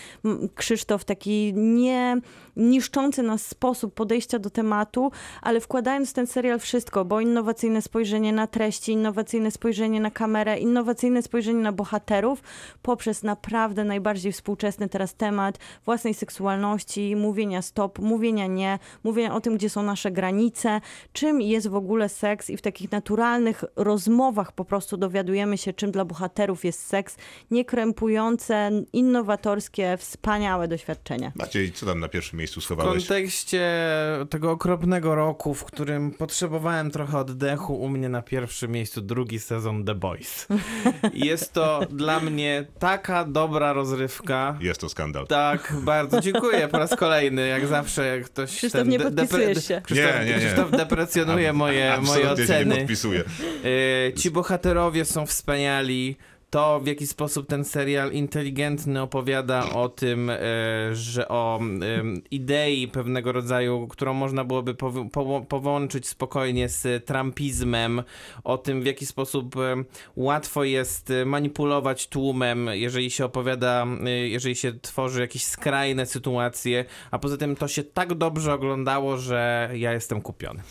[0.55, 2.21] Krzysztof taki nie
[2.57, 8.33] niszczący nas sposób podejścia do tematu, ale wkładając w ten serial wszystko, bo innowacyjne spojrzenie
[8.33, 12.43] na treści, innowacyjne spojrzenie na kamerę, innowacyjne spojrzenie na bohaterów,
[12.83, 16.64] poprzez naprawdę najbardziej współczesny teraz temat własnej seksualności,
[17.17, 20.81] mówienia stop, mówienia nie, mówienia o tym, gdzie są nasze granice,
[21.13, 25.91] czym jest w ogóle seks i w takich naturalnych rozmowach po prostu dowiadujemy się, czym
[25.91, 27.17] dla bohaterów jest seks,
[27.51, 31.33] niekrępujące, innowatorskie, wspaniałe doświadczenie.
[31.35, 33.07] Maciej, co tam na pierwszym miejscu W schowałeś?
[33.07, 33.65] kontekście
[34.31, 39.85] tego okropnego roku, w którym potrzebowałem trochę oddechu, u mnie na pierwszym miejscu drugi sezon
[39.85, 40.47] The Boys.
[41.15, 44.59] Jest to dla mnie taka dobra rozrywka.
[44.61, 45.27] Jest to skandal.
[45.27, 49.69] Tak, bardzo dziękuję po raz kolejny, jak zawsze jak ktoś Krzysztof, ten nie de- podpisujesz
[49.69, 49.83] się.
[49.85, 50.39] Krzysztof, Nie, nie, nie.
[50.39, 52.77] Krzysztof deprecjonuje moje, moje Absolutnie się nie oceny.
[52.77, 53.25] podpisuję.
[54.09, 56.17] E, Ci bohaterowie są wspaniali.
[56.55, 60.39] To, w jaki sposób ten serial inteligentny opowiada o tym, e,
[60.93, 61.61] że o
[62.31, 68.03] idei pewnego rodzaju, którą można byłoby pow- poło- połączyć spokojnie z trumpizmem,
[68.45, 69.55] o tym, w jaki sposób
[70.17, 76.85] łatwo jest e, manipulować tłumem, jeżeli się opowiada, e, jeżeli się tworzy jakieś skrajne sytuacje,
[77.11, 80.63] a poza tym to się tak dobrze oglądało, że ja jestem kupiony.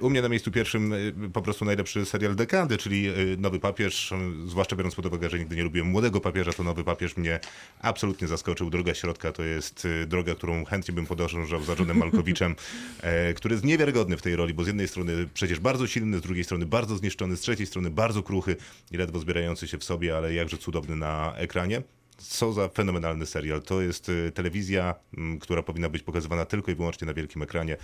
[0.00, 0.94] U mnie na miejscu pierwszym
[1.32, 3.06] po prostu najlepszy serial dekady, czyli
[3.36, 4.12] Nowy Papież,
[4.46, 7.40] zwłaszcza biorąc pod uwagę, że nigdy nie lubiłem Młodego Papieża, to Nowy Papież mnie
[7.80, 8.70] absolutnie zaskoczył.
[8.70, 12.54] Droga Środka to jest e, droga, którą chętnie bym podążał za Johnem Malkowiczem,
[13.02, 16.22] e, który jest niewiarygodny w tej roli, bo z jednej strony przecież bardzo silny, z
[16.22, 18.56] drugiej strony bardzo zniszczony, z trzeciej strony bardzo kruchy
[18.90, 21.82] i ledwo zbierający się w sobie, ale jakże cudowny na ekranie.
[22.18, 23.62] Co za fenomenalny serial.
[23.62, 27.76] To jest y, telewizja, m, która powinna być pokazywana tylko i wyłącznie na wielkim ekranie.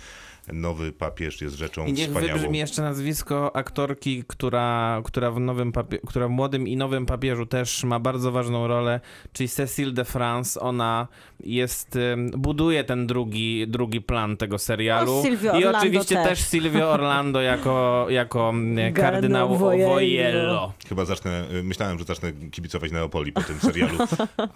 [0.53, 2.39] Nowy papież jest rzeczą I niech wspaniałą.
[2.39, 7.45] wybrzmi jeszcze nazwisko aktorki, która, która, w nowym papie- która w Młodym i Nowym Papieżu
[7.45, 8.99] też ma bardzo ważną rolę,
[9.33, 10.59] czyli Cecile de France.
[10.59, 11.07] Ona
[11.39, 11.97] jest,
[12.37, 15.23] buduje ten drugi, drugi plan tego serialu.
[15.23, 15.29] No,
[15.59, 16.39] I Orlando oczywiście też.
[16.39, 20.73] też Silvio Orlando jako, jako mm, kardynał Vojello.
[20.89, 23.97] Chyba zacznę, y, myślałem, że zacznę kibicować Neopoli po tym serialu,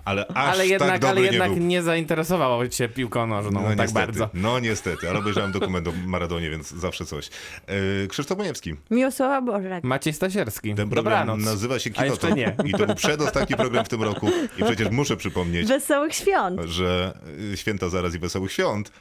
[0.06, 1.64] ale aż Ale tak jednak, dobry ale nie jednak był.
[1.64, 4.30] nie zainteresował cię piłką nożną tak niestety, bardzo.
[4.34, 7.30] No niestety, ale obejrzałem dokument o Maradonie, więc zawsze coś.
[7.68, 8.76] E, Krzysztof Majewski.
[8.92, 9.84] Miłosława Bożek.
[9.84, 10.76] Maciej Stasierski.
[10.76, 11.46] Ten program Dobranoc.
[11.46, 12.36] nazywa się Kinotok.
[12.36, 12.56] nie.
[12.66, 14.30] I to był przedostatni program w tym roku.
[14.58, 16.62] I przecież muszę przypomnieć, Wesołych świąt.
[16.66, 17.14] że
[17.54, 18.92] y, święta zaraz i wesołych świąt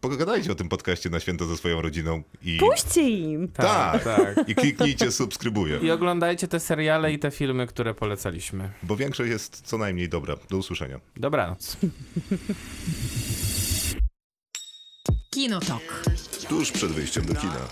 [0.00, 2.22] pogadajcie o tym podcaście na święto ze swoją rodziną.
[2.42, 2.58] I...
[2.58, 3.48] Puśćcie im!
[3.48, 4.48] Tak, tak, tak.
[4.48, 5.78] I kliknijcie subskrybuję.
[5.82, 8.70] I oglądajcie te seriale i te filmy, które polecaliśmy.
[8.82, 10.36] Bo większość jest co najmniej dobra.
[10.50, 11.00] Do usłyszenia.
[11.16, 11.76] Dobranoc.
[15.30, 16.02] Kinotok.
[16.48, 17.68] Tuż przed wyjściem do kina.